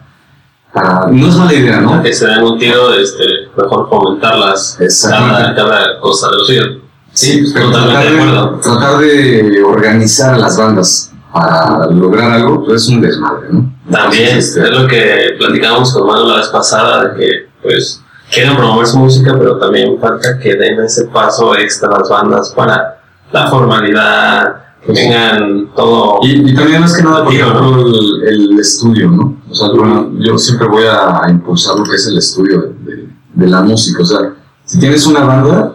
para 0.73 1.07
no 1.11 1.27
es 1.27 1.35
mala 1.35 1.53
idea, 1.53 1.81
¿no? 1.81 2.01
Que 2.01 2.13
se 2.13 2.25
den 2.25 2.41
un 2.43 2.57
tiro, 2.57 2.93
este, 2.93 3.23
mejor 3.57 3.89
fomentarlas. 3.89 4.77
Exactamente. 4.79 5.55
Cada, 5.55 5.55
cada 5.55 5.99
cosa 5.99 6.29
de 6.29 6.37
lo 6.37 6.45
suyo. 6.45 6.82
Sí, 7.13 7.43
pero 7.53 7.71
totalmente 7.71 8.01
tratar 8.01 8.13
de 8.15 8.21
acuerdo. 8.31 8.59
Tratar 8.59 8.97
de 8.99 9.63
organizar 9.63 10.33
a 10.33 10.37
las 10.37 10.57
bandas 10.57 11.11
para 11.31 11.87
lograr 11.87 12.31
algo, 12.31 12.63
pues 12.65 12.83
es 12.83 12.89
un 12.89 13.01
desmadre, 13.01 13.47
¿no? 13.51 13.73
También 13.91 14.23
Entonces, 14.29 14.55
este, 14.57 14.63
es 14.63 14.69
lo 14.71 14.87
que 14.87 15.35
platicábamos 15.37 15.93
con 15.93 16.07
Manu 16.07 16.27
la 16.27 16.37
vez 16.37 16.47
pasada, 16.47 17.03
de 17.09 17.15
que 17.19 17.29
pues 17.61 18.01
quieren 18.31 18.55
promover 18.55 18.87
su 18.87 18.97
música, 18.99 19.35
pero 19.37 19.57
también 19.57 19.99
falta 19.99 20.39
que 20.39 20.55
den 20.55 20.79
ese 20.81 21.05
paso 21.05 21.55
extra 21.57 21.89
a 21.89 21.99
las 21.99 22.09
bandas 22.09 22.49
para 22.55 22.99
la 23.31 23.47
formalidad, 23.47 24.55
que 24.85 24.93
tengan 24.93 25.69
todo. 25.75 26.19
Y, 26.23 26.51
y 26.51 26.55
también 26.55 26.81
más 26.81 26.95
que 26.95 27.03
nada, 27.03 27.23
por 27.23 27.33
ejemplo, 27.33 27.87
el, 27.87 28.27
el 28.27 28.59
estudio, 28.59 29.09
¿no? 29.09 29.37
O 29.49 29.55
sea, 29.55 29.69
bueno, 29.69 30.11
yo 30.19 30.37
siempre 30.37 30.67
voy 30.67 30.83
a 30.85 31.21
impulsar 31.29 31.77
lo 31.77 31.83
que 31.83 31.95
es 31.95 32.07
el 32.07 32.17
estudio 32.17 32.61
de, 32.61 32.67
de- 32.95 33.07
de 33.33 33.47
la 33.47 33.61
música. 33.61 34.01
O 34.03 34.05
sea, 34.05 34.19
si 34.65 34.79
tienes 34.79 35.05
una 35.07 35.21
banda, 35.21 35.72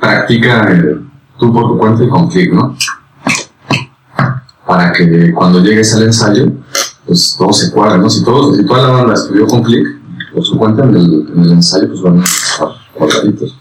practica 0.00 0.72
eh, 0.72 0.98
tú 1.38 1.52
por 1.52 1.68
tu 1.68 1.78
cuenta 1.78 2.04
y 2.04 2.08
con 2.08 2.28
click, 2.28 2.52
¿no? 2.52 2.76
Para 4.66 4.92
que 4.92 5.32
cuando 5.32 5.60
llegues 5.60 5.94
al 5.94 6.04
ensayo, 6.04 6.52
pues 7.06 7.36
todo 7.38 7.52
se 7.52 7.70
cuadre, 7.70 7.98
¿no? 7.98 8.10
Si, 8.10 8.22
todos, 8.22 8.56
si 8.56 8.66
toda 8.66 8.82
la 8.82 8.92
banda 8.92 9.14
estudió 9.14 9.46
con 9.46 9.62
click 9.62 9.86
por 10.34 10.44
su 10.44 10.58
cuenta 10.58 10.84
en 10.84 10.94
el, 10.94 11.28
en 11.34 11.44
el 11.44 11.52
ensayo, 11.52 11.88
pues 11.88 12.02
van 12.02 12.20
a 12.20 12.24
estar 12.24 12.68
cuadraditos. 12.94 13.56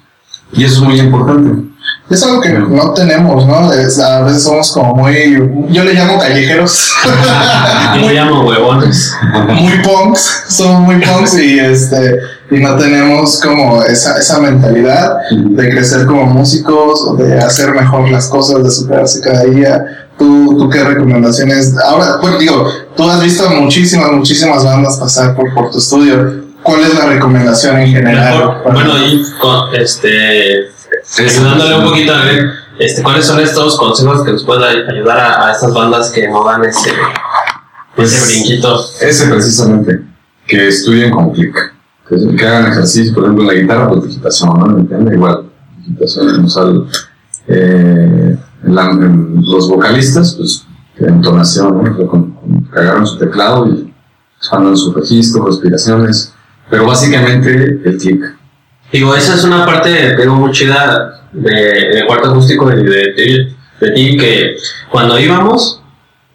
Y 0.51 0.63
eso 0.63 0.81
es 0.81 0.81
muy 0.81 0.99
importante. 0.99 1.76
Es 2.09 2.23
algo 2.23 2.39
que 2.39 2.49
no 2.53 2.93
tenemos, 2.93 3.45
¿no? 3.45 3.73
Es- 3.73 3.99
a 3.99 4.21
veces 4.21 4.43
somos 4.43 4.71
como 4.71 4.95
muy, 4.95 5.33
yo 5.69 5.83
le 5.83 5.93
llamo 5.93 6.17
callejeros, 6.19 6.93
Yo 8.01 8.09
llamo 8.11 8.45
huevones. 8.47 9.13
muy 9.59 9.73
punks, 9.83 10.43
somos 10.47 10.81
muy 10.81 10.95
punks 11.05 11.37
y 11.37 11.59
este 11.59 12.17
y 12.49 12.59
no 12.59 12.77
tenemos 12.77 13.41
como 13.41 13.83
esa, 13.83 14.17
esa 14.17 14.39
mentalidad 14.39 15.17
de 15.31 15.69
crecer 15.69 16.05
como 16.05 16.25
músicos, 16.27 17.01
o 17.05 17.15
de 17.17 17.37
hacer 17.39 17.71
mejor 17.73 18.09
las 18.09 18.27
cosas, 18.27 18.63
de 18.63 18.71
superarse 18.71 19.19
cada 19.19 19.43
día. 19.43 19.83
¿Tú, 20.17 20.55
tú 20.57 20.69
qué 20.69 20.81
recomendaciones? 20.83 21.75
Ahora, 21.85 22.19
pues 22.21 22.39
digo, 22.39 22.65
tú 22.95 23.09
has 23.09 23.21
visto 23.21 23.49
muchísimas, 23.49 24.11
muchísimas 24.13 24.63
bandas 24.63 24.95
pasar 24.97 25.35
por, 25.35 25.53
por 25.53 25.71
tu 25.71 25.77
estudio. 25.79 26.45
¿Cuál 26.63 26.81
es 26.81 26.95
la 26.97 27.05
recomendación 27.07 27.77
en 27.79 27.91
general? 27.91 28.37
Mejor, 28.37 28.63
bueno, 28.73 28.97
y 29.05 29.21
con, 29.41 29.75
este, 29.75 30.69
ayudándole 31.17 31.77
un 31.77 31.83
poquito 31.85 32.13
a 32.13 32.23
ver 32.23 32.49
este, 32.79 33.01
cuáles 33.03 33.25
son 33.25 33.39
estos 33.39 33.77
consejos 33.77 34.23
que 34.23 34.31
nos 34.33 34.43
pueden 34.43 34.89
ayudar 34.89 35.17
a, 35.19 35.47
a 35.47 35.51
estas 35.51 35.73
bandas 35.73 36.11
que 36.11 36.27
no 36.27 36.43
dan 36.43 36.63
ese, 36.65 36.91
ese 37.97 38.25
brinquito. 38.25 38.79
Ese 39.01 39.27
precisamente, 39.27 40.01
que 40.45 40.67
estudien 40.67 41.11
con 41.11 41.31
click, 41.31 41.55
que, 42.07 42.35
que 42.35 42.47
hagan 42.47 42.71
ejercicio, 42.71 43.13
por 43.13 43.23
ejemplo, 43.23 43.43
en 43.43 43.47
la 43.55 43.61
guitarra, 43.61 43.89
pues 43.89 44.03
digitación, 44.03 44.49
¿no? 44.89 44.97
¿Me? 44.99 45.13
Igual, 45.15 45.49
digitación, 45.85 46.45
o 46.45 46.49
sea, 46.49 46.63
eh, 47.47 48.37
la- 48.63 48.91
en 48.91 49.41
los 49.45 49.69
vocalistas, 49.69 50.35
pues, 50.35 50.65
entonación, 50.99 51.83
¿no? 51.83 51.95
Con, 52.07 52.31
con- 52.31 52.69
que 52.71 52.79
agarran 52.79 53.05
su 53.07 53.17
teclado 53.17 53.67
y 53.67 53.93
expandan 54.37 54.75
su 54.77 54.93
registro, 54.93 55.45
respiraciones, 55.47 56.33
pero 56.69 56.85
básicamente 56.85 57.81
el 57.85 57.97
click. 57.97 58.21
Digo, 58.91 59.15
esa 59.15 59.35
es 59.35 59.43
una 59.43 59.65
parte, 59.65 60.13
tengo 60.15 60.35
muy 60.35 60.51
chida 60.51 61.21
de, 61.31 61.51
de 61.51 62.05
cuarto 62.07 62.29
acústico 62.29 62.69
de, 62.69 62.77
de, 62.83 63.13
de- 63.79 63.91
ti, 63.93 64.17
que 64.17 64.55
cuando 64.89 65.19
íbamos, 65.19 65.81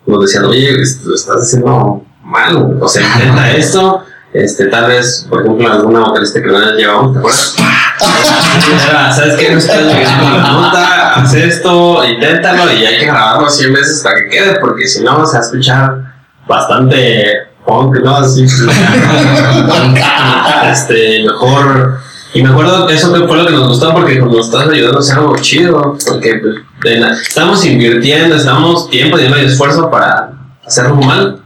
nos 0.07 0.21
decían, 0.21 0.45
oye, 0.45 0.73
lo 0.73 0.83
estás 1.15 1.37
haciendo 1.43 2.05
mal, 2.23 2.77
o 2.81 2.89
sea, 2.89 3.03
intenta 3.17 3.51
esto, 3.53 4.05
este, 4.33 4.67
tal 4.67 4.87
vez, 4.89 5.27
por 5.29 5.41
ejemplo, 5.43 5.73
alguna 5.73 6.01
vocalista 6.01 6.41
que 6.41 6.47
no 6.49 6.73
llevamos, 6.75 7.13
¿te 7.15 7.19
acuerdas? 7.19 7.57
Era, 8.89 9.13
¿Sabes 9.13 9.35
qué? 9.37 9.51
No 9.51 9.59
estás 9.59 9.83
llegando 9.83 10.27
a 10.27 10.31
la 10.37 10.53
nota, 10.53 11.15
haz 11.15 11.35
esto, 11.35 12.05
inténtalo 12.05 12.71
y 12.73 12.85
hay 12.87 12.99
que 13.01 13.07
grabarlo 13.07 13.49
100 13.51 13.73
veces 13.73 13.97
hasta 13.97 14.15
que 14.15 14.29
quede, 14.29 14.61
porque 14.61 14.87
si 14.87 15.03
no, 15.03 15.27
se 15.27 15.33
va 15.35 15.41
a 15.41 15.43
escuchar 15.47 16.15
bastante 16.47 17.49
punk, 17.67 17.97
¿no? 18.05 18.17
Así, 18.17 18.45
este, 20.71 21.25
mejor. 21.25 21.99
Y 22.35 22.43
me 22.43 22.49
acuerdo 22.49 22.89
eso 22.89 23.11
fue 23.11 23.37
lo 23.37 23.47
que 23.47 23.53
nos 23.53 23.69
gustó 23.69 23.93
porque 23.93 24.19
nos 24.19 24.47
estás 24.47 24.69
ayudando 24.69 24.99
a 24.99 25.01
hacer 25.01 25.19
algo 25.19 25.37
chido. 25.37 25.99
Porque 26.07 26.41
pues, 26.81 27.21
estamos 27.29 27.65
invirtiendo, 27.67 28.37
estamos 28.37 28.89
tiempo, 28.89 29.19
dinero 29.19 29.43
y 29.43 29.47
esfuerzo 29.47 29.91
para 29.91 30.33
hacerlo 30.65 30.97
mal. 30.97 31.39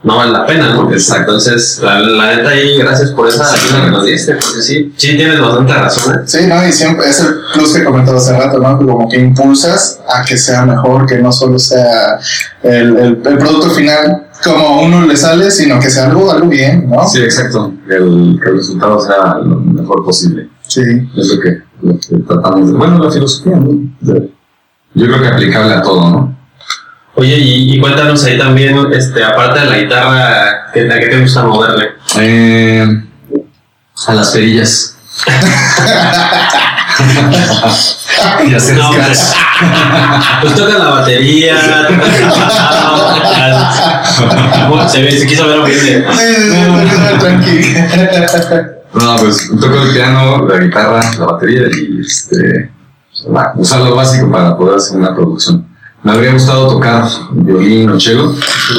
No 0.00 0.16
vale 0.16 0.30
la 0.30 0.46
pena, 0.46 0.74
¿no? 0.74 0.92
Exacto. 0.92 1.32
Entonces, 1.32 1.80
la, 1.82 1.98
la 1.98 2.36
neta 2.36 2.50
ahí, 2.50 2.78
gracias 2.78 3.10
por 3.10 3.26
esa 3.28 3.52
ayuda 3.52 3.84
que 3.84 3.90
nos 3.90 4.06
diste, 4.06 4.34
porque 4.34 4.62
sí, 4.62 4.94
sí 4.96 5.16
tienes 5.16 5.40
bastante 5.40 5.72
razón, 5.72 6.14
¿eh? 6.14 6.18
Sí, 6.24 6.46
¿no? 6.46 6.64
Y 6.64 6.72
siempre 6.72 7.08
es 7.08 7.18
el 7.18 7.34
plus 7.52 7.74
que 7.74 7.82
comentaba 7.82 8.16
hace 8.16 8.38
rato, 8.38 8.58
¿no? 8.58 8.78
Como 8.78 9.08
que 9.08 9.18
impulsas 9.18 9.98
a 10.08 10.24
que 10.24 10.38
sea 10.38 10.64
mejor, 10.64 11.04
que 11.04 11.18
no 11.18 11.32
solo 11.32 11.58
sea 11.58 12.20
el, 12.62 12.96
el 12.96 13.38
producto 13.38 13.70
final 13.70 14.27
como 14.44 14.66
a 14.66 14.80
uno 14.82 15.06
le 15.06 15.16
sale, 15.16 15.50
sino 15.50 15.78
que 15.80 15.90
sea 15.90 16.06
algo, 16.06 16.30
algo 16.30 16.48
bien, 16.48 16.88
¿no? 16.88 17.06
Sí, 17.08 17.20
exacto, 17.22 17.72
que 17.88 17.94
el, 17.96 18.38
que 18.42 18.50
el 18.50 18.56
resultado 18.58 19.00
sea 19.00 19.38
lo 19.44 19.56
mejor 19.60 20.04
posible. 20.04 20.48
Sí. 20.66 20.82
Es 21.16 21.28
lo 21.34 21.40
que, 21.40 21.58
lo 21.82 21.98
que 21.98 22.16
tratamos 22.26 22.70
de. 22.72 22.76
Bueno, 22.78 22.98
la 23.04 23.10
filosofía, 23.10 23.56
¿no? 23.56 23.68
De- 24.00 24.30
yo 24.94 25.06
creo 25.06 25.20
que 25.20 25.28
aplicable 25.28 25.74
a 25.74 25.82
todo, 25.82 26.10
¿no? 26.10 26.36
Oye, 27.14 27.36
y, 27.36 27.74
y 27.74 27.80
cuéntanos 27.80 28.24
ahí 28.24 28.38
también, 28.38 28.76
este, 28.92 29.24
aparte 29.24 29.60
de 29.60 29.66
la 29.66 29.78
guitarra, 29.78 30.70
¿qué, 30.72 30.90
¿a 30.92 30.98
qué 31.00 31.06
te 31.08 31.20
gusta 31.20 31.42
moverle? 31.44 31.88
Eh, 32.18 32.86
a 34.06 34.14
las 34.14 34.30
perillas. 34.30 34.96
y 38.46 38.54
hacer 38.54 38.76
No, 38.76 38.92
scratch. 38.92 39.06
pues, 39.08 39.34
pues 40.42 40.54
toca 40.54 40.78
la 40.78 40.88
batería, 40.88 41.54
toca 41.88 41.88
el 41.88 43.22
teclado, 43.22 44.88
se, 44.88 45.02
ve- 45.02 45.12
se 45.18 45.26
quiso 45.26 45.46
ver 45.46 45.58
tranqui. 47.18 47.74
No, 48.94 49.16
pues 49.18 49.50
toco 49.60 49.82
el 49.82 49.92
piano, 49.92 50.46
la 50.48 50.58
guitarra, 50.58 51.00
la 51.18 51.26
batería 51.26 51.62
y 51.68 52.00
este, 52.00 52.70
usar 53.56 53.80
lo 53.80 53.94
básico 53.94 54.30
para 54.30 54.56
poder 54.56 54.76
hacer 54.76 54.96
una 54.96 55.14
producción. 55.14 55.67
Me 56.00 56.12
habría 56.12 56.32
gustado 56.32 56.68
tocar 56.68 57.08
violín 57.32 57.90
o 57.90 57.98
cello, 57.98 58.32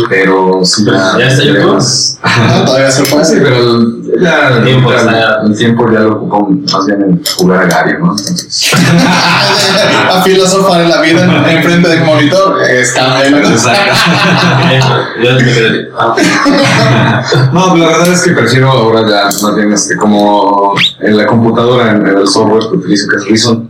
pero 0.10 0.62
sí, 0.64 0.86
Pues, 0.86 0.98
ya 1.18 1.28
está 1.28 1.44
ya 1.44 1.50
YouTube. 1.52 1.74
más- 1.74 2.18
No, 2.48 2.66
todavía 2.66 2.90
se 2.90 3.06
sí, 3.06 3.12
puede. 3.14 3.42
pero 3.42 3.56
el, 3.58 4.04
ya, 4.22 4.48
El 4.58 4.64
tiempo 4.64 4.90
ya- 4.92 4.98
está- 5.00 5.42
el 5.46 5.58
tiempo 5.58 5.92
ya 5.92 6.00
lo 6.00 6.14
ocupo 6.16 6.50
más 6.72 6.86
bien 6.86 7.02
en 7.02 7.22
jugar 7.38 7.64
a 7.64 7.66
Gario, 7.68 8.00
¿no? 8.00 8.12
Entonces, 8.18 8.72
A 10.12 10.22
filosofar 10.24 10.82
en 10.82 10.90
la 10.90 11.02
vida 11.02 11.24
en- 11.26 11.58
enfrente 11.58 11.90
del 11.90 12.04
monitor 12.06 12.62
es 12.64 12.90
exacto. 12.96 13.30
Yo 15.22 15.32
No, 17.54 17.76
la 17.76 17.86
verdad 17.88 18.08
es 18.14 18.22
que 18.22 18.32
prefiero 18.32 18.72
ahora 18.72 19.02
ya 19.08 19.26
más 19.44 19.56
bien 19.56 19.74
este, 19.74 19.96
como 19.98 20.74
en 21.02 21.18
la 21.18 21.26
computadora, 21.28 21.92
en, 21.92 22.08
en 22.08 22.18
el 22.20 22.28
software 22.28 22.62
que 22.72 22.78
utilizo 22.78 23.08
que 23.10 23.16
es 23.18 23.26
Reason, 23.28 23.70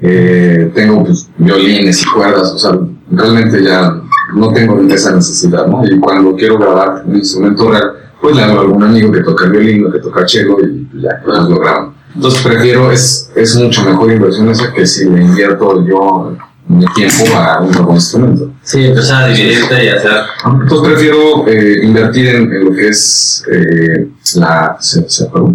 eh, 0.00 0.70
tengo 0.74 1.04
pues, 1.04 1.28
violines 1.38 2.02
y 2.02 2.06
cuerdas, 2.06 2.52
o 2.52 2.58
sea, 2.58 2.78
realmente 3.10 3.62
ya 3.62 4.00
no 4.34 4.52
tengo 4.52 4.80
esa 4.92 5.14
necesidad, 5.14 5.66
¿no? 5.66 5.82
Y 5.84 5.98
cuando 5.98 6.34
quiero 6.36 6.58
grabar 6.58 7.02
un 7.06 7.16
instrumento 7.16 7.70
real, 7.70 7.92
pues 8.20 8.36
le 8.36 8.42
hago 8.42 8.58
a 8.58 8.60
algún 8.62 8.82
amigo 8.82 9.12
que 9.12 9.20
toca 9.20 9.46
el 9.46 9.52
violín 9.52 9.86
o 9.86 9.92
que 9.92 9.98
toca 10.00 10.26
cello 10.26 10.58
y 10.60 10.84
pues, 10.84 11.02
ya, 11.02 11.20
pues 11.24 11.38
lo 11.38 11.58
grabo. 11.58 11.94
Entonces 12.14 12.42
prefiero, 12.42 12.90
es, 12.90 13.30
es 13.34 13.56
mucho 13.56 13.82
mejor 13.84 14.10
inversión 14.10 14.48
esa 14.48 14.72
que 14.72 14.86
si 14.86 15.08
le 15.08 15.22
invierto 15.22 15.86
yo 15.86 16.36
mi 16.66 16.84
tiempo 16.94 17.24
a 17.34 17.60
un 17.60 17.70
nuevo 17.70 17.94
instrumento. 17.94 18.50
Sí, 18.62 18.86
empezar 18.86 19.24
a 19.24 19.28
dividirte 19.28 19.84
y 19.84 19.88
hacer. 19.88 20.12
Entonces 20.44 20.88
prefiero 20.92 21.46
eh, 21.46 21.80
invertir 21.82 22.28
en, 22.28 22.52
en 22.52 22.64
lo 22.64 22.72
que 22.72 22.88
es 22.88 23.44
eh, 23.50 24.08
la... 24.36 24.76
¿Se, 24.78 25.08
se 25.08 25.24
apagó? 25.24 25.54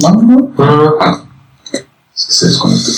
No, 0.00 0.22
no, 0.22 0.52
no. 0.56 0.94
Ah, 1.00 1.22
se 2.12 2.46
desconectó. 2.46 2.90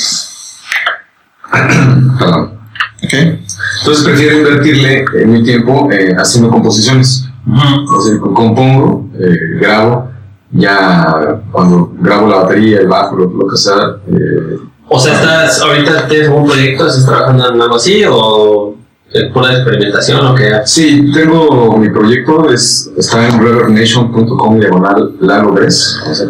Perdón. 2.19 2.59
Ok. 3.05 3.13
Entonces 3.13 4.05
prefiero 4.05 4.39
invertirle 4.39 5.05
eh, 5.17 5.27
mi 5.27 5.43
tiempo 5.43 5.89
eh, 5.93 6.15
haciendo 6.17 6.51
composiciones. 6.51 7.29
Ujú. 7.47 7.97
O 7.97 8.01
sea, 8.01 8.19
compongo, 8.19 9.09
eh, 9.19 9.59
grabo, 9.61 10.11
ya 10.53 11.41
cuando 11.51 11.93
grabo 11.99 12.29
la 12.29 12.37
batería, 12.37 12.79
el 12.79 12.89
bajo, 12.89 13.17
lo, 13.17 13.27
lo 13.27 13.49
que 13.49 13.57
sea, 13.57 13.97
eh, 14.07 14.59
O 14.89 14.99
sea, 14.99 15.15
estás, 15.15 15.61
ahorita 15.61 16.07
tienes 16.07 16.29
un 16.29 16.47
proyecto, 16.47 16.87
estás 16.87 17.07
trabajando 17.07 17.53
en 17.53 17.61
algo 17.61 17.77
así 17.77 18.05
o 18.09 18.77
es 19.13 19.31
pura 19.33 19.53
experimentación 19.53 20.27
o 20.27 20.35
qué? 20.35 20.61
Sí, 20.65 21.11
tengo 21.13 21.77
mi 21.77 21.91
proyecto, 21.91 22.51
es, 22.51 22.91
está 22.97 23.29
en 23.29 23.43
revernation.com 23.43 24.59
diagonal 24.59 25.17
Lalo 25.21 25.53
Gres, 25.53 26.01
o 26.09 26.15
sea, 26.15 26.27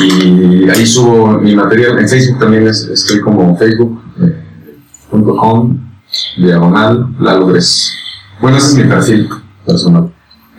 y 0.00 0.68
ahí 0.70 0.86
subo 0.86 1.38
mi 1.38 1.54
material, 1.54 1.98
en 1.98 2.08
Facebook 2.08 2.38
también 2.40 2.66
es- 2.68 2.84
estoy 2.88 3.20
como 3.20 3.56
facebook.com 5.10 5.78
diagonal 6.38 7.08
Lalo 7.20 7.46
Gres. 7.48 7.92
Bueno, 8.40 8.56
ese 8.56 8.68
es 8.68 8.74
mi 8.76 8.84
perfil 8.84 9.28
personal, 9.66 10.10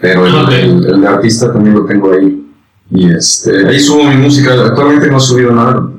pero 0.01 0.25
el, 0.27 0.35
Ok. 0.35 0.49
el- 0.51 0.85
el 0.85 1.01
de 1.01 1.07
artista 1.07 1.51
también 1.51 1.75
lo 1.75 1.85
tengo 1.85 2.11
ahí. 2.13 2.39
Y 2.91 3.09
este, 3.11 3.67
ahí 3.67 3.79
subo 3.79 4.03
mi 4.03 4.17
música, 4.17 4.53
actualmente 4.53 5.09
no 5.09 5.17
he 5.17 5.21
subido 5.21 5.51
nada, 5.51 5.89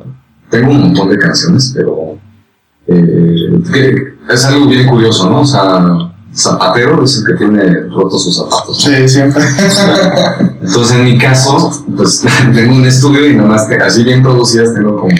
tengo 0.50 0.70
un 0.70 0.80
montón 0.82 1.08
de 1.10 1.18
canciones, 1.18 1.72
pero 1.74 2.16
eh, 2.86 3.60
es 4.30 4.44
algo 4.44 4.66
bien 4.68 4.86
curioso, 4.86 5.28
¿no? 5.28 5.40
O 5.40 5.44
sea, 5.46 6.12
zapatero 6.34 7.04
es 7.04 7.18
el 7.18 7.26
que 7.26 7.34
tiene 7.34 7.80
rotos 7.94 8.24
sus 8.24 8.36
zapatos. 8.36 8.86
¿no? 8.88 8.96
Sí, 8.96 9.08
siempre. 9.08 9.42
Entonces, 10.62 10.96
en 10.96 11.04
mi 11.04 11.18
caso, 11.18 11.84
pues 11.96 12.22
tengo 12.54 12.74
un 12.74 12.84
estudio 12.86 13.26
y 13.28 13.36
nomás 13.36 13.68
te- 13.68 13.76
así 13.82 14.02
bien 14.04 14.22
producidas 14.22 14.74
tengo 14.74 14.96
como 15.00 15.14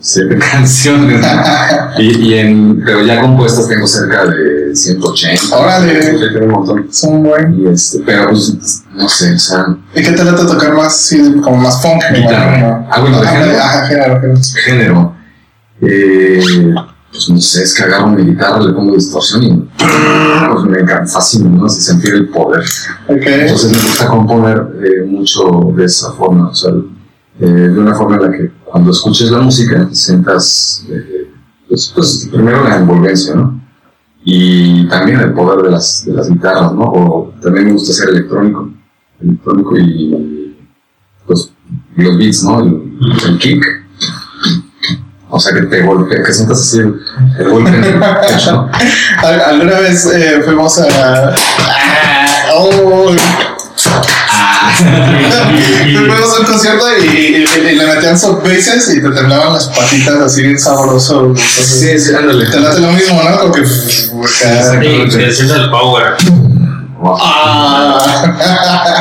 siete 0.00 0.36
canciones. 0.52 1.20
¿no? 1.20 2.02
Y, 2.02 2.28
y 2.28 2.34
en, 2.38 2.82
pero 2.84 3.02
ya 3.02 3.20
compuestas 3.20 3.68
tengo 3.68 3.86
cerca 3.86 4.24
de 4.26 4.74
180. 4.74 5.56
Órale. 5.56 6.40
Un 6.42 6.48
montón. 6.50 6.86
Es 6.90 7.02
un 7.04 7.22
buen. 7.22 7.60
Y 7.60 7.66
este, 7.68 8.00
pero 8.04 8.30
pues, 8.30 8.82
no 8.94 9.08
sé, 9.08 9.34
o 9.34 9.38
sea, 9.38 9.66
¿Y 9.94 10.02
qué 10.02 10.12
te 10.12 10.24
late 10.24 10.44
tocar 10.44 10.74
más? 10.74 10.96
Sí, 11.00 11.34
como 11.42 11.56
más 11.56 11.80
funk. 11.82 12.02
Guitarra. 12.14 12.86
Ah, 12.90 13.00
bueno, 13.00 13.20
de 13.20 13.26
Ajá, 13.28 13.36
género. 13.38 13.58
Ajá, 13.62 13.86
género, 13.86 14.20
género. 14.20 14.38
género. 14.64 15.14
Eh, 15.80 16.74
pues 17.10 17.30
no 17.30 17.40
sé, 17.40 17.62
es 17.62 17.74
que 17.74 17.84
agarro 17.84 18.08
mi 18.08 18.22
guitarra, 18.22 18.60
le 18.60 18.72
pongo 18.72 18.94
distorsión 18.94 19.42
y 19.42 19.48
pues 19.48 20.64
me 20.64 20.80
encanta, 20.80 21.06
fascina, 21.06 21.48
¿no? 21.48 21.66
Así 21.66 21.80
sentir 21.80 22.14
el 22.14 22.28
poder. 22.28 22.62
Entonces 23.08 23.72
me 23.72 23.82
gusta 23.82 24.08
componer 24.08 24.68
eh, 24.82 25.04
mucho 25.06 25.72
de 25.74 25.84
esa 25.84 26.12
forma, 26.12 26.48
o 26.48 26.54
sea, 26.54 26.72
eh, 27.40 27.46
de 27.46 27.78
una 27.78 27.94
forma 27.94 28.16
en 28.16 28.22
la 28.22 28.30
que 28.30 28.50
cuando 28.64 28.90
escuches 28.90 29.30
la 29.30 29.40
música 29.40 29.88
sientas, 29.92 30.84
eh, 30.90 31.30
pues, 31.68 31.92
pues, 31.94 32.28
primero 32.30 32.64
la 32.64 32.76
envolvencia, 32.76 33.34
¿no? 33.34 33.60
Y 34.24 34.86
también 34.88 35.20
el 35.20 35.32
poder 35.32 35.64
de 35.64 35.70
las, 35.70 36.04
de 36.04 36.12
las 36.12 36.28
guitarras, 36.28 36.74
¿no? 36.74 36.82
O 36.82 37.34
también 37.40 37.66
me 37.66 37.72
gusta 37.72 37.92
hacer 37.92 38.10
electrónico, 38.10 38.70
electrónico 39.20 39.78
y 39.78 40.56
pues 41.26 41.52
los 41.96 42.18
beats, 42.18 42.42
¿no? 42.42 42.60
El, 42.60 42.98
el 43.26 43.38
kick. 43.38 43.77
O 45.30 45.38
sea, 45.38 45.52
que 45.54 45.62
te 45.66 45.82
golpea, 45.82 46.22
que 46.24 46.32
sientas 46.32 46.60
así 46.60 46.78
el, 46.78 46.94
el 47.38 47.48
golpe 47.50 47.68
en 47.70 47.84
el 47.84 48.00
pecho. 48.26 48.68
Al- 49.22 49.40
Alguna 49.42 49.78
vez 49.80 50.06
eh, 50.06 50.40
fuimos 50.44 50.78
a. 50.78 50.86
Ah, 50.90 51.34
oh, 52.54 53.12
fuimos 54.78 56.34
a 56.36 56.40
un 56.40 56.46
concierto 56.46 56.84
y, 57.02 57.06
y- 57.06 57.44
y 57.44 57.74
le 57.76 57.86
metían 57.86 58.18
subbases 58.18 58.88
y 58.94 59.02
te 59.02 59.10
temblaban 59.10 59.52
las 59.52 59.66
patitas 59.68 60.16
así 60.20 60.42
bien 60.42 60.58
sabroso. 60.58 61.26
Entonces, 61.26 61.80
Sí, 61.80 61.98
sí, 61.98 62.14
ándale. 62.14 62.46
Te 62.50 62.60
late 62.60 62.80
lo 62.80 62.92
mismo, 62.92 63.22
¿no? 63.22 63.38
Como 63.38 63.52
que. 63.52 63.66
Sí, 63.66 64.16
sientes 65.32 65.50
el 65.56 65.70
power. 65.70 66.14
Ah. 67.02 67.98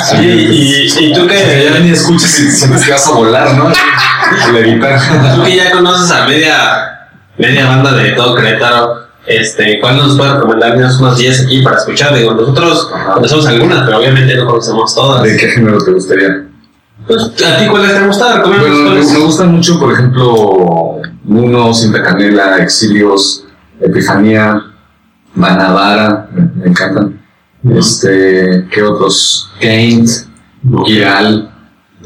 Sí, 0.10 0.18
y, 0.18 1.06
y 1.06 1.14
tú 1.14 1.28
que 1.28 1.70
ya 1.72 1.80
ni 1.80 1.92
escuchas 1.92 2.40
y 2.40 2.52
sientes 2.52 2.86
que 2.86 2.92
vas 2.92 3.08
a 3.08 3.12
volar, 3.12 3.54
¿no? 3.56 3.70
La 4.54 4.60
guitarra. 4.60 5.36
Tú 5.36 5.44
que 5.44 5.56
ya 5.56 5.72
conoces 5.72 6.12
a 6.12 6.28
media, 6.28 7.10
media 7.38 7.68
banda 7.68 7.94
de 7.94 8.12
todo 8.12 8.36
Querétaro, 8.36 9.08
este, 9.26 9.80
¿cuál 9.82 9.98
nos 9.98 10.18
puede 10.18 10.36
recomendarnos 10.36 11.00
unos 11.00 11.18
días 11.18 11.42
aquí 11.42 11.62
para 11.62 11.78
escuchar? 11.78 12.14
Digo, 12.16 12.34
nosotros 12.34 12.90
Ajá. 12.94 13.14
conocemos 13.14 13.48
algunas, 13.48 13.86
pero 13.86 14.00
obviamente 14.00 14.36
no 14.36 14.46
conocemos 14.46 14.96
todas. 14.96 15.24
¿De 15.24 15.36
qué 15.36 15.50
género 15.50 15.80
te 15.80 15.92
gustaría? 15.92 16.46
Pues, 17.06 17.24
¿A 17.24 17.58
ti 17.58 17.68
cuáles 17.68 17.92
te 17.92 17.98
han 17.98 18.08
gustado? 18.08 18.38
Recomiéndanos 18.38 18.84
Bueno, 18.84 19.20
me, 19.20 19.20
gustan 19.20 19.52
mucho, 19.52 19.80
por 19.80 19.94
ejemplo, 19.94 21.02
Muno, 21.24 21.74
Cinta 21.74 22.04
Canela, 22.04 22.58
Exilios, 22.58 23.46
Epifanía, 23.82 24.62
Manavara, 25.34 26.28
me 26.32 26.68
encantan. 26.68 27.17
Este, 27.76 28.68
¿qué 28.72 28.84
otros? 28.84 29.50
Kaint, 29.60 30.10
Giral. 30.86 31.52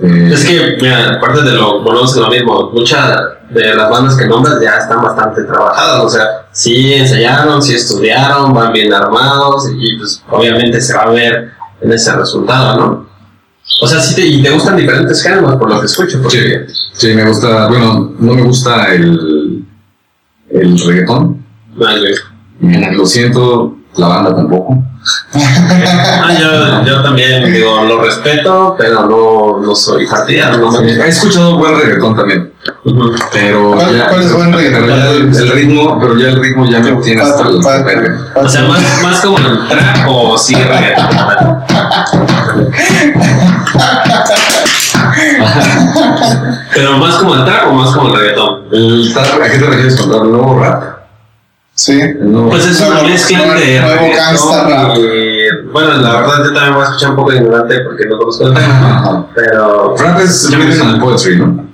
eh, 0.01 0.29
Es 0.33 0.45
que, 0.45 0.77
mira, 0.81 1.15
aparte 1.15 1.41
de 1.43 1.51
lo, 1.53 1.81
volvemos 1.83 2.15
a 2.17 2.21
lo 2.21 2.29
mismo, 2.29 2.71
muchas 2.71 3.17
de 3.49 3.75
las 3.75 3.89
bandas 3.89 4.15
que 4.15 4.27
nombras 4.27 4.59
ya 4.61 4.77
están 4.77 5.01
bastante 5.01 5.43
trabajadas, 5.43 6.03
o 6.05 6.09
sea, 6.09 6.23
sí 6.51 6.93
ensayaron, 6.93 7.61
sí 7.61 7.75
estudiaron, 7.75 8.53
van 8.53 8.71
bien 8.71 8.93
armados 8.93 9.69
y 9.77 9.97
pues 9.97 10.23
obviamente 10.29 10.79
se 10.79 10.93
va 10.95 11.03
a 11.03 11.09
ver 11.09 11.51
en 11.81 11.91
ese 11.91 12.15
resultado, 12.15 12.77
¿no? 12.77 13.11
O 13.81 13.87
sea, 13.87 13.99
sí 13.99 14.15
te, 14.15 14.25
y 14.25 14.41
te 14.43 14.51
gustan 14.51 14.77
diferentes 14.77 15.21
géneros 15.23 15.55
por 15.55 15.69
lo 15.69 15.79
que 15.79 15.85
escucho, 15.85 16.21
porque 16.21 16.65
Sí, 16.93 17.13
me 17.13 17.25
gusta, 17.25 17.67
bueno, 17.67 18.13
no 18.19 18.33
me 18.33 18.41
gusta 18.43 18.93
el, 18.93 19.65
el 20.49 20.79
reggaetón. 20.79 21.43
Vale. 21.75 22.11
Lo 22.93 23.05
siento, 23.05 23.75
la 23.95 24.07
banda 24.07 24.35
tampoco. 24.35 24.77
Ah, 26.23 26.31
yo, 26.39 26.83
yo 26.85 27.01
también 27.01 27.51
digo, 27.51 27.83
lo 27.85 28.03
respeto, 28.03 28.75
pero 28.77 29.07
no, 29.07 29.57
no 29.65 29.75
soy 29.75 30.05
no 30.07 30.71
me 30.81 30.91
He 30.91 31.07
escuchado 31.07 31.57
buen 31.57 31.75
reggaetón 31.79 32.15
también, 32.15 32.53
pero 33.33 33.71
¿Cuál- 33.71 33.97
ya, 33.97 34.09
cuál 34.09 34.21
es 34.21 34.31
buen 34.33 34.53
reggaetón? 34.53 34.83
pero 34.85 34.95
ya 34.95 35.09
el, 35.09 35.35
el 35.35 35.51
ritmo, 35.53 35.99
pero 35.99 36.15
ya 36.19 36.27
el 36.29 36.35
ritmo 36.39 36.65
ya 36.67 36.79
me 36.79 36.91
tiene 37.01 37.23
hasta 37.23 37.47
el 37.47 37.57
Pa- 37.57 37.63
pa- 37.79 37.83
verde. 37.83 38.15
O 38.35 38.47
sea, 38.47 38.61
más, 38.65 38.79
más 39.01 39.19
como 39.21 39.39
el 39.39 39.67
trap 39.67 40.07
o 40.07 40.37
sí 40.37 40.53
reggaetón. 40.55 41.07
Pero 46.73 46.97
más 46.97 47.15
como 47.15 47.35
el 47.35 47.45
trap 47.45 47.69
o 47.69 47.73
más 47.73 47.95
como 47.95 48.09
el 48.09 48.15
reggaetón. 48.19 48.61
El 48.71 49.11
trap, 49.13 49.41
¿A 49.41 49.49
qué 49.49 49.57
te 49.57 49.65
refieres 49.65 49.95
con? 49.99 50.11
¿El 50.13 50.31
nuevo 50.31 50.59
rap? 50.59 50.90
Sí. 51.73 51.99
El 51.99 52.31
nuevo- 52.31 52.49
Pues 52.49 52.65
es 52.67 52.79
una 52.81 52.89
Nuevo- 52.89 53.07
mezcla 53.07 53.37
nuevo- 53.37 53.59
de 53.59 53.79
nuevo 53.79 55.71
bueno, 55.73 55.93
la 55.97 56.13
verdad 56.21 56.37
yo 56.45 56.53
también 56.53 56.73
voy 56.75 56.83
a 56.83 56.85
escuchar 56.85 57.09
un 57.11 57.15
poco 57.15 57.33
ignorante 57.33 57.75
porque 57.85 58.05
no 58.07 58.17
conozco 58.17 58.47
el 58.47 58.53
tema, 58.53 59.27
pero 59.33 59.95
Rap 59.97 60.19
es 60.19 60.45
and 60.51 60.99
poetry, 61.01 61.37
¿no? 61.39 61.65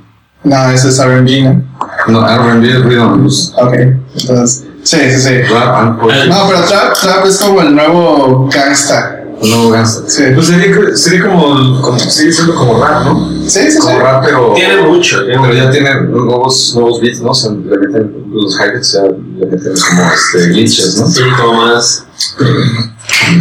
No, 0.44 0.70
ese 0.72 0.90
es 0.90 1.00
R&B, 1.00 1.42
¿no? 1.42 1.62
No, 2.08 2.28
R&B 2.30 2.70
es 2.70 2.84
rhythm 2.84 3.02
and 3.02 3.22
blues. 3.22 3.54
Ok, 3.58 3.74
entonces, 3.74 4.66
sí, 4.84 4.98
sí, 5.12 5.20
sí. 5.20 5.42
Rap 5.54 5.76
and 5.76 6.00
poetry. 6.00 6.30
No, 6.30 6.48
pero 6.48 6.62
trap, 6.62 6.94
trap 7.02 7.26
es 7.26 7.38
como 7.40 7.62
el 7.62 7.76
nuevo 7.76 8.48
gangsta. 8.54 9.14
No, 9.44 9.70
gangsta. 9.70 10.10
Sí, 10.10 10.24
Pues 10.34 10.48
sería, 10.48 10.96
sería 10.96 11.28
como, 11.28 11.82
como, 11.82 12.00
sigue 12.00 12.32
siendo 12.32 12.56
como 12.56 12.84
rap, 12.84 13.04
¿no? 13.04 13.30
sí, 13.48 13.50
sí. 13.50 13.72
sí. 13.72 13.78
Como 13.80 14.00
rap, 14.00 14.24
pero... 14.26 14.54
Tiene 14.56 14.82
mucho. 14.84 15.18
Pero 15.28 15.54
ya 15.54 15.70
tiene 15.70 16.02
nuevos, 16.02 16.74
nuevos 16.76 17.02
beats, 17.02 17.22
¿no? 17.22 17.32
O 17.32 17.36
sea, 17.36 17.52
le 17.52 17.78
meten 17.78 18.26
los 18.32 18.58
hi-hats, 18.60 18.98
le 19.40 19.46
meten 19.46 19.74
como 19.90 20.12
este, 20.14 20.48
glitches, 20.50 20.98
¿no? 20.98 21.08
Sí, 21.08 21.22
como 21.40 21.54
más. 21.66 22.06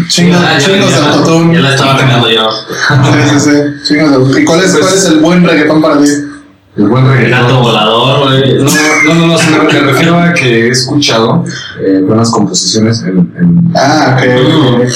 Chingos, 0.08 0.40
de 0.40 0.94
autotune. 0.94 1.54
Ya 1.54 1.60
la 1.60 1.70
estaba 1.74 1.94
atacando 1.94 2.30
yo. 2.30 2.50
Sí, 2.50 3.30
sí, 3.30 3.40
sí. 3.40 3.50
Chingos 3.88 4.10
de 4.10 4.16
autotune. 4.16 4.40
¿Y 4.42 4.44
cuál 4.44 4.60
es, 4.62 4.72
Pues- 4.72 4.84
cuál 4.84 4.94
es 4.94 5.04
el 5.06 5.18
buen 5.20 5.44
reggaetón 5.44 5.82
para 5.82 5.98
ti? 6.02 6.08
El 6.76 6.88
buen 6.88 7.06
El 7.06 7.12
reggaetón. 7.12 7.42
gato 7.42 7.60
volador, 7.62 8.24
güey. 8.28 8.54
No, 8.58 8.64
no, 9.06 9.14
no, 9.14 9.26
no, 9.28 9.38
se 9.38 9.50
me, 9.50 9.58
refiero 9.80 10.18
a 10.18 10.34
que 10.34 10.66
he 10.66 10.68
escuchado 10.70 11.44
eh, 11.80 12.00
buenas 12.06 12.30
composiciones 12.30 13.00
en, 13.02 13.18
en, 13.38 13.72
Ah, 13.74 14.16
ok. 14.18 14.86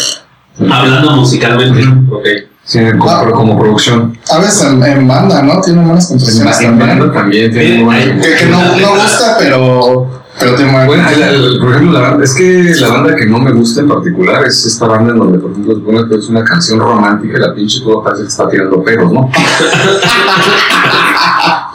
Hablando 0.70 1.12
musicalmente. 1.16 1.82
Ok. 2.12 2.26
sí, 2.64 2.80
como, 2.98 3.10
Ah. 3.10 3.30
como 3.32 3.58
producción. 3.58 4.18
A 4.30 4.38
veces 4.38 4.62
en, 4.64 4.82
en 4.84 5.08
banda, 5.08 5.40
¿no? 5.42 5.60
Tiene 5.62 5.82
buenas 5.82 6.04
En, 6.10 6.18
composiciones 6.18 6.60
en 6.60 6.78
banda 6.78 7.12
también. 7.12 7.12
también 7.14 7.52
tiene 7.52 7.84
buenas 7.84 8.26
Que, 8.26 8.34
que 8.36 8.46
no, 8.46 8.76
no 8.76 8.90
gusta, 9.02 9.36
pero, 9.38 10.19
pero 10.40 10.56
buena 10.56 10.86
Bueno, 10.86 11.08
el- 11.10 11.22
el- 11.22 11.58
por 11.60 11.70
ejemplo, 11.70 11.92
la 11.92 12.00
banda, 12.10 12.24
es 12.24 12.34
que 12.34 12.74
la 12.80 12.88
banda 12.88 13.14
que 13.14 13.26
no 13.26 13.38
me 13.38 13.52
gusta 13.52 13.82
en 13.82 13.88
particular 13.88 14.44
es 14.46 14.64
esta 14.66 14.86
banda 14.86 15.12
en 15.12 15.18
donde, 15.18 15.38
por 15.38 15.50
ejemplo, 15.52 15.74
se 15.74 15.80
pone 15.80 16.08
que 16.08 16.14
es 16.16 16.28
una 16.28 16.42
canción 16.44 16.80
romántica 16.80 17.36
y 17.36 17.40
la 17.40 17.54
pinche 17.54 17.80
todo 17.84 18.02
parece 18.02 18.22
que 18.22 18.28
está 18.28 18.48
tirando 18.48 18.82
pedos, 18.82 19.12
¿no? 19.12 19.30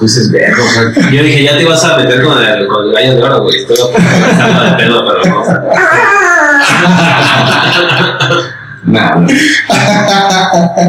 Dices, 0.01 0.29
verga, 0.31 0.57
o 0.61 0.67
sea, 0.67 0.91
Yo 1.11 1.23
dije, 1.23 1.43
ya 1.43 1.55
te 1.55 1.61
ibas 1.63 1.83
a 1.85 1.95
meter 1.97 2.21
con 2.23 2.37
el, 2.43 2.67
con 2.67 2.85
el 2.85 2.91
gallo 2.93 3.15
de 3.15 3.23
oro, 3.23 3.43
güey. 3.43 3.61
Estoy 3.61 3.77
pensando 3.95 4.63
de 4.65 4.71
pedo, 4.73 5.05
pero 5.07 5.21
no. 5.33 5.43
nada. 8.85 9.25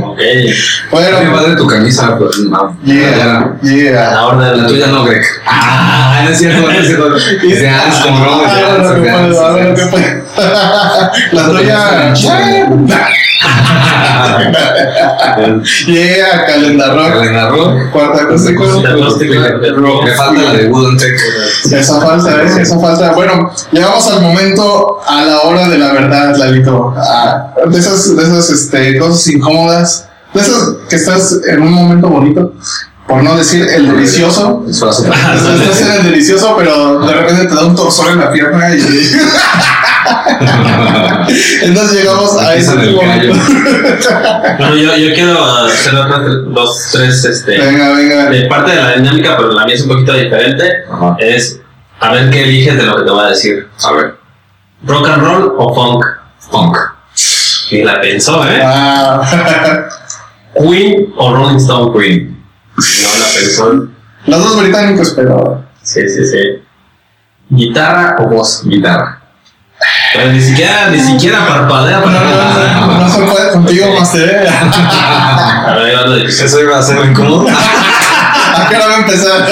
Ok. 0.02 0.18
Bueno, 0.90 1.18
Qué 1.18 1.26
padre 1.26 1.56
tu 1.56 1.66
camisa, 1.66 2.16
pues, 2.18 2.38
no. 2.50 2.76
yeah, 2.84 3.56
La 3.62 3.68
yeah. 3.68 4.26
orden 4.26 4.62
La 4.62 4.66
tuya 4.68 4.86
no, 4.88 5.04
Greg. 5.04 5.22
Ah, 5.46 6.20
no 6.24 6.30
es 6.30 6.38
cierto, 6.38 6.60
no 6.62 6.70
es 6.70 6.86
cierto. 6.86 7.16
Es 7.16 7.60
de 7.60 7.68
Hans, 7.68 7.96
como 8.04 8.18
no, 8.24 8.44
es 8.46 8.52
de 9.02 9.10
Ah, 9.10 9.18
Hans, 9.18 10.25
La 11.32 11.46
tuya. 11.46 12.14
Yeah, 15.86 16.44
calenda 16.46 16.94
rock. 16.94 17.08
Calenda 17.08 17.48
Rock. 17.48 17.90
Cuarta 17.92 18.22
acústico. 18.22 18.64
Me 20.04 20.14
falta 20.14 20.42
la 20.42 20.52
de 20.52 20.68
Wooden 20.68 20.96
Tech. 20.98 21.18
Esa 21.72 22.00
falta, 22.00 22.42
¿eh? 22.42 22.60
Esa 22.60 22.78
falta. 22.78 23.12
Bueno, 23.12 23.50
llegamos 23.72 24.06
al 24.08 24.22
momento, 24.22 24.98
a 25.06 25.24
la 25.24 25.40
hora 25.42 25.68
de 25.68 25.78
la 25.78 25.92
verdad, 25.92 26.36
Lalito. 26.36 26.94
Ah, 26.96 27.52
de 27.66 27.78
esas, 27.78 28.16
de 28.16 28.22
esas 28.22 28.50
este, 28.50 28.98
cosas 28.98 29.26
incómodas. 29.28 30.08
De 30.34 30.40
esas 30.40 30.74
que 30.88 30.96
estás 30.96 31.40
en 31.48 31.62
un 31.62 31.72
momento 31.72 32.08
bonito. 32.08 32.52
Por 33.06 33.22
no 33.22 33.36
decir 33.36 33.66
el 33.68 33.88
delicioso. 33.88 34.64
Eso 34.68 34.88
hace 34.88 35.08
Estás 35.08 35.80
en 35.82 35.92
el 35.92 36.02
delicioso, 36.04 36.56
pero 36.58 37.00
de 37.00 37.12
repente 37.14 37.46
te 37.46 37.54
da 37.54 37.64
un 37.64 37.76
torzón 37.76 38.14
en 38.14 38.20
la 38.20 38.32
pierna 38.32 38.74
y. 38.74 38.80
Entonces 41.62 41.98
llegamos 41.98 42.36
a 42.38 42.54
ese 42.54 42.74
momento. 42.74 43.34
Bueno, 44.58 44.76
yo, 44.76 44.96
yo 44.96 45.14
quiero 45.14 45.44
hacer 45.44 45.94
otras 45.94 46.20
dos, 46.46 46.88
tres, 46.92 47.24
este. 47.24 47.58
Venga, 47.58 47.92
venga. 47.92 48.30
De 48.30 48.46
parte 48.46 48.70
de 48.72 48.76
la 48.76 48.92
dinámica, 48.96 49.36
pero 49.36 49.52
la 49.52 49.64
mía 49.66 49.74
es 49.74 49.82
un 49.82 49.88
poquito 49.88 50.12
diferente. 50.14 50.64
Ajá. 50.90 51.16
Es 51.18 51.60
a 52.00 52.12
ver 52.12 52.30
qué 52.30 52.42
eliges 52.44 52.76
de 52.76 52.84
lo 52.84 52.96
que 52.96 53.02
te 53.04 53.10
voy 53.10 53.24
a 53.24 53.28
decir. 53.28 53.68
A 53.84 53.92
ver, 53.92 54.16
¿Rock 54.84 55.08
and 55.08 55.22
roll 55.22 55.54
o 55.58 55.74
funk? 55.74 56.04
punk. 56.50 56.76
Y 57.70 57.82
la 57.82 58.00
pensó, 58.00 58.46
¿eh? 58.46 58.60
Ah, 58.62 59.20
¿Queen 60.54 61.12
o 61.16 61.34
Rolling 61.34 61.56
Stone? 61.56 61.92
Queen. 61.92 62.45
No, 62.76 63.18
la 63.18 63.26
pensó. 63.34 63.88
los 64.26 64.44
dos 64.44 64.62
británicos, 64.62 65.12
pero. 65.16 65.64
Sí, 65.82 66.08
sí, 66.08 66.26
sí. 66.26 66.62
¿Guitarra 67.48 68.16
o 68.18 68.28
voz? 68.28 68.62
Guitarra. 68.64 69.22
Pero 70.12 70.32
ni 70.32 70.40
siquiera, 70.40 70.88
ni 70.88 70.98
siquiera 70.98 71.46
parpadea 71.46 71.98
No, 71.98 72.04
para 72.04 72.20
no, 72.20 72.86
no, 72.86 73.00
no 73.00 73.08
se 73.08 73.22
puede 73.22 73.52
contigo, 73.52 73.94
Master. 73.98 74.48
A 74.48 75.74
ver, 75.74 75.84
ahí 75.84 75.94
va 75.94 76.06
lo 76.06 76.16
difícil. 76.16 76.46
Eso 76.46 76.60
iba 76.60 76.78
a 76.78 76.82
ser 76.82 77.04
incómodo. 77.04 77.46
¿A 78.56 78.68
qué 78.68 78.76
hora 78.76 78.86
va 78.86 78.94
a 78.94 78.98
empezar? 78.98 79.48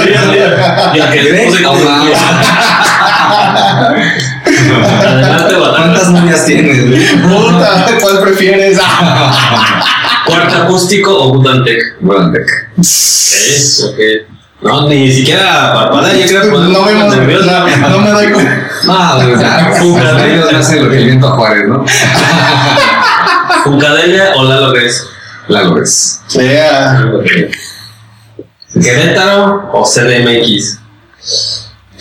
Y 0.95 1.01
a 1.01 1.11
que 1.11 1.22
le 1.22 1.45
puse 1.45 1.62
Adelante. 4.73 5.55
¿Cuántas 5.55 6.11
novias 6.11 6.47
tienes? 6.47 7.12
Puta, 7.23 7.87
¿cuál 8.01 8.21
prefieres? 8.21 8.79
¿Cuarto 10.27 10.57
acústico 10.62 11.15
o 11.17 11.35
Butan 11.35 11.65
Tech? 11.65 11.79
Wooden 12.01 12.33
Tech. 12.33 12.47
Es, 12.79 13.85
ok. 13.91 13.99
No, 14.62 14.89
ni 14.89 15.12
siquiera 15.12 15.75
parpadea, 15.75 16.15
yo 16.27 16.27
creo 16.27 16.43
que 16.43 16.73
No 16.73 16.85
vemos, 16.87 17.15
nervioso. 17.17 17.51
no, 17.51 17.89
no 17.91 17.99
me 17.99 18.11
doy 18.11 18.27
cuenta. 18.33 18.69
No, 18.85 19.17
güey, 19.17 19.41
ya. 19.41 19.69
Hacen 20.59 20.85
lo 20.85 20.91
que 20.91 20.97
el 20.99 21.05
viento 21.05 21.29
a 21.29 21.33
Juárez, 21.33 21.69
¿no? 21.69 21.85
¿Funcadelia 23.65 24.33
o 24.37 24.45
Lalo 24.45 24.73
Gres? 24.73 25.07
Lalo 25.49 25.83
es. 25.83 26.23
Yeah. 26.31 27.05
¿Querétaro 28.83 29.71
o 29.73 29.85
CDMX? 29.85 30.79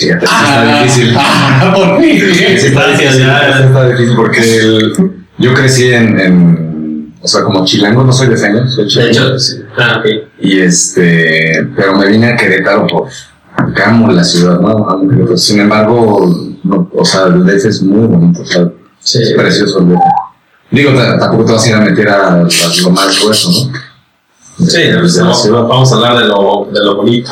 Fíjate, 0.04 0.28
sí 0.28 0.34
está 0.44 0.82
difícil. 0.84 1.16
Ah, 1.18 1.74
por 1.76 2.00
mí. 2.00 2.20
Sí, 2.20 2.44
está 2.68 2.88
difícil, 2.92 3.22
está 3.22 4.16
porque 4.16 4.60
el- 4.60 4.94
yo 5.40 5.54
crecí 5.54 5.92
en, 5.94 6.20
en- 6.20 7.14
O 7.22 7.28
sea, 7.28 7.42
como 7.44 7.64
chilango, 7.64 8.04
no 8.04 8.12
soy 8.12 8.28
de 8.28 8.36
Feño, 8.38 8.68
soy 8.68 8.84
De 8.84 8.90
chilango. 8.90 9.12
hecho, 9.12 9.40
sí. 9.40 9.62
ah, 9.78 10.00
ok. 10.00 10.06
Y 10.42 10.60
este. 10.60 11.66
Pero 11.76 11.96
me 11.96 12.08
vine 12.08 12.28
a 12.34 12.36
Querétaro 12.36 12.86
por. 12.88 13.08
porque 13.56 13.82
Amo 13.82 14.12
la 14.12 14.24
ciudad, 14.26 14.60
¿no? 14.60 14.90
Amo. 14.90 15.38
Sin 15.38 15.60
embargo, 15.62 16.30
no, 16.64 16.90
o 16.94 17.06
sea, 17.06 17.28
el 17.28 17.46
DF 17.46 17.66
es 17.70 17.82
muy 17.82 18.08
bonito, 18.08 18.42
o 18.42 18.46
sea, 18.46 18.70
Sí. 19.00 19.20
es 19.22 19.32
precioso 19.34 19.80
el 19.80 19.90
DF. 19.90 20.02
Digo, 20.72 20.92
ta- 20.96 21.18
tampoco 21.18 21.46
te 21.46 21.52
vas 21.54 21.64
a 21.66 21.70
ir 21.70 21.76
a 21.76 21.80
meter 21.82 22.10
a, 22.10 22.34
a 22.34 22.38
lo 22.82 22.90
más 22.92 23.22
grueso, 23.22 23.50
¿no? 23.52 24.66
Sí, 24.68 24.78
De- 24.82 24.88
de 24.88 24.94
la 25.02 25.22
vamos, 25.24 25.42
ciudad. 25.44 25.62
vamos 25.64 25.92
a 25.92 25.96
hablar 25.96 26.18
de 26.20 26.26
lo, 26.26 26.68
de 26.74 26.80
lo 26.84 26.96
bonito. 26.98 27.32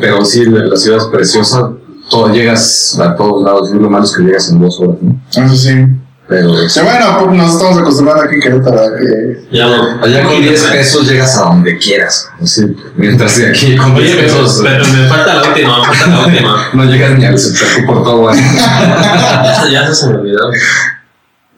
Pero 0.00 0.24
sí, 0.24 0.44
la 0.46 0.76
ciudad 0.76 0.98
es 0.98 1.04
preciosa. 1.06 1.72
Todo, 2.10 2.32
llegas 2.32 2.98
a 3.00 3.14
todos 3.16 3.44
lados. 3.44 3.70
Y 3.72 3.78
lo 3.78 3.88
malo 3.88 4.04
es 4.04 4.14
que 4.14 4.22
llegas 4.24 4.50
en 4.50 4.60
dos 4.60 4.78
horas, 4.80 4.96
¿no? 5.00 5.18
Eso 5.30 5.56
sí. 5.56 5.86
Pero 6.30 6.68
Sí, 6.68 6.80
bueno, 6.80 7.18
pues 7.24 7.36
nos 7.36 7.54
estamos 7.54 7.78
acostumbrados 7.78 8.22
aquí 8.24 8.36
en 8.36 8.40
Querétaro 8.40 8.78
a 8.78 8.96
que. 8.96 9.48
Ya 9.50 9.66
allá 10.00 10.22
con 10.22 10.40
10 10.40 10.62
pesos 10.62 11.08
llegas 11.08 11.36
a 11.36 11.42
donde 11.42 11.76
quieras. 11.76 12.28
Así, 12.40 12.76
mientras 12.96 13.36
que 13.36 13.46
aquí 13.48 13.76
con 13.76 13.96
10 13.96 14.06
Oye, 14.06 14.14
pero, 14.14 14.28
pesos 14.38 14.60
pero 14.62 14.84
me 14.86 15.08
falta 15.08 15.34
la 15.34 15.48
última, 15.48 15.78
me 15.78 15.84
falta 15.86 16.06
la 16.06 16.26
última. 16.26 16.68
no 16.74 16.84
llegas 16.84 17.18
ni 17.18 17.24
al 17.24 17.36
super 17.36 17.84
por 17.84 18.04
todo. 18.04 18.18
güey. 18.18 18.36
ya, 18.38 19.68
ya 19.72 19.92
se 19.92 20.06
me 20.06 20.14
olvidó. 20.14 20.52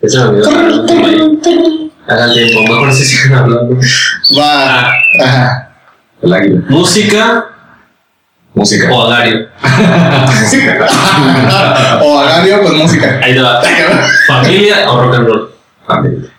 Ya 0.01 0.09
se 0.09 0.19
me 0.19 0.25
olvidó. 0.25 0.49
Hagan 2.09 2.33
tiempo, 2.33 2.63
mejor 2.63 2.95
si 2.95 3.05
siguen 3.05 3.35
hablando. 3.35 3.77
Va. 4.39 4.91
Ajá. 5.23 5.69
El 6.23 6.33
águila. 6.33 6.63
¿Música 6.71 7.52
Música. 8.55 8.93
o 8.93 9.11
agario? 9.11 9.49
O 12.03 12.19
Agario 12.19 12.63
con 12.63 12.79
música. 12.79 13.21
Ahí 13.23 13.35
te 13.35 13.41
va. 13.41 13.63
¿Familia 14.27 14.91
o 14.91 15.03
rock 15.03 15.15
and 15.15 15.27
roll? 15.27 15.51
Familia. 15.87 16.31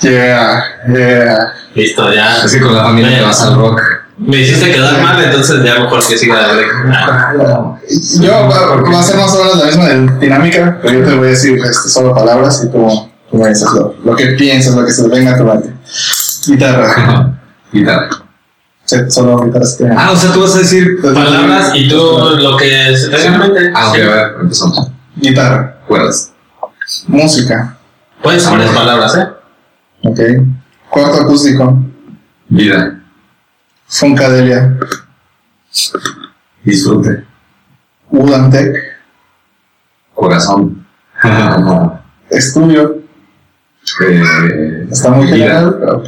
Yeah, 0.00 0.64
yeah. 0.88 1.52
Listo, 1.74 2.12
ya. 2.12 2.42
Es 2.44 2.52
que 2.52 2.60
con 2.60 2.74
la 2.74 2.84
familia 2.84 3.18
te 3.18 3.22
vas 3.22 3.42
al 3.42 3.56
rock. 3.56 3.80
Me 4.16 4.38
hiciste 4.38 4.70
quedar 4.70 5.02
mal, 5.02 5.22
entonces 5.22 5.64
ya 5.64 5.80
mejor 5.80 6.06
que 6.06 6.16
siga 6.16 6.54
de 6.54 6.64
ah, 6.92 7.76
Yo 8.20 8.30
va, 8.30 8.76
va 8.76 9.00
a 9.00 9.02
ser 9.02 9.16
más 9.16 9.34
o 9.34 9.42
menos 9.42 9.58
la 9.58 9.66
misma 9.66 9.88
dinámica, 10.20 10.78
pero 10.80 11.00
yo 11.00 11.04
te 11.04 11.16
voy 11.16 11.26
a 11.26 11.30
decir 11.30 11.58
este, 11.58 11.88
solo 11.88 12.14
palabras 12.14 12.62
y 12.64 12.70
tú, 12.70 13.10
tú 13.28 13.36
me 13.36 13.48
dices 13.48 13.68
lo, 13.72 13.92
lo 14.04 14.14
que 14.14 14.26
piensas, 14.28 14.76
lo 14.76 14.86
que 14.86 14.92
se 14.92 15.02
te 15.02 15.08
venga 15.08 15.34
a 15.34 15.38
tu 15.38 15.42
mente. 15.44 15.72
Guitarra. 16.46 17.32
Guitarra. 17.72 18.23
Solo 19.08 19.42
guitarras 19.44 19.76
que. 19.78 19.86
Ah, 19.88 20.10
o 20.12 20.16
sea, 20.16 20.32
tú 20.32 20.42
vas 20.42 20.54
a 20.54 20.58
decir 20.58 21.00
palabras 21.02 21.72
y 21.74 21.88
tú 21.88 21.96
lo 22.38 22.56
que 22.56 22.94
se 22.96 23.08
te 23.08 23.16
venga 23.16 23.34
en 23.34 23.38
mente. 23.40 23.72
Ah, 23.74 23.88
ok, 23.90 23.94
a 23.94 23.98
ver, 23.98 24.34
empezamos. 24.42 24.90
Guitarra. 25.16 25.78
Cuerdas. 25.86 26.32
Música. 27.06 27.76
Puedes 28.22 28.44
poner 28.44 28.72
palabras, 28.74 29.16
¿eh? 29.16 29.28
Ok. 30.02 30.20
Cuarto 30.90 31.22
acústico. 31.22 31.82
Vida. 32.48 33.00
Funkadelia. 33.86 34.76
Disfrute. 36.62 37.24
Udantec. 38.10 38.76
Corazón. 40.14 40.86
Estudio. 42.30 42.98
Eh, 44.00 44.86
Está 44.90 45.10
muy 45.10 45.26
Vida. 45.26 45.36
general. 45.36 45.88
Ok. 45.96 46.06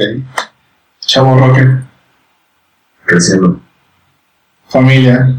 Chavo 1.01 1.37
Rocker. 1.37 1.86
Creciendo. 3.07 3.59
Familia. 4.67 5.33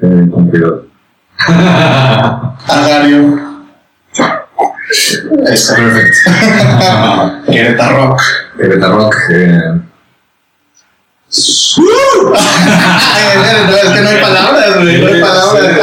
eh, 0.00 0.28
con 0.32 0.48
cuidado. 0.48 0.86
Agario. 2.66 3.38
Eso. 5.46 5.74
Perfecto. 5.76 6.30
Querétaro 7.52 7.96
Rock. 8.08 8.22
Greta 8.56 8.88
Rock. 8.88 9.14
Eh, 9.30 9.80
es 11.30 11.74
que 13.94 14.00
no 14.00 14.08
hay 14.08 14.20
palabras, 14.20 14.74
güey. 14.82 15.00
No 15.02 15.06
hay 15.08 15.20
palabras. 15.20 15.78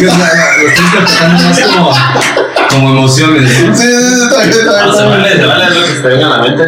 Lo 0.00 0.68
estoy 0.68 0.84
interpretando 0.84 1.42
más 1.44 1.60
como, 1.60 1.92
como 2.70 2.90
emociones. 2.90 3.50
Sí, 3.50 3.56
sí, 3.56 3.84
sí, 3.84 4.22
está 4.24 4.38
bien, 4.44 4.50
está 4.50 4.86
No, 4.86 4.92
se 4.94 4.98
bien, 5.02 5.10
vale, 5.20 5.36
se 5.36 5.46
vale 5.46 5.64
lo 5.80 5.86
que 5.86 5.92
te 5.92 6.08
venga 6.08 6.26
a 6.26 6.30
la 6.30 6.38
mente. 6.42 6.62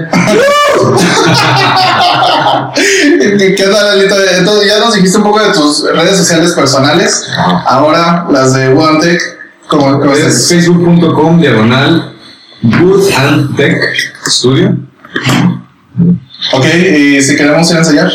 bien. 3.39 3.55
¿Qué 3.57 3.64
tal, 3.64 3.89
Alito? 3.91 4.16
Entonces, 4.39 4.68
ya 4.68 4.79
nos 4.81 4.95
dijiste 4.95 5.18
un 5.18 5.25
poco 5.25 5.41
de 5.41 5.53
tus 5.53 5.85
redes 5.95 6.16
sociales 6.18 6.53
personales. 6.53 7.27
Ahora, 7.66 8.27
las 8.31 8.53
de 8.55 8.68
OneTech. 8.68 9.20
¿Cómo, 9.68 9.99
cómo 9.99 10.12
Es 10.12 10.49
facebook.com 10.49 11.41
diagonal 11.41 12.12
Good 12.62 13.11
and 13.16 13.57
Tech 13.57 13.79
Studio. 14.27 14.77
Ok, 16.53 16.64
y 16.64 17.22
si 17.22 17.36
queremos 17.36 17.70
ir 17.70 17.76
a 17.76 17.78
ensayar. 17.80 18.11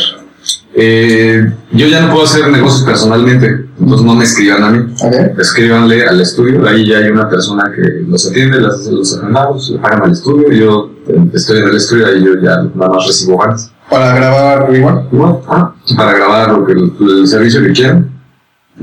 Eh, 0.72 1.52
yo 1.72 1.86
ya 1.88 2.00
no 2.02 2.12
puedo 2.12 2.24
hacer 2.24 2.48
negocios 2.48 2.84
personalmente, 2.84 3.66
entonces 3.78 4.06
no 4.06 4.14
me 4.14 4.24
escriban 4.24 4.62
a 4.62 4.70
mí. 4.70 4.94
Ok. 5.02 5.38
Escríbanle 5.38 6.06
al 6.06 6.20
estudio, 6.20 6.66
ahí 6.66 6.86
ya 6.86 6.98
hay 6.98 7.10
una 7.10 7.28
persona 7.28 7.70
que 7.74 8.04
los 8.06 8.28
atiende, 8.28 8.60
les 8.60 8.74
hace 8.74 8.92
los 8.92 9.18
agendados, 9.18 9.70
le 9.70 9.78
pagan 9.78 10.02
al 10.02 10.12
estudio, 10.12 10.50
yo 10.52 10.90
eh, 11.08 11.30
estoy 11.34 11.58
en 11.58 11.68
el 11.68 11.76
estudio 11.76 12.16
y 12.16 12.24
yo 12.24 12.34
ya 12.40 12.62
nada 12.74 12.92
más 12.92 13.06
recibo 13.06 13.38
ganas. 13.38 13.72
Para 13.90 14.14
grabar 14.14 14.74
igual. 14.74 15.08
Igual, 15.10 15.38
ah, 15.48 15.74
para 15.96 16.12
grabar 16.12 16.52
lo 16.52 16.64
que, 16.64 16.72
el, 16.72 17.26
servicio 17.26 17.62
que 17.62 17.72
quieran. 17.72 18.09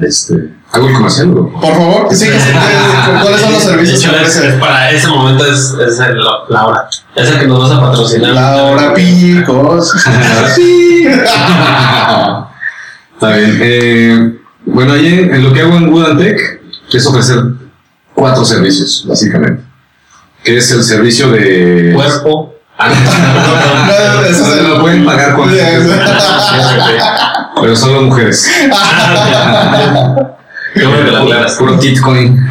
Este, 0.01 0.53
hago 0.71 0.87
el 0.87 0.93
comercial, 0.93 1.33
¿no? 1.33 1.49
Por 1.59 1.73
favor, 1.75 2.07
sí, 2.11 2.25
que 2.27 2.39
se 2.39 2.51
te- 2.51 3.21
¿cuáles 3.21 3.41
son 3.41 3.51
los 3.53 3.63
servicios 3.63 4.03
es- 4.21 4.35
es 4.37 4.53
para 4.55 4.91
ese 4.91 5.07
momento 5.07 5.45
es, 5.45 5.73
es 5.87 5.99
el- 5.99 6.19
la 6.49 6.65
hora. 6.65 6.87
Es 7.15 7.29
el 7.29 7.39
que 7.39 7.47
nos 7.47 7.59
vas 7.69 7.71
a 7.77 7.81
patrocinar. 7.81 8.31
La 8.31 8.55
hora 8.63 8.93
picos. 8.95 9.93
Sí. 10.55 11.05
Está 13.13 13.29
bien. 13.35 13.59
Eh, 13.61 14.37
bueno, 14.65 14.93
ahí 14.93 15.07
en, 15.07 15.33
en 15.33 15.43
lo 15.43 15.51
que 15.53 15.61
hago 15.61 15.75
en 15.77 15.91
Woodantech 15.91 16.61
es 16.93 17.05
ofrecer 17.07 17.39
cuatro 18.13 18.45
servicios, 18.45 19.03
básicamente. 19.07 19.63
Que 20.43 20.57
es 20.57 20.69
el 20.71 20.83
servicio 20.83 21.29
de. 21.31 21.93
Cuerpo. 21.95 22.53
Ah, 22.77 22.89
No, 22.89 22.95
No, 24.21 24.53
el- 24.53 24.67
lo 24.69 24.81
pueden 24.81 25.03
pagar 25.05 25.35
con. 25.35 25.49
Sí, 25.49 25.57
es- 25.57 25.83
Pero 27.61 27.75
solo 27.75 28.01
mujeres. 28.03 28.49
Bueno 30.75 31.05
que 31.05 31.11
lo 31.11 31.17
aclaras. 31.17 31.55
Puro 31.55 31.79
Titcoin. 31.79 32.49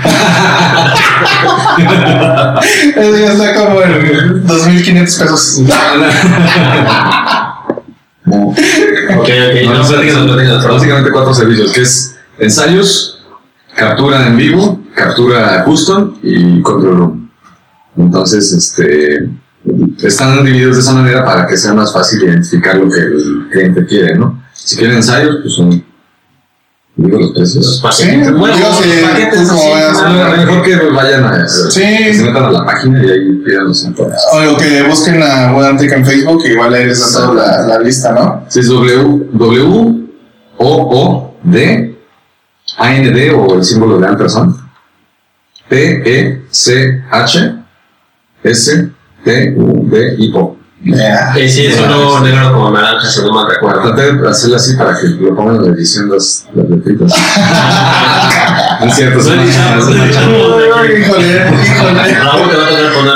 Eso 2.97 3.17
ya 3.17 3.33
está 3.33 3.55
como 3.55 3.83
en 3.83 4.47
2.500 4.47 5.19
pesos. 5.21 5.63
Ok, 8.27 9.29
ok. 9.29 9.29
No, 9.67 10.73
básicamente 10.75 11.11
cuatro 11.13 11.35
servicios, 11.35 11.73
que 11.73 11.83
es 11.83 12.17
ensayos, 12.39 13.25
captura 13.75 14.27
en 14.27 14.37
vivo, 14.37 14.81
captura 14.95 15.63
custom 15.65 16.17
y 16.23 16.61
control 16.63 16.97
room. 16.97 17.31
Entonces, 17.97 18.53
este, 18.53 19.31
están 20.03 20.45
divididos 20.45 20.77
de 20.77 20.83
esa 20.83 20.93
manera 20.93 21.25
para 21.25 21.47
que 21.47 21.57
sea 21.57 21.73
más 21.73 21.93
fácil 21.93 22.23
identificar 22.25 22.77
lo 22.77 22.91
que 22.91 23.01
el 23.01 23.49
cliente 23.51 23.87
quiere, 23.87 24.17
¿no? 24.17 24.46
Si 24.67 24.77
quiere 24.77 24.97
ensayos, 24.97 25.37
pues 25.43 25.55
son, 25.55 25.85
digo 26.97 27.19
los 27.21 27.31
precios. 27.31 27.79
Paquetes. 27.81 28.27
Sí, 28.27 28.33
Bueno, 28.33 28.57
paquetes 28.57 29.49
ah, 29.53 30.35
mejor 30.45 30.63
que 30.65 30.77
vayan 30.91 31.25
a, 31.25 31.47
Sí. 31.49 31.81
que 31.81 32.15
se 32.15 32.25
metan 32.25 32.47
a 32.47 32.51
la 32.51 32.67
página 32.67 33.05
y 33.05 33.09
ahí 33.09 33.33
pidan 33.45 33.69
los 33.69 33.85
informes. 33.85 34.21
O 34.33 34.57
que 34.57 34.83
busquen 34.83 35.23
a 35.23 35.53
Woodantech 35.55 35.93
en 35.93 36.05
Facebook, 36.05 36.43
que 36.43 36.53
igual 36.55 36.75
ahí 36.75 36.87
les 36.87 36.99
da 37.01 37.21
toda 37.21 37.35
la, 37.35 37.67
la 37.69 37.79
lista, 37.79 38.11
¿no? 38.13 38.45
Sí, 38.49 38.59
es 38.59 38.67
W, 38.69 39.29
W, 39.35 40.07
O, 40.59 40.67
O, 40.91 41.35
D, 41.45 41.97
A, 42.77 42.93
N, 42.97 43.09
D 43.13 43.31
o 43.31 43.55
el 43.55 43.65
símbolo 43.65 44.01
de 44.01 44.07
Anderson, 44.09 44.69
P, 45.69 46.03
E, 46.05 46.45
C, 46.51 47.05
H, 47.09 47.55
S, 48.43 48.91
T, 49.25 49.55
U, 49.57 49.89
D 49.89 50.17
y 50.19 50.33
O. 50.35 50.56
Yeah. 50.83 51.39
Y 51.39 51.49
sí, 51.49 51.67
es 51.67 51.81
uno 51.81 52.21
negro 52.21 52.53
como 52.53 52.71
naranja, 52.71 53.09
si 53.09 53.23
no 53.23 53.33
me 53.33 53.49
recuerdo. 53.53 53.95
Traté 53.95 54.13
de 54.13 54.29
hacerlo 54.29 54.57
así 54.57 54.77
para 54.77 54.95
que 54.99 55.07
lo 55.09 55.35
pongan 55.35 55.57
en 55.57 55.63
la 55.63 55.69
edición 55.77 56.11
las, 56.11 56.47
las 56.55 56.69
letritas. 56.69 57.13
en 58.83 58.91
cierto, 58.93 59.23
son. 59.23 59.37
No, 59.37 59.43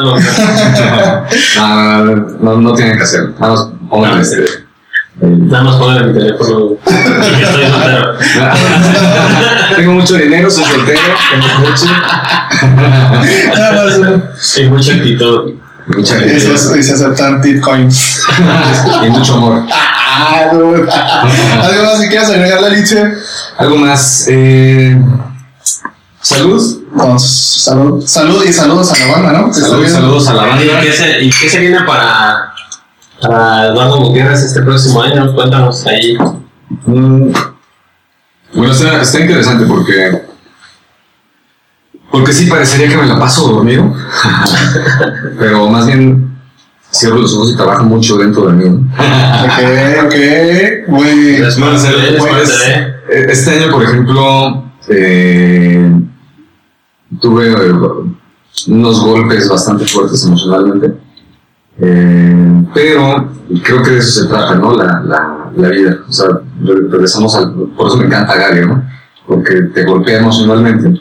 no, 0.01 0.17
no, 2.41 2.57
no 2.57 2.73
tienen 2.75 2.97
que 2.97 3.03
hacerlo. 3.03 3.35
Nada 3.39 3.53
más 3.53 3.69
pongan 3.91 4.19
Ah, 4.19 4.23
este. 4.23 4.71
Nada 5.21 5.65
más 5.65 5.77
ponle 5.77 6.07
mi 6.07 6.15
teléfono. 6.15 6.77
Estoy 6.87 7.71
soltero. 7.71 8.17
Tengo 9.77 9.93
mucho 9.93 10.15
dinero, 10.15 10.51
soy 10.51 10.65
soltero, 10.65 10.99
tengo 11.31 11.47
más. 11.69 11.85
Hay 14.57 14.71
mucha 14.71 14.95
actitud. 14.95 15.60
Mucha 15.97 16.17
Y 16.19 16.29
gente. 16.31 16.59
se, 16.59 16.79
y 16.79 16.83
se 16.83 16.93
aceptan 16.95 17.41
bitcoins. 17.41 18.23
y 19.07 19.11
mucho 19.11 19.35
amor. 19.35 19.67
Ah, 19.71 20.51
no. 20.53 20.69
¿Algo 20.75 21.85
más 21.85 22.01
que 22.01 22.09
quieras 22.09 22.31
agregar, 22.31 22.65
Alicia? 22.65 23.15
Algo 23.59 23.77
más. 23.77 24.27
Eh, 24.29 24.97
salud. 26.21 26.77
No, 26.93 27.19
salud, 27.19 28.05
salud 28.07 28.45
y 28.45 28.53
saludos 28.53 28.93
a 28.93 28.99
la 28.99 29.13
banda, 29.13 29.33
¿no? 29.33 29.53
Salud, 29.55 29.87
saludos 29.87 30.27
a 30.29 30.35
la 30.35 30.43
¿Y 30.47 30.67
banda. 30.69 30.81
qué 30.83 30.93
se, 30.93 31.21
y 31.23 31.31
qué 31.31 31.49
se 31.49 31.59
viene 31.61 31.79
para, 31.87 32.53
para 33.23 33.67
Eduardo 33.69 33.99
Gutiérrez 34.07 34.41
este 34.43 34.61
próximo 34.63 35.03
año? 35.03 35.33
Cuéntanos 35.35 35.87
ahí. 35.87 36.17
Mm, 36.87 37.33
Bueno, 38.55 38.73
está, 38.73 39.01
está 39.03 39.21
interesante 39.21 39.65
porque. 39.67 40.23
Porque 42.11 42.33
sí 42.33 42.47
parecería 42.47 42.89
que 42.89 42.97
me 42.97 43.07
la 43.07 43.19
paso 43.19 43.49
dormido. 43.53 43.95
pero 45.39 45.69
más 45.69 45.87
bien 45.87 46.31
cierro 46.91 47.19
los 47.19 47.35
ojos 47.35 47.53
y 47.53 47.57
trabajo 47.57 47.85
mucho 47.85 48.17
dentro 48.19 48.47
de 48.49 48.53
mí. 48.55 48.65
Ok, 48.69 50.07
ok. 50.07 50.15
No, 50.89 51.05
es 51.05 51.57
pues, 51.59 52.25
parte 52.25 52.53
de- 53.17 53.33
Este 53.33 53.51
año, 53.59 53.71
por 53.71 53.83
ejemplo, 53.85 54.65
eh, 54.89 56.01
tuve 57.21 57.53
eh, 57.53 57.75
unos 58.69 59.01
golpes 59.05 59.49
bastante 59.49 59.85
fuertes 59.87 60.25
emocionalmente. 60.25 60.95
Eh, 61.79 62.65
pero 62.75 63.29
creo 63.63 63.83
que 63.83 63.91
de 63.93 63.99
eso 63.99 64.23
se 64.23 64.29
trata, 64.29 64.57
¿no? 64.57 64.75
La, 64.77 65.01
la, 65.01 65.51
la 65.57 65.69
vida. 65.69 65.99
O 66.09 66.13
sea, 66.13 66.27
re- 66.63 66.89
regresamos 66.91 67.35
al. 67.37 67.53
Por 67.77 67.87
eso 67.87 67.97
me 67.99 68.07
encanta 68.07 68.35
Gary, 68.37 68.67
¿no? 68.67 68.83
Porque 69.27 69.63
te 69.75 69.85
golpea 69.85 70.19
emocionalmente 70.19 71.01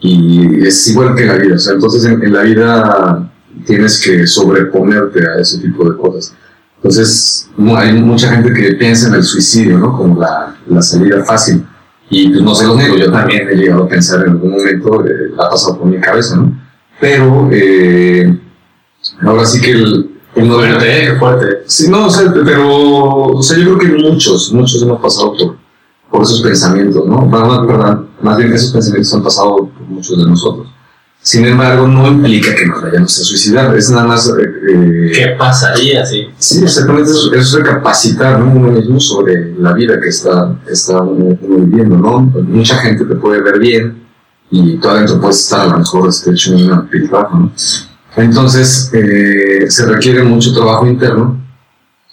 y 0.00 0.66
es 0.66 0.86
igual 0.88 1.14
que 1.14 1.24
la 1.24 1.34
vida. 1.34 1.54
O 1.56 1.58
sea, 1.58 1.74
entonces 1.74 2.04
en, 2.04 2.22
en 2.22 2.32
la 2.32 2.42
vida 2.42 3.30
tienes 3.66 4.02
que 4.02 4.26
sobreponerte 4.26 5.20
a 5.28 5.40
ese 5.40 5.58
tipo 5.58 5.88
de 5.90 5.96
cosas. 5.96 6.34
Entonces, 6.76 7.48
hay 7.76 7.94
mucha 7.94 8.30
gente 8.34 8.52
que 8.52 8.74
piensa 8.74 9.08
en 9.08 9.14
el 9.14 9.22
suicidio, 9.22 9.78
¿no? 9.78 9.96
Como 9.96 10.20
la, 10.20 10.54
la 10.68 10.82
salida 10.82 11.24
fácil. 11.24 11.64
Y 12.10 12.28
pues, 12.28 12.42
no 12.42 12.54
se 12.54 12.66
los 12.66 12.76
niego, 12.76 12.96
yo 12.96 13.10
también 13.10 13.48
he 13.48 13.54
llegado 13.54 13.84
a 13.84 13.88
pensar 13.88 14.22
en 14.24 14.32
algún 14.32 14.50
momento, 14.50 15.02
eh, 15.06 15.32
ha 15.38 15.48
pasado 15.50 15.78
por 15.78 15.86
mi 15.86 15.98
cabeza, 15.98 16.36
¿no? 16.36 16.52
Pero, 17.00 17.48
eh, 17.52 18.38
ahora 19.22 19.46
sí 19.46 19.60
que 19.62 19.70
el. 19.72 20.10
el 20.34 20.46
no- 20.48 20.56
Fuerte, 20.56 21.06
¿eh? 21.06 21.16
Fuerte. 21.18 21.46
Sí, 21.66 21.88
no, 21.90 22.06
o 22.06 22.10
sea, 22.10 22.30
pero, 22.44 22.68
o 22.68 23.42
sea, 23.42 23.56
yo 23.56 23.78
creo 23.78 23.78
que 23.78 24.02
muchos, 24.10 24.52
muchos 24.52 24.82
hemos 24.82 25.00
pasado 25.00 25.32
por, 25.38 25.56
por 26.10 26.22
esos 26.22 26.42
pensamientos, 26.42 27.06
¿no? 27.06 27.24
No, 27.24 27.66
perdón, 27.66 28.08
más 28.24 28.36
bien 28.38 28.52
esos 28.52 28.72
pensamientos 28.72 29.14
han 29.14 29.22
pasado 29.22 29.56
por 29.68 29.82
muchos 29.88 30.16
de 30.18 30.24
nosotros. 30.24 30.66
Sin 31.20 31.44
embargo, 31.46 31.86
no 31.88 32.06
implica 32.08 32.54
que 32.54 32.66
nos 32.66 32.82
vayamos 32.82 33.18
a 33.18 33.24
suicidar, 33.24 33.74
es 33.76 33.88
nada 33.90 34.04
más... 34.06 34.28
eh, 34.28 34.32
eh, 34.42 35.12
¿Qué 35.14 35.26
pasaría 35.38 36.04
si? 36.04 36.26
Sí, 36.36 36.62
exactamente, 36.62 37.10
eso, 37.10 37.32
eso 37.32 37.58
es 37.58 37.64
recapacitar 37.64 38.38
¿no? 38.40 38.52
uno 38.52 38.72
mismo 38.72 39.00
sobre 39.00 39.54
la 39.58 39.72
vida 39.72 39.98
que 40.00 40.08
está, 40.08 40.54
está 40.70 41.00
uno, 41.00 41.38
uno 41.40 41.64
viviendo, 41.64 41.96
¿no? 41.96 42.20
Mucha 42.20 42.76
gente 42.78 43.04
te 43.06 43.14
puede 43.14 43.40
ver 43.40 43.58
bien 43.58 44.02
y 44.50 44.76
tú 44.76 44.88
adentro 44.88 45.18
puedes 45.18 45.40
estar 45.40 45.60
a 45.62 45.66
lo 45.72 45.78
mejor 45.78 46.10
hecho 46.26 46.54
en 46.54 46.64
una 46.66 46.88
¿no? 47.32 47.50
Entonces, 48.16 48.90
eh, 48.92 49.64
se 49.70 49.86
requiere 49.86 50.22
mucho 50.24 50.52
trabajo 50.52 50.86
interno 50.86 51.38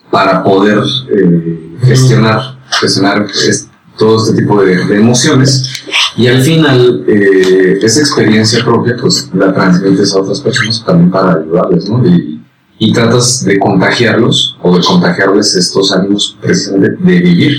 para 0.10 0.42
poder 0.44 0.80
eh, 1.14 1.78
gestionar, 1.84 2.58
gestionar 2.80 3.26
es- 3.30 3.68
todo 3.98 4.18
este 4.26 4.42
tipo 4.42 4.60
de, 4.64 4.86
de 4.86 4.96
emociones 4.96 5.81
y 6.18 6.28
al 6.28 6.42
final 6.42 7.04
eh, 7.08 7.80
esa 7.82 8.00
experiencia 8.02 8.64
propia 8.64 8.96
pues 9.00 9.30
la 9.34 9.54
transmites 9.54 10.14
a 10.14 10.20
otras 10.22 10.42
personas 10.42 10.84
también 10.86 11.10
para 11.12 11.34
ayudarles, 11.40 11.90
¿no? 11.90 12.06
Y, 12.06 12.42
y 12.80 12.94
tratas 12.94 13.44
de 13.46 13.60
contagiarlos 13.60 14.58
o 14.62 14.76
de 14.78 14.84
contagiarles 14.84 15.56
estos 15.56 15.92
ánimos 15.94 16.36
precisamente 16.42 16.98
de 17.04 17.20
vivir 17.20 17.58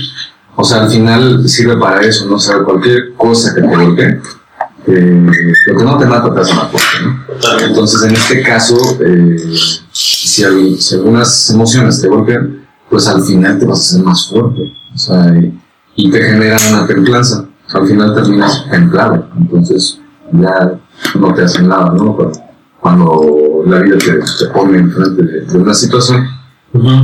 O 0.55 0.63
sea, 0.63 0.83
al 0.83 0.89
final 0.91 1.47
sirve 1.49 1.77
para 1.77 2.01
eso, 2.01 2.25
¿no? 2.27 2.35
O 2.35 2.39
sea, 2.39 2.59
cualquier 2.63 3.13
cosa 3.15 3.55
que 3.55 3.61
te 3.61 3.67
golpee, 3.67 4.19
eh, 4.85 5.27
lo 5.67 5.77
que 5.77 5.83
no 5.85 5.97
te 5.97 6.05
mata 6.05 6.33
te 6.33 6.41
hace 6.41 6.53
más 6.53 6.69
fuerte, 6.69 6.97
¿no? 7.03 7.25
Entonces, 7.67 8.03
en 8.03 8.11
este 8.15 8.43
caso, 8.43 8.75
eh, 8.99 9.35
si, 9.91 10.43
al- 10.43 10.77
si 10.77 10.95
algunas 10.95 11.49
emociones 11.49 12.01
te 12.01 12.07
golpean, 12.07 12.67
pues 12.89 13.07
al 13.07 13.23
final 13.23 13.57
te 13.57 13.65
vas 13.65 13.79
a 13.79 13.81
hacer 13.81 14.03
más 14.03 14.27
fuerte, 14.29 14.71
o 14.93 14.97
sea, 14.97 15.33
y, 15.41 15.57
y 15.95 16.11
te 16.11 16.21
generan 16.21 16.59
una 16.73 16.85
templanza. 16.85 17.45
Al 17.73 17.87
final 17.87 18.13
terminas 18.13 18.65
templado, 18.69 19.27
entonces 19.37 19.99
ya 20.31 20.79
no 21.19 21.33
te 21.33 21.43
hacen 21.43 21.67
nada, 21.67 21.91
¿no? 21.91 22.15
Pero 22.15 22.31
cuando 22.79 23.63
la 23.65 23.79
vida 23.79 23.97
te, 23.97 24.13
te 24.13 24.51
pone 24.53 24.77
enfrente 24.77 25.23
de, 25.23 25.41
de 25.41 25.57
una 25.57 25.73
situación, 25.73 26.27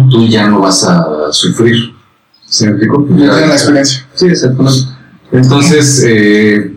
tú 0.09 0.27
ya 0.27 0.47
no 0.47 0.61
vas 0.61 0.83
a 0.83 1.31
sufrir. 1.31 1.95
¿Sí 2.45 2.65
me 2.65 2.71
explico? 2.71 3.07
Ya 3.15 3.27
la 3.27 3.53
experiencia. 3.53 4.07
Sí, 4.15 4.27
exactamente. 4.27 4.79
Entonces, 5.31 6.03
eh, 6.07 6.75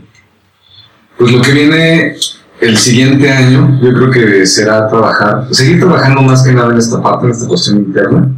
pues 1.16 1.32
lo 1.32 1.40
que 1.40 1.53
viene 1.53 2.16
el 2.61 2.76
siguiente 2.76 3.30
año, 3.30 3.80
yo 3.82 3.93
creo 3.95 4.11
que 4.11 4.47
será 4.47 4.86
trabajar, 4.88 5.49
seguir 5.51 5.80
trabajando 5.80 6.22
más 6.22 6.43
que 6.43 6.53
nada 6.53 6.72
en 6.72 6.78
esta 6.78 7.03
parte, 7.03 7.26
en 7.26 7.32
esta 7.32 7.49
cuestión 7.49 7.78
interna, 7.78 8.30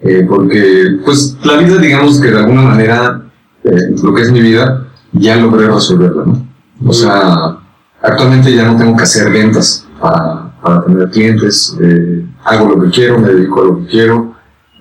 eh, 0.00 0.24
porque 0.28 0.98
pues 1.04 1.36
la 1.44 1.58
vida, 1.58 1.76
digamos 1.76 2.20
que 2.20 2.30
de 2.30 2.38
alguna 2.38 2.62
manera, 2.62 3.22
eh, 3.64 3.94
lo 4.02 4.14
que 4.14 4.22
es 4.22 4.32
mi 4.32 4.40
vida, 4.40 4.86
ya 5.12 5.36
logré 5.36 5.66
resolverla, 5.68 6.24
¿no? 6.26 6.46
O 6.86 6.92
sea, 6.92 7.56
actualmente 8.02 8.54
ya 8.54 8.64
no 8.66 8.76
tengo 8.76 8.96
que 8.96 9.02
hacer 9.02 9.30
ventas 9.32 9.86
para, 10.00 10.52
para 10.62 10.84
tener 10.84 11.10
clientes, 11.10 11.76
eh, 11.80 12.24
hago 12.44 12.68
lo 12.74 12.82
que 12.82 12.90
quiero, 12.90 13.18
me 13.18 13.28
dedico 13.28 13.60
a 13.60 13.64
lo 13.64 13.78
que 13.80 13.86
quiero, 13.86 14.34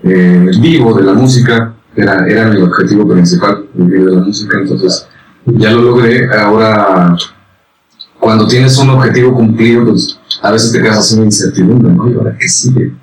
eh, 0.04 0.50
vivo 0.62 0.94
de 0.94 1.04
la 1.04 1.14
música, 1.14 1.74
era, 1.96 2.26
era 2.28 2.48
mi 2.50 2.62
objetivo 2.62 3.08
principal, 3.08 3.66
vivir 3.74 4.06
de 4.06 4.16
la 4.16 4.22
música, 4.22 4.58
entonces 4.62 5.08
ya 5.46 5.72
lo 5.72 5.82
logré, 5.82 6.30
ahora 6.34 7.16
cuando 8.20 8.48
tienes 8.48 8.78
un 8.78 8.90
objetivo 8.92 9.34
cumplido, 9.34 9.86
pues 9.86 10.20
a 10.42 10.52
veces 10.52 10.72
te 10.72 10.82
quedas 10.82 11.00
así 11.00 11.18
en 11.18 11.24
incertidumbre, 11.26 11.92
¿no? 11.92 12.10
¿Y 12.10 12.14
ahora 12.16 12.38
qué 12.40 12.48
sigue? 12.48 12.94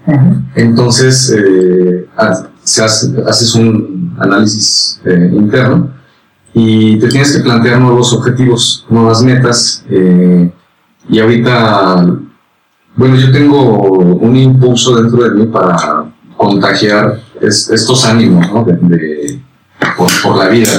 Entonces, 0.55 1.35
eh, 1.37 2.07
ha- 2.17 2.49
se 2.63 2.83
hace- 2.85 3.15
haces 3.27 3.55
un 3.55 4.15
análisis 4.19 5.01
eh, 5.05 5.31
interno 5.33 5.91
y 6.59 6.99
te 6.99 7.09
tienes 7.09 7.37
que 7.37 7.43
plantear 7.43 7.79
nuevos 7.81 8.15
objetivos, 8.15 8.87
nuevas 8.89 9.23
metas. 9.23 9.85
eh, 9.91 10.51
y 11.09 11.21
ahorita, 11.21 11.97
bueno, 12.97 13.15
yo 13.17 13.31
tengo 13.31 13.61
un 14.29 14.35
impulso 14.35 14.97
dentro 14.97 15.23
de 15.23 15.31
mí 15.33 15.47
para 15.47 16.07
contagiar 16.37 17.21
es- 17.43 17.69
estos 17.71 18.07
ánimos, 18.07 18.51
¿no? 18.51 18.65
De, 18.65 19.39
por, 20.23 20.37
la 20.37 20.49
vida, 20.49 20.71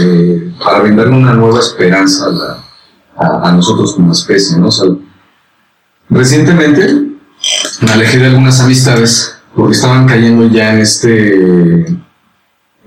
eh, 0.00 0.52
para 0.64 0.80
brindarle 0.80 1.16
una 1.16 1.34
nueva 1.34 1.58
esperanza 1.58 2.26
a, 3.18 3.50
nosotros 3.52 3.94
como 3.94 4.12
especie, 4.12 4.56
¿no? 4.58 4.68
Recientemente 6.08 7.02
me 7.82 7.90
alejé 7.92 8.18
de 8.18 8.26
algunas 8.26 8.60
amistades 8.60 9.34
porque 9.56 9.72
estaban 9.74 10.06
cayendo 10.06 10.46
ya 10.46 10.72
en 10.72 10.78
este 10.78 11.98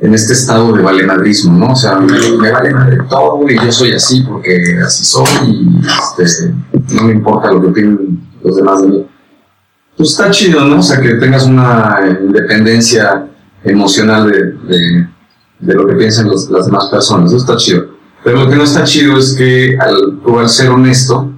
en 0.01 0.13
este 0.13 0.33
estado 0.33 0.71
de 0.73 0.81
valemadrismo, 0.81 1.57
¿no? 1.57 1.73
O 1.73 1.75
sea, 1.75 1.95
me, 1.99 2.17
me 2.37 2.51
vale 2.51 2.73
madre 2.73 2.97
todo 3.09 3.41
y 3.49 3.55
yo 3.57 3.71
soy 3.71 3.93
así 3.93 4.21
porque 4.21 4.79
así 4.85 5.03
soy 5.05 5.27
y 5.45 5.79
este, 6.21 6.53
no 6.93 7.03
me 7.03 7.13
importa 7.13 7.51
lo 7.51 7.61
que 7.61 7.67
opinen 7.67 8.21
los 8.43 8.55
demás 8.55 8.81
de 8.81 8.87
mí. 8.87 9.05
Pues 9.97 10.11
está 10.11 10.31
chido, 10.31 10.63
¿no? 10.65 10.79
O 10.79 10.83
sea, 10.83 11.01
que 11.01 11.15
tengas 11.15 11.45
una 11.45 11.99
independencia 12.21 13.27
emocional 13.63 14.31
de, 14.31 14.43
de, 14.73 15.07
de 15.59 15.73
lo 15.73 15.85
que 15.85 15.95
piensan 15.95 16.27
los- 16.29 16.49
las 16.49 16.67
demás 16.67 16.85
personas, 16.85 17.31
eso 17.31 17.37
está 17.41 17.57
chido. 17.57 17.85
Pero 18.23 18.43
lo 18.45 18.49
que 18.49 18.55
no 18.55 18.63
está 18.63 18.83
chido 18.85 19.17
es 19.17 19.33
que 19.33 19.77
al, 19.79 20.19
tú 20.23 20.39
al 20.39 20.47
ser 20.49 20.69
honesto, 20.69 21.31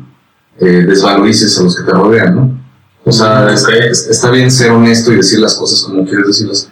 eh, 0.59 0.85
desvalorices 0.87 1.57
a 1.59 1.63
los 1.63 1.75
que 1.75 1.83
te 1.83 1.91
rodean, 1.91 2.35
¿no? 2.35 2.61
O 3.03 3.11
sea, 3.11 3.51
está 3.51 4.29
bien 4.29 4.51
ser 4.51 4.69
honesto 4.69 5.11
y 5.11 5.15
decir 5.15 5.39
las 5.39 5.55
cosas 5.55 5.81
como 5.83 6.05
quieres 6.05 6.27
decirlas, 6.27 6.69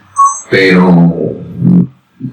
pero 0.50 0.90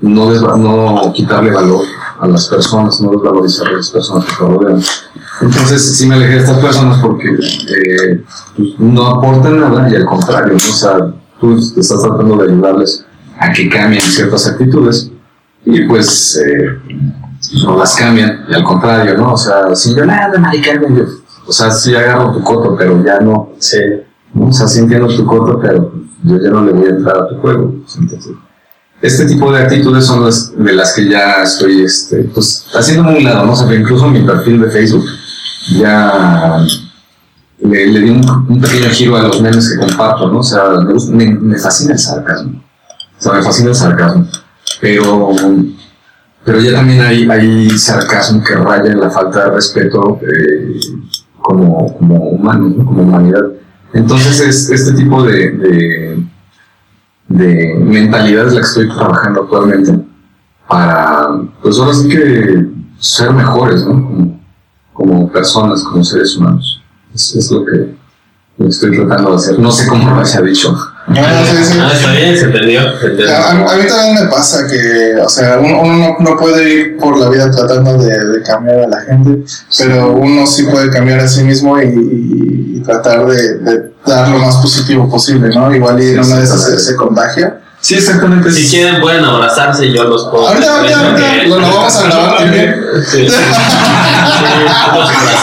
no, 0.02 0.32
desva- 0.34 0.58
no 0.58 1.14
quitarle 1.14 1.52
valor 1.52 1.86
a 2.20 2.28
las 2.28 2.48
personas, 2.48 3.00
no 3.02 3.12
desvalorizar 3.12 3.68
a 3.68 3.72
las 3.74 3.90
personas 3.90 4.26
que 4.26 4.32
te 4.32 4.40
rodean. 4.40 4.82
Entonces, 5.42 5.98
sí 5.98 6.08
me 6.08 6.16
alejé 6.16 6.34
de 6.34 6.40
estas 6.40 6.58
personas 6.58 6.98
porque 7.00 7.28
eh, 7.30 8.24
pues, 8.56 8.70
no 8.80 9.06
aportan 9.08 9.60
nada 9.60 9.88
y 9.90 9.96
al 9.96 10.06
contrario, 10.06 10.54
¿no? 10.54 10.56
o 10.58 10.60
sea, 10.74 10.98
tú 11.40 11.56
estás 11.78 12.02
tratando 12.02 12.38
de 12.38 12.52
ayudarles 12.52 13.06
a 13.40 13.54
que 13.54 13.70
cambien 13.70 14.02
ciertas 14.02 14.48
actitudes 14.48 15.12
y 15.64 15.84
pues 15.86 16.42
eh, 16.44 16.80
no 17.64 17.78
las 17.78 17.96
cambian 17.96 18.46
y 18.50 18.54
al 18.56 18.64
contrario, 18.64 19.16
¿no? 19.16 19.34
O 19.34 19.38
sea, 19.38 19.76
si 19.76 19.94
yo 19.94 20.06
nada, 20.06 20.40
Mari 20.40 20.60
Carmen, 20.62 20.96
yo, 20.98 21.04
o 21.46 21.52
sea, 21.52 21.70
sí 21.70 21.94
agarro 21.94 22.32
tu 22.34 22.42
coto, 22.44 22.76
pero 22.76 23.04
ya 23.06 23.20
no, 23.20 23.52
Sí. 23.60 23.78
O 24.40 24.52
sea, 24.52 24.68
sí 24.68 24.80
entiendo 24.80 25.08
tu 25.08 25.26
coto, 25.26 25.60
pero 25.60 25.92
yo 26.24 26.38
ya 26.42 26.50
no 26.50 26.66
le 26.66 26.72
voy 26.74 26.88
a 26.88 26.90
entrar 26.90 27.18
a 27.18 27.28
tu 27.28 27.36
juego. 27.38 27.74
este 29.02 29.26
tipo 29.26 29.52
de 29.52 29.64
actitudes 29.64 30.06
son 30.06 30.26
las 30.26 30.58
de 30.58 30.74
las 30.74 30.94
que 30.94 31.10
ya 31.10 31.44
estoy, 31.44 31.84
este, 31.84 32.24
pues, 32.34 32.68
haciéndome 32.74 33.12
a 33.12 33.18
un 33.18 33.24
lado, 33.24 33.46
¿no? 33.46 33.54
O 33.54 33.74
incluso 33.74 34.10
mi 34.10 34.22
perfil 34.22 34.62
de 34.62 34.72
Facebook 34.72 35.06
ya 35.80 36.66
le, 37.60 37.88
le 37.88 38.00
di 38.02 38.10
un, 38.10 38.62
pequeño 38.62 38.90
giro 38.90 39.16
a 39.18 39.24
los 39.24 39.42
memes 39.42 39.70
que 39.70 39.86
comparto, 39.86 40.32
¿no? 40.32 40.40
O 40.40 40.44
sea, 40.44 40.64
me, 41.10 41.34
me, 41.34 41.58
fascina 41.58 41.94
el 41.94 42.00
sarcasmo. 42.00 42.64
O 43.18 43.22
sea, 43.22 43.34
me 43.34 43.44
fascina 43.44 43.70
el 43.70 43.76
sarcasmo. 43.76 44.28
Pero, 44.80 45.32
pero 46.46 46.60
ya 46.60 46.74
también 46.74 47.02
hay, 47.02 47.30
hay 47.30 47.70
sarcasmo 47.72 48.44
que 48.44 48.56
raya 48.56 48.92
en 48.92 49.00
la 49.00 49.10
falta 49.10 49.46
de 49.46 49.52
respeto 49.52 50.20
eh, 50.22 50.80
como, 51.42 51.98
como 51.98 52.16
humano, 52.30 52.74
¿no? 52.78 52.86
como 52.86 53.04
humanidad. 53.04 53.44
Entonces, 53.94 54.40
es 54.40 54.70
este 54.70 54.94
tipo 54.94 55.24
de, 55.24 55.52
de, 55.52 56.24
de 57.30 57.76
mentalidad 57.76 58.48
es 58.48 58.54
la 58.54 58.62
que 58.62 58.68
estoy 58.68 58.90
trabajando 58.90 59.42
actualmente 59.44 60.00
para, 60.68 61.30
pues 61.62 61.80
ahora 61.80 61.94
sí 61.94 62.10
que 62.10 62.68
ser 63.00 63.32
mejores, 63.32 63.86
¿no? 63.86 63.94
Como, 63.94 64.40
como 64.94 65.32
personas, 65.32 65.84
como 65.84 66.04
seres 66.04 66.36
humanos. 66.38 66.82
Es, 67.14 67.36
es 67.36 67.52
lo 67.52 67.66
que 67.66 67.96
lo 68.58 68.66
que 68.66 68.72
estoy 68.72 68.98
tratando 68.98 69.32
de 69.32 69.36
hacer. 69.38 69.60
No 69.60 69.72
sé 69.72 69.88
cómo 69.88 70.10
lo 70.10 70.20
haya 70.20 70.42
dicho. 70.42 70.76
No, 71.08 71.16
sí, 71.46 71.64
sí. 71.64 71.80
Ah, 71.82 71.92
está 71.94 72.12
bien, 72.12 72.38
se 72.38 72.46
entendió. 72.46 72.82
A, 72.82 73.50
a- 73.52 73.54
mí 73.78 73.88
también 73.88 74.16
me 74.26 74.30
pasa 74.30 74.68
que, 74.68 75.16
o 75.24 75.30
sea, 75.30 75.58
uno, 75.58 75.82
uno 75.82 75.98
no, 75.98 76.16
no 76.32 76.38
puede 76.38 76.70
ir 76.70 76.98
por 76.98 77.18
la 77.18 77.30
vida 77.30 77.50
tratando 77.50 77.98
de, 77.98 78.12
de 78.26 78.42
cambiar 78.44 78.82
a 78.82 78.88
la 78.88 79.00
gente, 79.02 79.46
pero 79.78 80.12
uno 80.12 80.46
sí 80.46 80.64
puede 80.64 80.90
cambiar 80.90 81.22
a 81.22 81.28
sí 81.28 81.44
mismo 81.44 81.80
y, 81.82 81.86
y- 81.86 82.78
y 82.78 82.84
tratar 82.84 83.26
de, 83.26 83.58
de 83.60 83.92
dar 84.06 84.28
lo 84.28 84.38
más 84.40 84.58
positivo 84.58 85.10
posible, 85.10 85.50
¿no? 85.56 85.74
Igual 85.74 86.02
y 86.02 86.10
en 86.12 86.20
una 86.20 86.42
esas 86.42 86.64
se, 86.66 86.78
se 86.78 86.96
contagia. 86.98 87.60
Sí, 87.80 87.96
exactamente. 87.96 88.52
Si 88.52 88.68
quieren 88.68 89.00
pueden 89.00 89.24
abrazarse 89.24 89.86
y 89.86 89.94
yo 89.96 90.04
los 90.04 90.28
puedo. 90.30 90.48
Ahorita, 90.50 90.78
ahorita, 90.80 91.00
ahorita, 91.00 91.44
lo, 91.48 91.60
lo 91.60 91.68
vamos 91.76 91.96
a 91.96 92.04
grabar 92.04 92.38
también. 92.38 92.76
Sí, 93.10 93.30
sí. 93.30 93.36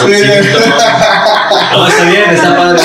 Sí. 0.06 0.12
No, 1.74 1.88
está 1.88 2.04
bien, 2.04 2.30
está 2.30 2.56
padre. 2.56 2.80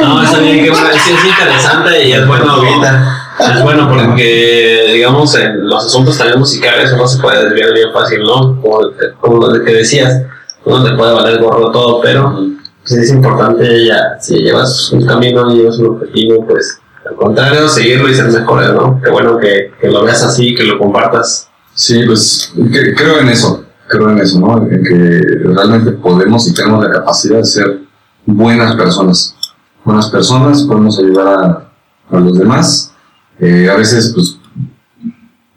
No, 0.00 0.22
está 0.22 0.38
bien, 0.38 0.64
que 0.64 0.74
sí 0.74 1.12
es 1.12 1.24
interesante 1.24 2.04
y 2.06 2.12
es 2.12 2.26
bueno 2.26 2.50
ahorita. 2.50 3.16
Es 3.38 3.62
bueno 3.62 3.88
porque, 3.88 4.92
digamos, 4.94 5.34
en 5.34 5.68
los 5.68 5.84
asuntos 5.84 6.16
también 6.16 6.38
musicales 6.38 6.92
uno 6.92 7.06
se 7.06 7.20
puede 7.20 7.44
desviar 7.44 7.72
bien 7.72 7.92
fácil, 7.92 8.20
¿no? 8.20 8.60
Como, 8.60 8.80
como 9.20 9.46
lo 9.46 9.64
que 9.64 9.72
decías, 9.72 10.22
uno 10.64 10.84
te 10.84 10.92
puede 10.94 11.12
valer 11.12 11.40
gorro 11.40 11.70
todo, 11.70 12.00
pero 12.00 12.38
pues, 12.82 12.92
es 12.92 13.10
importante 13.10 13.84
ya, 13.84 14.16
si 14.20 14.38
llevas 14.38 14.90
un 14.92 15.06
camino 15.06 15.50
y 15.50 15.58
llevas 15.58 15.78
un 15.78 15.96
objetivo, 15.96 16.46
pues 16.46 16.80
al 17.08 17.16
contrario, 17.16 17.68
seguirlo 17.68 18.08
y 18.08 18.14
ser 18.14 18.28
mejores, 18.28 18.72
¿no? 18.72 19.00
Qué 19.02 19.10
bueno 19.10 19.38
que, 19.38 19.72
que 19.80 19.88
lo 19.88 20.04
veas 20.04 20.22
así, 20.22 20.54
que 20.54 20.64
lo 20.64 20.78
compartas. 20.78 21.48
Sí, 21.74 22.02
pues 22.06 22.52
creo 22.96 23.20
en 23.20 23.28
eso, 23.28 23.64
creo 23.90 24.10
en 24.10 24.18
eso, 24.18 24.40
¿no? 24.40 24.56
En 24.70 24.82
que 24.82 25.22
realmente 25.44 25.92
podemos 25.92 26.48
y 26.48 26.54
tenemos 26.54 26.82
la 26.82 26.92
capacidad 26.92 27.38
de 27.38 27.44
ser 27.44 27.80
buenas 28.24 28.74
personas. 28.76 29.36
Buenas 29.84 30.08
personas, 30.08 30.62
podemos 30.62 30.98
ayudar 30.98 31.26
a, 31.28 32.16
a 32.16 32.20
los 32.20 32.38
demás. 32.38 32.92
Eh, 33.38 33.68
a 33.70 33.76
veces, 33.76 34.12
pues, 34.14 34.38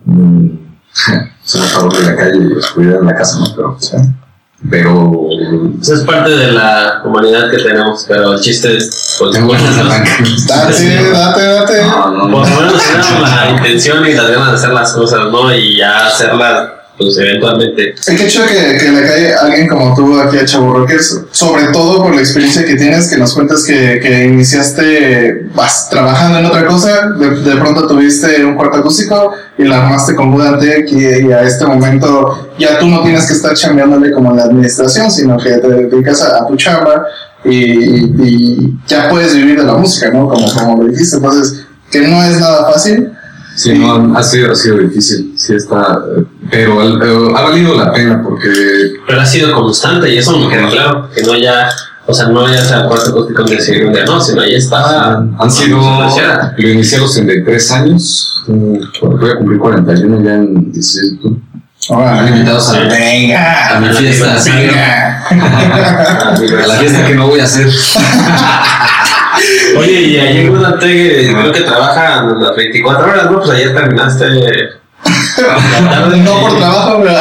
mm, 0.05 0.49
se 1.43 1.59
favor 1.59 1.95
de 1.95 2.05
la 2.05 2.15
calle 2.15 2.39
y 2.49 2.53
oscuridad 2.53 2.99
en 2.99 3.05
la 3.05 3.15
casa, 3.15 3.39
¿no? 3.39 3.45
Pero, 3.55 3.77
pero 4.69 5.27
Eso 5.81 5.93
es 5.93 6.01
parte 6.01 6.31
de 6.31 6.53
la 6.53 7.01
humanidad 7.03 7.51
que 7.51 7.57
tenemos, 7.57 8.05
pero 8.07 8.33
el 8.33 8.39
chiste 8.39 8.77
es, 8.77 9.17
pues, 9.19 9.31
tengo 9.33 9.53
arrancar. 9.53 10.07
Date, 10.47 11.11
date, 11.11 11.41
date. 11.41 11.83
No, 11.83 12.11
no, 12.11 12.31
por 12.31 12.49
lo 12.49 12.61
menos 12.61 12.81
tenemos 12.81 13.29
la 13.29 13.49
intención 13.51 14.05
y 14.05 14.13
las 14.13 14.31
ganas 14.31 14.51
de 14.51 14.55
hacer 14.55 14.69
las 14.69 14.93
cosas, 14.93 15.19
¿no? 15.29 15.53
Y 15.53 15.77
ya 15.77 16.07
hacerlas 16.07 16.82
pues 16.97 17.17
eventualmente. 17.17 17.93
Es 17.95 18.05
que 18.05 18.27
chido 18.27 18.45
que, 18.45 18.77
que 18.77 18.91
le 18.91 19.01
cae 19.01 19.33
alguien 19.33 19.67
como 19.67 19.95
tú 19.95 20.19
aquí 20.19 20.37
a 20.37 20.45
Chaburroques, 20.45 21.21
sobre 21.31 21.65
todo 21.73 22.03
por 22.03 22.13
la 22.13 22.21
experiencia 22.21 22.63
que 22.65 22.75
tienes, 22.75 23.07
que 23.09 23.17
nos 23.17 23.33
cuentas 23.33 23.63
que, 23.63 23.99
que 23.99 24.25
iniciaste 24.25 25.47
vas 25.55 25.89
trabajando 25.89 26.39
en 26.39 26.45
otra 26.45 26.65
cosa, 26.65 27.07
de, 27.19 27.29
de 27.41 27.55
pronto 27.57 27.87
tuviste 27.87 28.43
un 28.45 28.55
cuarto 28.55 28.77
acústico 28.77 29.31
y 29.57 29.63
la 29.63 29.83
armaste 29.83 30.15
con 30.15 30.31
Budantec 30.31 30.91
y, 30.91 31.27
y 31.27 31.31
a 31.31 31.41
este 31.43 31.65
momento 31.65 32.49
ya 32.59 32.79
tú 32.79 32.87
no 32.87 33.01
tienes 33.03 33.25
que 33.25 33.33
estar 33.33 33.53
chambeándole 33.55 34.11
como 34.11 34.31
en 34.31 34.37
la 34.37 34.43
administración, 34.43 35.09
sino 35.11 35.37
que 35.37 35.49
te 35.57 35.67
dedicas 35.67 36.21
a, 36.21 36.43
a 36.43 36.47
tu 36.47 36.55
chamba 36.55 37.05
y, 37.43 37.55
y- 37.55 38.13
y 38.23 38.77
ya 38.87 39.09
puedes 39.09 39.35
vivir 39.35 39.57
de 39.59 39.65
la 39.65 39.73
música, 39.73 40.09
¿no? 40.11 40.29
Como, 40.29 40.51
como 40.53 40.83
lo 40.83 40.89
dijiste, 40.89 41.17
entonces, 41.17 41.65
que 41.91 42.07
no 42.07 42.23
es 42.23 42.39
nada 42.39 42.71
fácil. 42.71 43.11
Sí, 43.55 43.77
no, 43.77 44.17
ha 44.17 44.23
sido, 44.23 44.51
ha 44.51 44.55
sido 44.55 44.77
difícil, 44.79 45.32
sí 45.43 45.55
está, 45.55 45.99
pero 46.49 46.81
eh, 46.81 47.33
ha 47.35 47.41
valido 47.41 47.75
la 47.75 47.91
pena 47.91 48.21
porque 48.23 48.49
Pero 49.05 49.21
ha 49.21 49.25
sido 49.25 49.53
constante 49.53 50.13
y 50.13 50.17
eso 50.17 50.37
me 50.37 50.49
queda 50.49 50.69
claro. 50.69 51.09
Que 51.13 51.21
no 51.23 51.35
ya, 51.35 51.69
o 52.05 52.13
sea, 52.13 52.27
no 52.27 52.47
ya 52.47 52.85
cuarto 52.87 53.09
acústico 53.09 53.43
de 53.43 53.55
decir 53.57 53.85
un 53.85 53.93
día, 53.93 54.05
no, 54.05 54.21
sino 54.21 54.41
ya 54.45 54.57
estaba. 54.57 55.25
han 55.37 55.51
sido, 55.51 55.79
lo 56.57 56.69
inicié 56.69 56.97
a 56.97 57.01
los 57.01 57.13
33 57.13 57.71
años, 57.71 58.43
mm, 58.47 58.77
voy 59.01 59.31
a 59.31 59.37
cumplir 59.37 59.59
41 59.59 60.23
ya 60.23 60.33
en 60.35 60.71
16 60.71 61.11
de 61.11 61.15
octubre. 61.17 61.39
Ahora, 61.89 62.29
invitados 62.29 62.69
a- 62.69 62.79
venga, 62.79 63.75
a 63.75 63.79
mi 63.81 63.89
fiesta, 63.89 64.39
sí. 64.39 64.51
venga. 64.51 65.09
A 65.33 66.67
la 66.67 66.75
fiesta 66.75 67.05
que 67.07 67.15
no 67.15 67.27
voy 67.27 67.41
a 67.41 67.43
hacer. 67.43 67.67
Oye, 69.77 70.01
y 70.01 70.19
ayer 70.19 70.49
Budantec 70.49 71.31
creo 71.31 71.51
que 71.51 71.61
trabaja 71.61 72.23
las 72.23 72.55
24 72.55 73.05
horas, 73.05 73.31
¿no? 73.31 73.39
Pues 73.39 73.49
ayer 73.51 73.73
terminaste. 73.73 74.25
Tarde. 75.35 76.17
No 76.17 76.41
por 76.41 76.57
trabajo, 76.57 77.01
pero. 77.03 77.13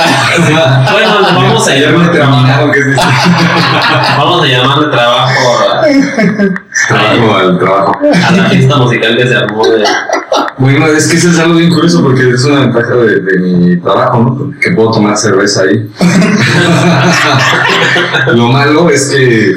Bueno, 0.92 1.10
vamos 1.34 1.68
a 1.68 1.74
llamarle 1.74 2.08
trabajo. 2.12 2.70
Vamos 4.18 4.42
a 4.42 4.46
llamarle 4.46 4.88
trabajo 4.90 5.32
trabajo 6.88 7.36
al 7.36 7.58
trabajo. 7.58 7.98
a 8.02 8.32
la 8.32 8.48
fiesta 8.50 8.76
musical 8.76 9.16
que 9.16 9.26
se 9.26 9.34
armó 9.34 9.66
de. 9.66 9.84
Bueno, 10.58 10.86
es 10.86 11.08
que 11.08 11.16
eso 11.16 11.30
es 11.30 11.38
algo 11.38 11.54
bien 11.56 11.72
curioso 11.72 12.02
porque 12.02 12.30
es 12.30 12.44
una 12.44 12.60
ventaja 12.60 12.94
de, 12.94 13.20
de 13.20 13.38
mi 13.38 13.80
trabajo, 13.80 14.18
¿no? 14.18 14.52
Que 14.60 14.70
puedo 14.72 14.92
tomar 14.92 15.16
cerveza 15.16 15.62
ahí. 15.62 15.90
Lo 18.34 18.48
malo 18.48 18.90
es 18.90 19.10
que 19.10 19.54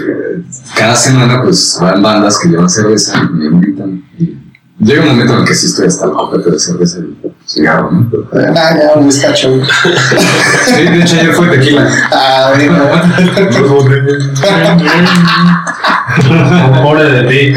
cada 0.78 0.96
semana 0.96 1.42
pues 1.44 1.78
van 1.82 2.02
bandas 2.02 2.40
que 2.40 2.50
llevan 2.50 2.70
cerveza 2.70 3.18
y 3.18 3.34
me 3.34 3.46
invitan. 3.46 4.04
Y 4.18 4.38
llega 4.80 5.04
un 5.04 5.10
momento 5.10 5.34
en 5.34 5.40
el 5.40 5.46
que 5.46 5.56
sí 5.56 5.68
estoy 5.68 5.88
hasta 5.88 6.06
el 6.06 6.12
copete 6.12 6.52
de 6.52 6.60
cerveza 6.60 7.00
y 7.00 7.25
cigarro, 7.56 7.90
¿no? 7.92 8.10
Nah, 8.52 8.78
ya, 8.78 8.94
un 8.96 9.08
bizcacho. 9.08 9.50
Sí, 10.66 10.84
de 10.84 11.00
hecho 11.02 11.16
ayer 11.20 11.34
fue 11.34 11.48
tequila. 11.48 11.88
Ah, 12.12 12.52
venga. 12.58 13.16
Pobre 16.84 17.04
de 17.12 17.24
ti. 17.30 17.54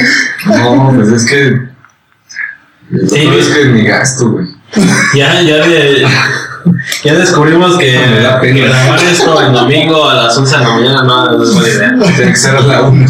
No, 0.46 0.92
pues 0.94 1.08
es 1.08 1.24
que... 1.26 1.68
Sí, 2.90 3.08
Sí, 3.08 3.28
es 3.38 3.48
que 3.48 3.64
mi 3.66 3.82
gasto, 3.84 4.30
güey. 4.30 4.46
Ya, 5.14 5.40
ya, 5.42 5.56
de- 5.66 6.06
ya 7.04 7.14
descubrimos 7.14 7.76
que 7.78 7.98
pena. 8.40 8.68
grabar 8.68 8.98
esto 9.00 9.40
el 9.40 9.52
domingo 9.52 10.08
a 10.08 10.14
las 10.14 10.36
11 10.38 10.56
de 10.58 10.62
la 10.64 10.70
mañana 10.70 11.02
no, 11.02 11.32
no 11.32 11.42
es 11.42 11.54
buena 11.54 11.68
idea. 11.68 11.94
Tiene 12.16 12.32
que 12.32 12.36
ser 12.36 12.56
a 12.56 12.60
la 12.60 12.82
1. 12.82 13.06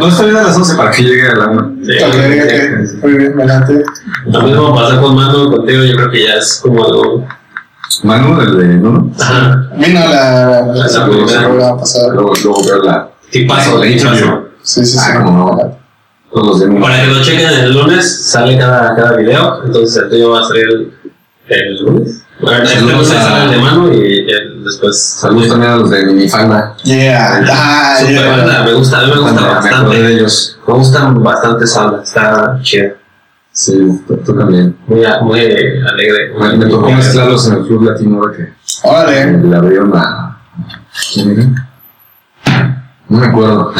No, 0.00 0.08
estoy 0.08 0.26
bien 0.26 0.36
a 0.36 0.42
las 0.42 0.56
11 0.56 0.76
para 0.76 0.90
que 0.90 1.02
llegue 1.02 1.28
a 1.28 1.34
la 1.34 1.46
1. 1.48 1.72
Sí. 1.84 2.96
Muy 3.02 3.12
bien, 3.14 3.34
adelante. 3.38 3.82
Lo 4.26 4.42
mismo 4.42 4.74
pasó 4.74 5.00
con 5.00 5.14
Manu, 5.16 5.50
contigo 5.50 5.84
yo 5.84 5.96
creo 5.96 6.10
que 6.10 6.22
ya 6.24 6.34
es 6.34 6.60
como 6.62 6.84
algo... 6.84 7.26
Manu, 8.04 8.40
el 8.40 8.56
de 8.56 8.64
¿no? 8.76 9.10
Ajá, 9.18 9.68
Vino 9.76 9.98
la, 10.00 10.06
la, 10.08 10.62
La 10.66 10.86
la 10.86 11.06
primera. 11.06 11.76
pasada. 11.76 12.14
Luego, 12.14 12.32
luego 12.44 12.64
veo 12.64 12.82
la. 12.84 13.10
tipazo, 13.30 13.78
La 13.78 13.86
interview. 13.88 14.44
Sí, 14.62 14.86
sí, 14.86 14.96
sí. 14.96 14.98
Ah, 15.00 15.22
cómo 15.24 15.76
no. 16.32 16.80
Para 16.80 17.02
que 17.02 17.06
lo 17.08 17.20
chequen 17.20 17.48
el 17.48 17.72
lunes, 17.72 18.26
sale 18.30 18.56
cada, 18.56 18.94
cada 18.94 19.16
video, 19.16 19.64
entonces 19.64 20.04
el 20.04 20.08
tuyo 20.08 20.30
va 20.30 20.40
a 20.40 20.44
salir 20.44 20.64
el, 20.68 20.92
el 21.48 21.84
lunes. 21.84 22.22
Bueno, 22.42 22.62
este 22.64 22.78
Saludos 22.80 23.10
a- 23.12 23.46
de 23.48 23.58
Manu 23.58 23.92
y 23.92 24.30
el, 24.30 24.64
después... 24.64 24.98
Saludos 25.02 25.48
también 25.48 25.72
a 25.72 25.76
los 25.76 25.90
de 25.90 26.04
Minifanda. 26.06 26.74
Yeah. 26.84 27.44
Ah, 27.52 27.96
Super 27.98 28.14
yeah. 28.14 28.28
banda, 28.36 28.64
me 28.64 28.72
gusta, 28.74 28.98
a 28.98 29.02
mí 29.04 29.10
me 29.14 29.20
gusta 29.20 29.32
Me 29.32 29.38
acordé 29.40 29.52
de 29.52 29.70
bastante. 29.74 30.12
ellos. 30.12 30.58
Me 30.66 30.74
gustan 30.74 31.22
bastante 31.22 31.64
esa 31.64 31.84
banda, 31.84 32.02
está 32.02 32.58
chido. 32.62 32.94
Sí, 33.52 34.02
tú, 34.06 34.16
también. 34.34 34.76
Muy, 34.86 35.04
a- 35.04 35.20
muy 35.20 35.40
alegre. 35.40 36.32
Me, 36.38 36.56
me 36.56 36.66
tocó 36.66 36.90
mezclarlos 36.90 37.46
en 37.48 37.56
el 37.58 37.66
Club 37.66 37.82
Latino 37.82 38.18
ahora 38.18 38.36
que 38.36 38.52
Órale. 38.84 39.38
le 39.38 39.56
abrieron 39.56 39.92
a. 39.96 40.38
¿Quién 41.12 41.30
era? 41.32 42.78
No 43.08 43.18
me 43.18 43.26
acuerdo. 43.26 43.72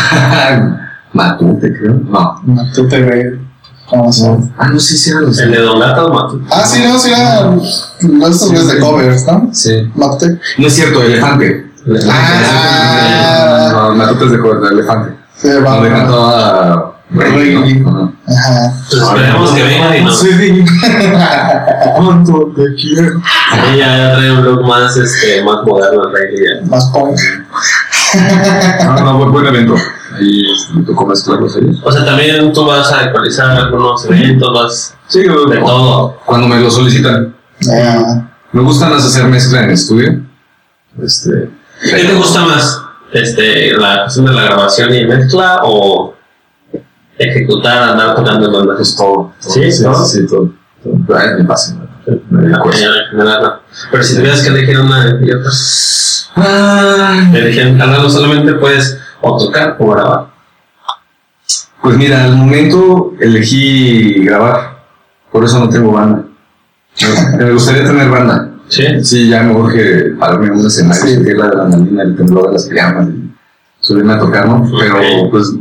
Matute, 1.13 1.73
creo. 1.79 1.95
No. 1.95 2.41
Matute, 2.45 3.03
güey. 3.03 3.50
¿Cómo 3.91 4.13
son? 4.13 4.55
Ah, 4.57 4.69
no 4.69 4.79
sé 4.79 4.97
si 4.97 5.11
eran 5.11 5.27
los 5.27 5.39
El 5.41 5.51
de 5.51 5.59
Don 5.59 5.81
Gato, 5.81 6.09
Matu. 6.15 6.41
Ah, 6.49 6.65
sí, 6.65 6.81
no, 6.85 6.97
sí, 6.97 7.11
eran 7.11 7.61
estos 7.61 8.49
güeyes 8.49 8.69
de 8.69 8.79
covers, 8.79 9.27
¿no? 9.27 9.51
Sí. 9.53 9.91
Matute. 9.97 10.39
No 10.59 10.67
es 10.69 10.73
cierto, 10.75 11.03
elefante. 11.03 11.73
Ah. 12.09 13.69
No, 13.73 13.95
Matute 13.97 14.27
es 14.27 14.31
de, 14.31 14.39
de 14.39 14.69
elefante. 14.75 15.17
Sí, 15.37 15.49
va. 15.67 15.83
cantaba 15.89 16.95
Rey, 17.11 17.55
¿no? 17.55 17.63
Rey. 17.63 17.85
Ajá. 18.29 18.75
Pues 18.89 19.03
esperemos 19.03 19.51
que 19.51 19.63
vengan 19.65 19.97
y 19.97 20.05
nos. 20.05 20.25
¿Cuánto 21.97 22.53
te 22.55 22.75
quiero? 22.81 23.21
Ahí 23.51 23.79
ya, 23.79 24.15
trae 24.15 24.31
un 24.31 24.45
look 24.45 24.65
más, 24.65 24.97
este, 24.97 25.43
más 25.43 25.65
moderno, 25.67 26.03
Rey. 26.13 26.65
Más 26.69 26.85
punk. 26.91 27.19
No, 28.85 29.01
no, 29.01 29.33
buen 29.33 29.47
evento. 29.47 29.75
Ahí 30.13 30.43
este, 30.53 30.75
me 30.75 30.83
tocó 30.85 31.07
mezclarlos 31.07 31.57
ellos. 31.57 31.81
O 31.85 31.93
sea, 31.93 32.05
también 32.05 32.53
tú 32.53 32.65
vas 32.65 32.91
a 32.93 33.01
actualizar 33.01 33.51
algunos 33.51 34.05
eventos, 34.07 34.53
vas 34.53 34.97
Sí, 35.09 35.23
de 35.23 35.57
todo. 35.59 36.17
Cuando 36.25 36.49
me 36.49 36.61
lo 36.61 36.71
solicitan. 36.71 37.35
Yeah. 37.61 38.31
Me 38.53 38.63
gusta 38.63 38.89
más 38.89 39.05
hacer 39.05 39.27
mezcla 39.27 39.65
en 39.65 39.71
estudio. 39.71 40.21
Este. 41.03 41.51
¿Qué 41.83 42.05
te 42.05 42.15
gusta 42.15 42.45
más? 42.45 42.83
Este, 43.13 43.73
la 43.77 44.03
cuestión 44.03 44.27
de 44.27 44.33
la 44.33 44.43
grabación 44.45 44.95
y 44.95 45.05
mezcla 45.05 45.61
o 45.65 46.15
ejecutar, 47.19 47.91
andar 47.91 48.15
tocando 48.15 48.47
en 48.47 48.53
bandas? 48.53 48.77
Pues 48.77 48.97
todo. 48.97 49.33
todo. 49.43 49.53
Sí, 49.53 49.73
sí, 49.73 49.83
todo. 49.83 50.05
sí, 50.05 50.21
sí, 50.21 50.27
todo. 50.27 50.51
todo. 50.83 51.19
Ay, 51.19 51.29
me 51.39 51.45
pasa. 51.45 51.77
Me 52.07 52.41
En 52.41 52.45
dedico 52.47 52.69
a 52.69 52.73
eso. 52.73 52.79
general, 53.11 53.43
no. 53.43 53.61
Pero 53.91 54.03
si 54.03 54.17
tuvieras 54.17 54.43
que 54.43 54.49
elegir 54.49 54.81
una 54.81 55.19
y 55.21 55.31
otra, 55.33 55.51
elegir 57.35 57.79
canal 57.79 58.11
solamente 58.11 58.55
puedes 58.55 58.99
o 59.23 59.39
tocar 59.39 59.77
o 59.79 59.91
grabar. 59.91 60.27
Pues 61.83 61.97
mira, 61.97 62.25
al 62.25 62.37
momento 62.37 63.15
elegí 63.21 64.25
grabar. 64.25 64.81
Por 65.33 65.45
eso 65.45 65.59
no 65.59 65.69
tengo 65.69 65.93
banda. 65.93 66.25
Me 67.39 67.53
gustaría 67.53 67.85
tener 67.85 68.11
banda. 68.11 68.51
Sí. 68.69 68.85
Sí, 69.03 69.29
ya 69.29 69.43
me 69.43 69.55
urge 69.55 70.11
pararme 70.19 70.47
en 70.47 70.53
un 70.53 70.67
escenario, 70.67 71.03
Sí. 71.03 71.15
sentir 71.15 71.37
la 71.37 71.47
adrenalina, 71.47 72.03
el 72.03 72.17
temblor 72.17 72.47
de 72.49 72.53
las 72.53 72.67
piernas 72.67 73.09
y 73.09 73.31
subirme 73.81 74.13
a 74.13 74.19
tocar, 74.19 74.47
¿no? 74.47 74.71
Pero 74.79 75.31
pues 75.31 75.53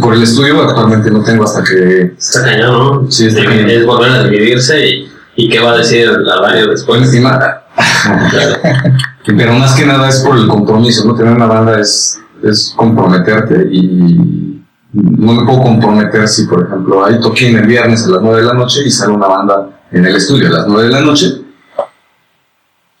por 0.00 0.14
el 0.14 0.22
estudio 0.22 0.62
actualmente 0.62 1.10
no 1.10 1.22
tengo 1.22 1.44
hasta 1.44 1.62
que 1.62 2.14
Está 2.18 2.42
cañón, 2.44 2.72
¿no? 3.04 3.10
Sí, 3.10 3.26
está 3.26 3.44
cañón. 3.44 3.70
Es 3.70 3.86
volver 3.86 4.10
a 4.10 4.24
dividirse 4.24 4.84
y, 4.88 5.08
y 5.36 5.48
qué 5.48 5.60
va 5.60 5.72
a 5.72 5.76
decir 5.76 6.08
el 6.08 6.24
barrio 6.24 6.68
después. 6.68 7.02
Encima, 7.02 7.38
pero 9.26 9.52
más 9.54 9.74
que 9.74 9.86
nada 9.86 10.08
es 10.08 10.20
por 10.20 10.36
el 10.36 10.48
compromiso, 10.48 11.06
¿no? 11.06 11.14
Tener 11.14 11.34
una 11.34 11.46
banda 11.46 11.78
es, 11.78 12.20
es 12.50 12.72
comprometerte 12.76 13.68
y 13.70 14.62
no 14.92 15.32
me 15.34 15.44
puedo 15.44 15.62
comprometer 15.62 16.26
si, 16.28 16.44
por 16.46 16.66
ejemplo, 16.66 17.04
hay 17.04 17.20
toquín 17.20 17.56
el 17.56 17.66
viernes 17.66 18.06
a 18.06 18.10
las 18.10 18.22
9 18.22 18.40
de 18.40 18.46
la 18.46 18.54
noche 18.54 18.80
y 18.84 18.90
sale 18.90 19.12
una 19.12 19.26
banda 19.26 19.68
en 19.92 20.04
el 20.06 20.16
estudio 20.16 20.48
a 20.48 20.50
las 20.52 20.66
9 20.68 20.84
de 20.84 20.90
la 20.90 21.00
noche. 21.02 21.42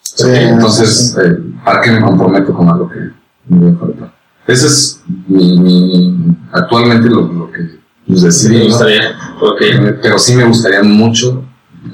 Sí, 0.02 0.24
Entonces, 0.30 1.12
sí, 1.12 1.20
eh, 1.22 1.36
¿para 1.64 1.80
qué 1.82 1.90
me 1.90 2.00
comprometo 2.00 2.52
con 2.54 2.68
algo 2.68 2.88
que 2.88 3.10
me 3.48 3.70
va 3.70 3.76
a 3.76 3.80
faltar? 3.80 4.12
Ese 4.46 4.66
es 4.66 5.02
mi, 5.26 5.58
mi- 5.58 6.36
actualmente 6.52 7.08
lo, 7.08 7.22
lo 7.22 7.50
que 7.52 7.78
pues, 8.06 8.20
Sí, 8.20 8.26
decidí, 8.26 8.58
me 8.58 8.64
gustaría. 8.66 9.02
Eh, 9.60 9.98
pero 10.00 10.18
sí 10.18 10.36
me 10.36 10.44
gustaría 10.44 10.82
mucho 10.82 11.42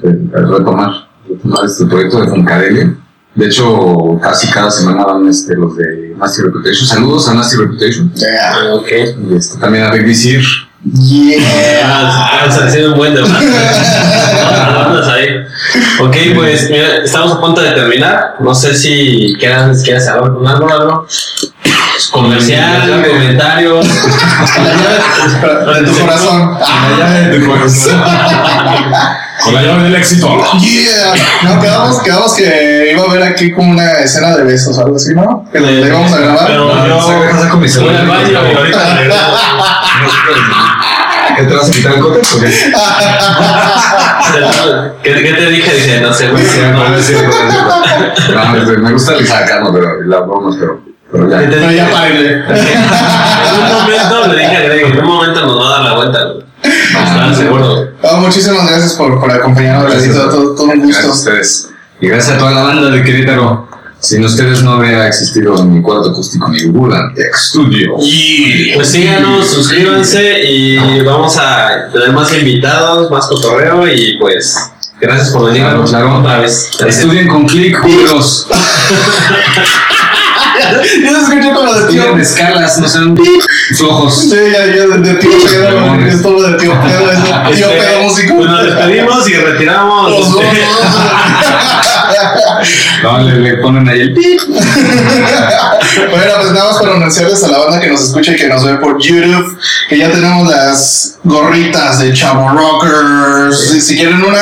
eh, 0.03 0.29
retomar, 0.31 0.91
retomar 1.27 1.65
este 1.65 1.85
proyecto 1.85 2.21
de 2.21 2.27
Funcadelia. 2.29 2.95
De 3.35 3.45
hecho, 3.47 4.19
casi 4.21 4.51
cada 4.51 4.69
semana 4.69 5.05
van 5.05 5.27
este, 5.27 5.55
los 5.55 5.75
de 5.75 6.12
Nasty 6.23 6.41
Reputation. 6.41 6.87
Saludos 6.87 7.27
a 7.27 7.33
Nasty 7.33 7.57
Reputation. 7.57 8.11
Yeah. 8.15 8.27
Ah, 8.53 8.75
ok. 8.75 8.87
Y 9.29 9.35
este, 9.35 9.59
también 9.59 9.83
a 9.85 9.91
Big 9.91 10.05
Visir. 10.05 10.41
Yeah. 10.83 11.81
Ah, 11.83 12.45
o 12.47 12.51
sea, 12.51 12.65
ha 12.65 12.69
sido 12.69 12.91
un 12.93 12.97
buen 12.97 13.13
debate. 13.13 13.33
Vamos 14.73 15.07
ahí. 15.07 15.27
Ok, 16.01 16.15
pues 16.35 16.69
mira, 16.69 17.03
estamos 17.03 17.33
a 17.33 17.41
punto 17.41 17.61
de 17.61 17.71
terminar. 17.71 18.35
No 18.39 18.55
sé 18.55 18.73
si 18.73 19.35
quieran, 19.37 19.75
quieras 19.81 20.07
hablar 20.07 20.33
con 20.33 20.47
algo, 20.47 20.69
algo. 20.71 21.07
Comercial, 22.11 23.05
comentarios. 23.09 23.87
De 23.87 25.81
tu 25.85 25.93
corazón. 25.99 26.57
Ah, 26.61 27.27
Con 29.43 29.53
la 29.55 29.61
llave 29.61 29.83
del 29.83 29.95
éxito. 29.95 30.27
Yeah. 30.59 31.13
No, 31.43 31.59
quedamos, 31.59 31.99
quedamos 32.01 32.33
que 32.35 32.91
iba 32.93 33.03
a 33.03 33.09
haber 33.09 33.23
aquí 33.23 33.51
como 33.51 33.71
una 33.71 33.91
escena 33.99 34.37
de 34.37 34.43
besos 34.45 34.77
o 34.77 34.81
algo 34.85 34.95
así, 34.95 35.13
¿no? 35.13 35.45
Que 35.51 35.59
le 35.59 35.85
íbamos 35.87 36.13
a 36.13 36.17
grabar. 36.19 36.47
Pero 36.47 36.73
No, 36.73 36.87
yo 36.87 37.01
saca- 37.01 37.31
saca 37.37 37.49
con 37.49 37.59
mi 37.59 37.65
voy 37.65 37.69
celular. 37.73 37.95
al 38.01 38.07
baño 38.07 38.39
ahorita. 38.39 38.79
¿Qué 41.35 41.43
te 41.43 41.53
vas 41.55 41.67
a 41.67 41.71
quitar 41.73 41.93
el 41.93 42.01
o 42.03 42.13
qué? 42.13 42.21
¿Qué, 45.03 45.13
¿Qué 45.23 45.33
te 45.33 45.49
dije? 45.49 45.73
Dije, 45.73 45.99
no 46.01 46.13
sé, 46.13 46.29
güey. 46.29 46.43
No, 48.33 48.53
no, 48.53 48.63
no 48.65 48.79
me 48.83 48.91
gusta 48.93 49.13
el 49.15 49.27
sarcasmo, 49.27 49.73
pero 49.73 50.03
y 50.05 50.09
las 50.09 50.21
bromas, 50.21 50.55
pero, 50.59 50.79
pero 51.13 51.29
ya. 51.29 51.39
¿Qué 51.39 51.45
te 51.47 51.51
Pero 51.55 51.71
ya 51.71 51.89
párenle. 51.91 52.43
En 53.53 53.61
un 53.61 53.71
momento 53.81 54.27
le 54.33 54.39
dije 54.41 54.57
a 54.57 54.61
Greg, 54.61 54.85
en 54.87 54.99
un 54.99 55.05
momento 55.07 55.41
nos 55.45 55.59
va 55.61 55.67
a 55.67 55.71
dar 55.71 55.83
la 55.83 55.95
vuelta. 55.95 56.19
Estaba 56.63 57.33
seguro. 57.33 57.87
Oh, 58.01 58.17
muchísimas 58.17 58.67
gracias 58.69 58.93
por, 58.93 59.19
por 59.19 59.31
acompañarnos. 59.31 59.93
Todo, 60.13 60.55
todo 60.55 60.63
un 60.65 60.79
Gracias 60.81 61.05
a 61.05 61.07
gusto. 61.07 61.29
ustedes. 61.29 61.69
Y 62.01 62.07
gracias 62.07 62.35
a 62.35 62.39
toda 62.39 62.51
la 62.51 62.63
banda 62.63 62.89
de 62.89 63.01
Querétaro. 63.03 63.67
Sin 63.99 64.25
ustedes 64.25 64.61
no 64.63 64.73
habría 64.73 65.07
existido 65.07 65.63
mi 65.63 65.81
cuarto 65.81 66.09
acústico, 66.09 66.49
mi 66.49 66.65
Bulan 66.65 67.13
Studio. 67.35 67.93
Pues 68.75 68.89
síganos, 68.89 69.47
suscríbanse 69.47 70.43
y 70.43 71.01
vamos 71.03 71.37
a 71.37 71.89
tener 71.93 72.11
más 72.11 72.33
invitados, 72.33 73.09
más 73.09 73.27
cotorreo 73.27 73.87
y 73.87 74.17
pues 74.19 74.57
gracias 74.99 75.29
por 75.29 75.45
venir 75.45 75.61
Claro, 75.61 75.85
claro. 75.85 76.19
otra 76.19 76.39
vez. 76.39 76.71
Estudien 76.85 77.29
con 77.29 77.45
clic, 77.47 77.79
culeros. 77.79 78.47
Yo 80.71 81.15
se 81.15 81.21
escuché 81.21 81.53
como 81.53 81.73
de 81.73 81.87
tío. 81.91 82.17
Escalas, 82.17 82.77
no 82.77 82.87
sean 82.87 83.17
flojos. 83.77 84.21
Sí, 84.21 84.29
ya, 84.51 84.65
ya, 84.65 84.97
de, 84.97 85.13
tío 85.15 85.31
pedo. 85.45 85.95
Es 86.05 86.21
todo 86.21 86.49
de 86.49 86.57
tío 86.57 86.73
pedo. 86.81 87.11
Es 87.11 87.23
de 87.23 87.23
tío 87.55 87.67
pedo 87.69 88.01
músico. 88.03 88.35
pues 88.37 88.49
nos 88.49 88.65
despedimos 88.65 89.29
y 89.29 89.33
retiramos. 89.33 90.11
Los 90.11 90.31
dos, 90.31 90.43
No, 93.03 93.19
le, 93.19 93.39
le 93.39 93.57
ponen 93.57 93.87
ahí 93.89 94.01
el 94.01 94.13
pip. 94.13 94.39
Bueno, 96.09 96.31
pues 96.39 96.51
nada 96.53 96.71
más 96.71 96.81
para 96.81 96.95
anunciarles 96.95 97.43
a 97.43 97.47
la 97.49 97.57
banda 97.59 97.79
que 97.79 97.89
nos 97.89 98.01
escucha 98.01 98.31
y 98.31 98.35
que 98.35 98.47
nos 98.47 98.65
ve 98.65 98.75
por 98.77 98.99
YouTube 98.99 99.57
que 99.89 99.97
ya 99.97 100.09
tenemos 100.09 100.47
las 100.49 101.17
gorritas 101.23 101.99
de 101.99 102.13
Chavo 102.13 102.49
Rockers. 102.49 103.69
Si, 103.69 103.81
si 103.81 103.95
quieren 103.97 104.23
una, 104.23 104.39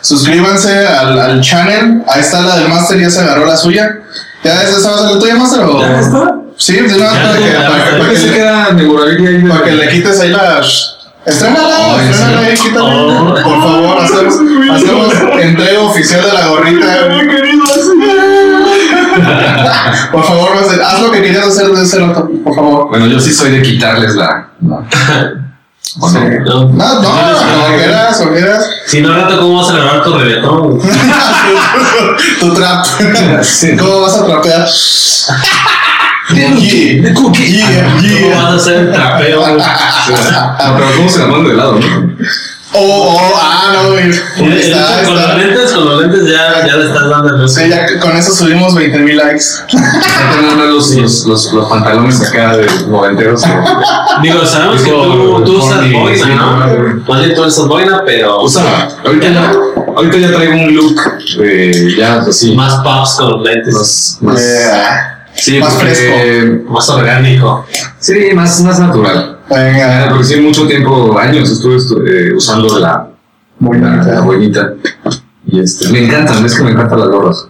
suscríbanse 0.00 0.86
al, 0.86 1.18
al 1.18 1.40
channel. 1.42 2.02
Ahí 2.08 2.20
está 2.20 2.40
la 2.40 2.56
del 2.56 2.68
Master, 2.68 2.98
ya 2.98 3.10
se 3.10 3.20
agarró 3.20 3.44
la 3.44 3.56
suya. 3.56 3.98
¿Ya 4.44 4.62
esa 4.62 4.78
esa 4.78 4.90
va 4.90 4.96
a 4.96 4.98
ser 5.00 5.10
la 5.12 5.18
tuya, 5.18 5.34
Master? 5.36 5.60
O? 5.64 5.80
¿Ya 5.80 6.00
está? 6.00 6.36
Sí, 6.56 6.74
de 6.74 6.94
una 6.96 7.08
para 7.10 7.38
que, 7.38 7.50
para 7.50 7.84
que- 7.90 7.96
para 7.98 8.10
que 8.10 8.16
se 8.16 8.26
le- 8.28 9.48
para 9.48 9.64
que 9.64 9.70
le 9.72 9.88
quites 9.88 10.20
ahí 10.20 10.30
las. 10.30 10.90
Estrénala, 11.26 11.74
Oh, 11.78 11.98
¿en 12.00 12.08
estrénala 12.08 12.40
ahí, 12.46 12.54
quítale. 12.54 12.80
Oh. 12.84 13.34
Por 13.34 13.42
favor, 13.62 13.98
hacemos, 14.02 14.34
hacemos 14.74 15.14
entrega 15.40 15.80
oficial 15.80 16.22
de 16.22 16.32
la 16.32 16.46
gorrita. 16.48 16.86
Por 20.12 20.24
favor, 20.24 20.50
haz 20.84 21.00
lo 21.00 21.10
que 21.10 21.22
querías 21.22 21.46
hacer 21.46 21.68
de 21.68 21.82
ese 21.82 21.98
rato, 22.00 22.28
por 22.44 22.54
favor. 22.54 22.88
Bueno, 22.88 23.06
yo 23.06 23.18
sí 23.20 23.32
soy 23.32 23.50
de 23.52 23.62
quitarles 23.62 24.14
la. 24.14 24.48
¿O 26.00 26.10
no? 26.10 26.20
No. 26.20 26.64
No, 26.72 27.02
no, 27.02 27.08
como 27.38 27.76
quieras, 27.76 28.18
como 28.18 28.32
quieras. 28.32 28.68
Si 28.86 29.00
no, 29.00 29.14
rato, 29.14 29.38
¿cómo 29.40 29.62
vas 29.62 29.70
a 29.70 29.74
grabar 29.74 30.02
tu 30.02 30.18
reggaetón? 30.18 30.80
tu 32.40 32.54
trap. 32.54 32.84
Sí. 33.42 33.76
¿Cómo 33.76 34.00
vas 34.00 34.16
a 34.16 34.26
trapear? 34.26 34.68
Yeah, 36.34 36.54
yeah, 36.56 37.14
¿Cómo 37.14 37.30
vas 37.30 38.44
a 38.44 38.54
hacer 38.56 38.92
trapeo? 38.92 39.40
No, 39.46 39.56
pero 40.76 40.96
¿cómo 40.96 41.08
se 41.08 41.18
la 41.20 41.26
mando 41.26 41.50
de 41.50 41.56
lado? 41.56 41.78
no? 41.78 42.16
Oh, 42.76 43.16
oh, 43.16 43.32
ah, 43.40 43.70
no, 43.72 43.90
güey. 43.92 44.10
Con 44.36 44.50
los 44.50 45.36
lentes, 45.36 45.72
con 45.72 45.84
los 45.84 46.00
lentes 46.02 46.28
ya, 46.32 46.66
ya 46.66 46.76
le 46.76 46.86
estás 46.88 47.08
dando 47.08 47.36
el 47.36 47.48
Sí, 47.48 47.68
ya 47.68 47.86
con 48.00 48.16
eso 48.16 48.32
subimos 48.34 48.74
20 48.74 48.98
mil 48.98 49.16
likes. 49.16 49.44
Ya 49.68 50.48
tengo 50.50 50.64
los, 50.64 50.90
los, 50.96 51.24
los, 51.26 51.52
los 51.52 51.68
pantalones 51.68 52.20
acá 52.28 52.56
de 52.56 52.66
noventeros. 52.88 53.42
Digo, 54.22 54.44
sabemos 54.44 54.82
que 54.82 54.90
tú, 54.90 55.42
tú 55.44 55.58
usas 55.58 55.92
boina, 55.92 56.26
¿no? 56.34 57.04
Más 57.06 57.20
bien 57.20 57.34
tú 57.36 57.44
usas 57.44 57.66
boina, 57.68 58.02
pero 58.04 58.40
Usaba. 58.42 58.88
Ahorita 59.04 59.28
ya, 59.28 59.52
ahorita 59.96 60.16
ya 60.18 60.32
traigo 60.34 60.54
un 60.54 60.74
look 60.74 61.00
de 61.38 61.94
ya 61.96 62.16
así. 62.20 62.56
más 62.56 62.74
pops 62.82 63.14
con 63.14 63.30
los 63.30 63.42
lentes. 63.42 63.72
Más, 63.74 64.18
más, 64.20 64.40
Yeah. 64.40 65.26
sí, 65.34 65.58
más 65.60 65.74
porque- 65.74 66.60
Más 66.68 66.88
orgánico. 66.88 67.66
Sí, 68.00 68.30
más, 68.34 68.60
más 68.62 68.80
natural. 68.80 69.33
Venga, 69.50 70.06
Porque 70.10 70.24
sí, 70.24 70.40
mucho 70.40 70.66
tiempo, 70.66 71.18
años 71.18 71.50
estuve 71.50 71.76
estu- 71.76 72.02
eh, 72.08 72.34
usando 72.34 72.78
la, 72.78 72.88
la, 72.88 73.08
la 73.08 73.10
bonita. 73.58 74.20
boinita. 74.20 74.74
Y 75.46 75.60
este, 75.60 75.88
me 75.90 76.06
encantan, 76.06 76.44
es 76.44 76.54
que 76.56 76.64
me 76.64 76.70
encantan 76.70 77.00
las 77.00 77.08
gorras. 77.08 77.48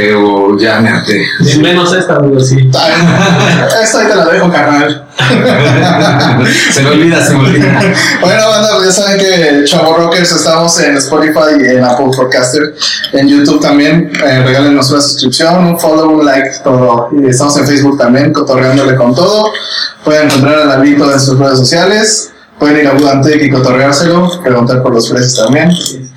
Pero 0.00 0.56
ya 0.56 0.78
me 0.80 0.90
harté. 0.90 1.26
Menos 1.60 1.92
esta, 1.92 2.20
digo, 2.20 2.38
sí. 2.38 2.56
Esta 3.82 4.00
ahí 4.00 4.06
te 4.06 4.14
la 4.14 4.26
dejo, 4.26 4.48
carnal. 4.48 5.08
se 6.72 6.82
me 6.82 6.90
olvida, 6.90 7.26
se 7.26 7.34
me 7.34 7.40
olvida. 7.40 7.80
Bueno, 8.20 8.48
banda, 8.48 8.68
ya 8.84 8.92
saben 8.92 9.18
que 9.18 9.64
Chavo 9.64 9.94
Rockers 9.94 10.30
estamos 10.30 10.78
en 10.80 10.96
Spotify 10.98 11.58
y 11.60 11.76
en 11.76 11.84
Apple 11.84 12.10
Podcaster, 12.16 12.76
en 13.12 13.28
YouTube 13.28 13.60
también. 13.60 14.12
Eh, 14.24 14.42
regálenos 14.44 14.88
una 14.92 15.00
suscripción, 15.00 15.66
un 15.66 15.80
follow, 15.80 16.10
un 16.10 16.24
like, 16.24 16.60
todo. 16.62 17.08
Y 17.20 17.28
estamos 17.30 17.56
en 17.58 17.66
Facebook 17.66 17.98
también, 17.98 18.32
cotorreándole 18.32 18.94
con 18.94 19.12
todo. 19.16 19.50
Pueden 20.04 20.26
encontrar 20.26 20.60
a 20.60 20.64
Lalito 20.66 21.12
en 21.12 21.18
sus 21.18 21.36
redes 21.40 21.58
sociales. 21.58 22.30
Pueden 22.60 22.78
ir 22.78 22.86
a 22.86 22.92
Budantec 22.92 23.42
y 23.42 23.50
cotorreárselo, 23.50 24.42
preguntar 24.42 24.80
por 24.80 24.94
los 24.94 25.08
precios 25.08 25.44
también. 25.44 25.72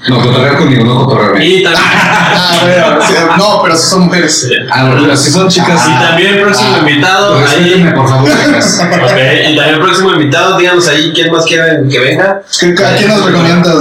No, 0.07 0.19
cotorrear 0.21 0.57
conmigo, 0.57 0.83
no 0.83 1.05
cotorrearme. 1.05 1.45
Y 1.45 1.63
también, 1.63 1.83
Ah, 1.83 2.99
sí, 3.07 3.13
no, 3.37 3.61
pero 3.63 3.75
si 3.77 3.89
son 3.89 4.01
mujeres. 4.05 4.49
Ah, 4.71 4.89
pero 4.99 5.15
si 5.17 5.31
son 5.31 5.47
chicas. 5.47 5.81
y 5.87 5.93
también 6.03 6.41
próximo 6.41 6.77
invitado, 6.79 7.35
ahí. 7.35 7.41
Respétenme, 7.43 7.91
por 7.91 8.07
favor, 8.09 8.29
chicas. 8.29 8.79
Ok, 8.81 9.17
y 9.51 9.55
también 9.55 9.79
próximo 9.81 10.13
invitado, 10.13 10.57
díganos 10.57 10.87
ahí 10.87 11.11
quién 11.13 11.31
más 11.31 11.45
quieren 11.45 11.87
que 11.89 11.99
venga. 11.99 12.41
¿Qué- 12.59 12.75
¿A 12.83 12.95
quién 12.97 13.09
nos 13.09 13.25
recomiendas? 13.25 13.75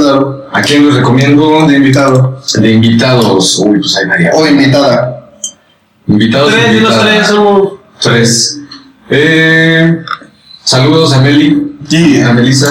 ¿A 0.53 0.63
quién 0.63 0.87
les 0.87 0.97
recomiendo 0.97 1.67
De 1.67 1.77
invitado. 1.77 2.41
de 2.55 2.71
invitados? 2.71 3.59
Uy, 3.65 3.79
pues 3.81 3.97
hay 3.97 4.07
varias. 4.07 4.35
O 4.37 4.47
invitada. 4.47 5.31
Invitados. 6.07 6.51
Tres, 6.53 6.73
dinos 6.73 6.93
invitadas. 6.93 7.07
tres, 7.17 7.27
somos. 7.29 7.73
Tres. 8.01 8.59
Eh, 9.11 9.99
saludos 10.65 11.13
a 11.15 11.21
Meli. 11.21 11.70
A 11.93 12.33
Melissa. 12.33 12.69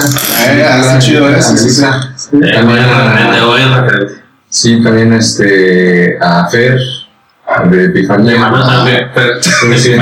Eh, 0.48 0.64
ah, 0.66 0.98
chido, 0.98 1.28
¿eh? 1.30 1.36
A 1.36 1.42
Sí, 1.42 1.56
sí, 1.56 1.62
Melissa. 1.64 2.12
Eh, 2.32 2.52
También 2.54 2.78
a-. 2.80 3.90
Sí, 4.48 4.82
también 4.82 5.12
este, 5.12 6.18
a 6.20 6.48
Fer, 6.48 6.78
de 7.70 7.84
Epifanía. 7.84 8.32
De 8.32 8.38
Maná 8.38 8.66
también. 8.66 9.08
Sí, 9.42 9.78
sí. 9.78 9.92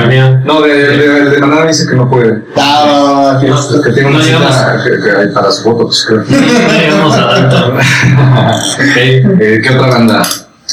No, 0.45 0.61
de, 0.61 0.73
de, 0.97 1.29
de 1.31 1.37
Maná 1.39 1.65
dice 1.67 1.85
que 1.87 1.95
no 1.95 2.09
puede. 2.09 2.43
Ah, 2.57 3.37
que- 3.41 3.47
No, 3.47 3.81
Que 3.83 3.91
tiene 3.91 4.09
una 4.09 4.19
No 4.19 4.23
cita 4.23 4.39
llegamos. 4.39 4.83
que, 4.83 4.89
que 5.03 5.17
hay 5.17 5.27
para 5.33 5.51
su 5.51 5.63
foto, 5.63 5.85
pues 5.87 6.05
creo. 6.07 6.23
No 6.29 6.73
llegamos 6.73 7.15
a 7.17 7.29
tanto. 7.29 7.77
Eh, 8.95 9.61
¿Qué 9.63 9.69
otra 9.75 9.87
banda? 9.87 10.21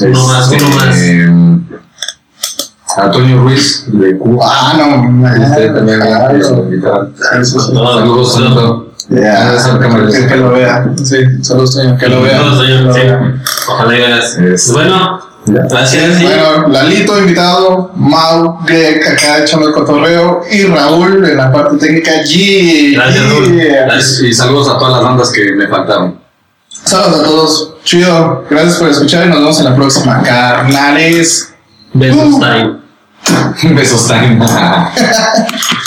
Uno 0.00 0.26
más, 0.28 0.48
uno 0.50 0.68
más. 0.76 0.96
eh, 0.98 1.26
Antonio 2.96 3.42
Ruiz, 3.42 3.84
de 3.88 4.16
Cuba. 4.18 4.46
Ah, 4.50 4.74
no. 4.78 5.28
Este, 5.28 5.68
también 5.70 6.00
Ah. 6.02 6.32
Eso 6.32 6.64
sí. 7.60 7.72
Todo. 7.72 7.98
Saludos, 7.98 8.32
saludos. 8.34 8.82
Ya, 9.08 9.52
Ah, 9.52 9.78
cámara. 9.80 10.08
que, 10.28 10.36
lo 10.36 10.50
vea. 10.50 10.90
Sí, 11.04 11.16
saludos, 11.42 11.74
señor. 11.74 11.96
Que 11.98 12.08
lo 12.08 12.22
vea. 12.22 12.40
Sí. 12.94 13.40
Ojalá 13.68 13.94
y 13.96 14.00
veas. 14.00 14.36
Es- 14.38 14.72
Bueno, 14.72 15.20
Ya. 15.46 15.62
gracias. 15.70 16.22
Bueno, 16.22 16.68
Lalito 16.68 17.18
invitado, 17.20 17.92
Mau, 17.94 18.58
Greg 18.66 19.00
acá 19.06 19.38
echando 19.44 19.68
el 19.68 19.74
cotorreo 19.74 20.40
y 20.50 20.64
Raúl 20.64 21.24
en 21.24 21.36
la 21.36 21.52
parte 21.52 21.76
técnica. 21.76 22.10
G. 22.24 22.94
Gracias, 22.94 23.24
Raúl. 23.30 23.60
Y, 24.22 24.26
y 24.26 24.34
saludos 24.34 24.68
a 24.68 24.78
todas 24.78 24.94
las 24.94 25.02
bandas 25.04 25.30
que 25.30 25.52
me 25.52 25.68
faltaron. 25.68 26.18
Saludos 26.68 27.20
a 27.20 27.24
todos. 27.24 27.74
Chido. 27.84 28.44
Gracias 28.50 28.76
por 28.76 28.88
escuchar 28.88 29.26
y 29.26 29.28
nos 29.28 29.38
vemos 29.38 29.58
en 29.60 29.64
la 29.66 29.76
próxima. 29.76 30.20
Carnales. 30.22 31.52
Besos 31.94 32.40
time. 32.40 32.78
Besos 33.74 34.06
time. 34.08 34.40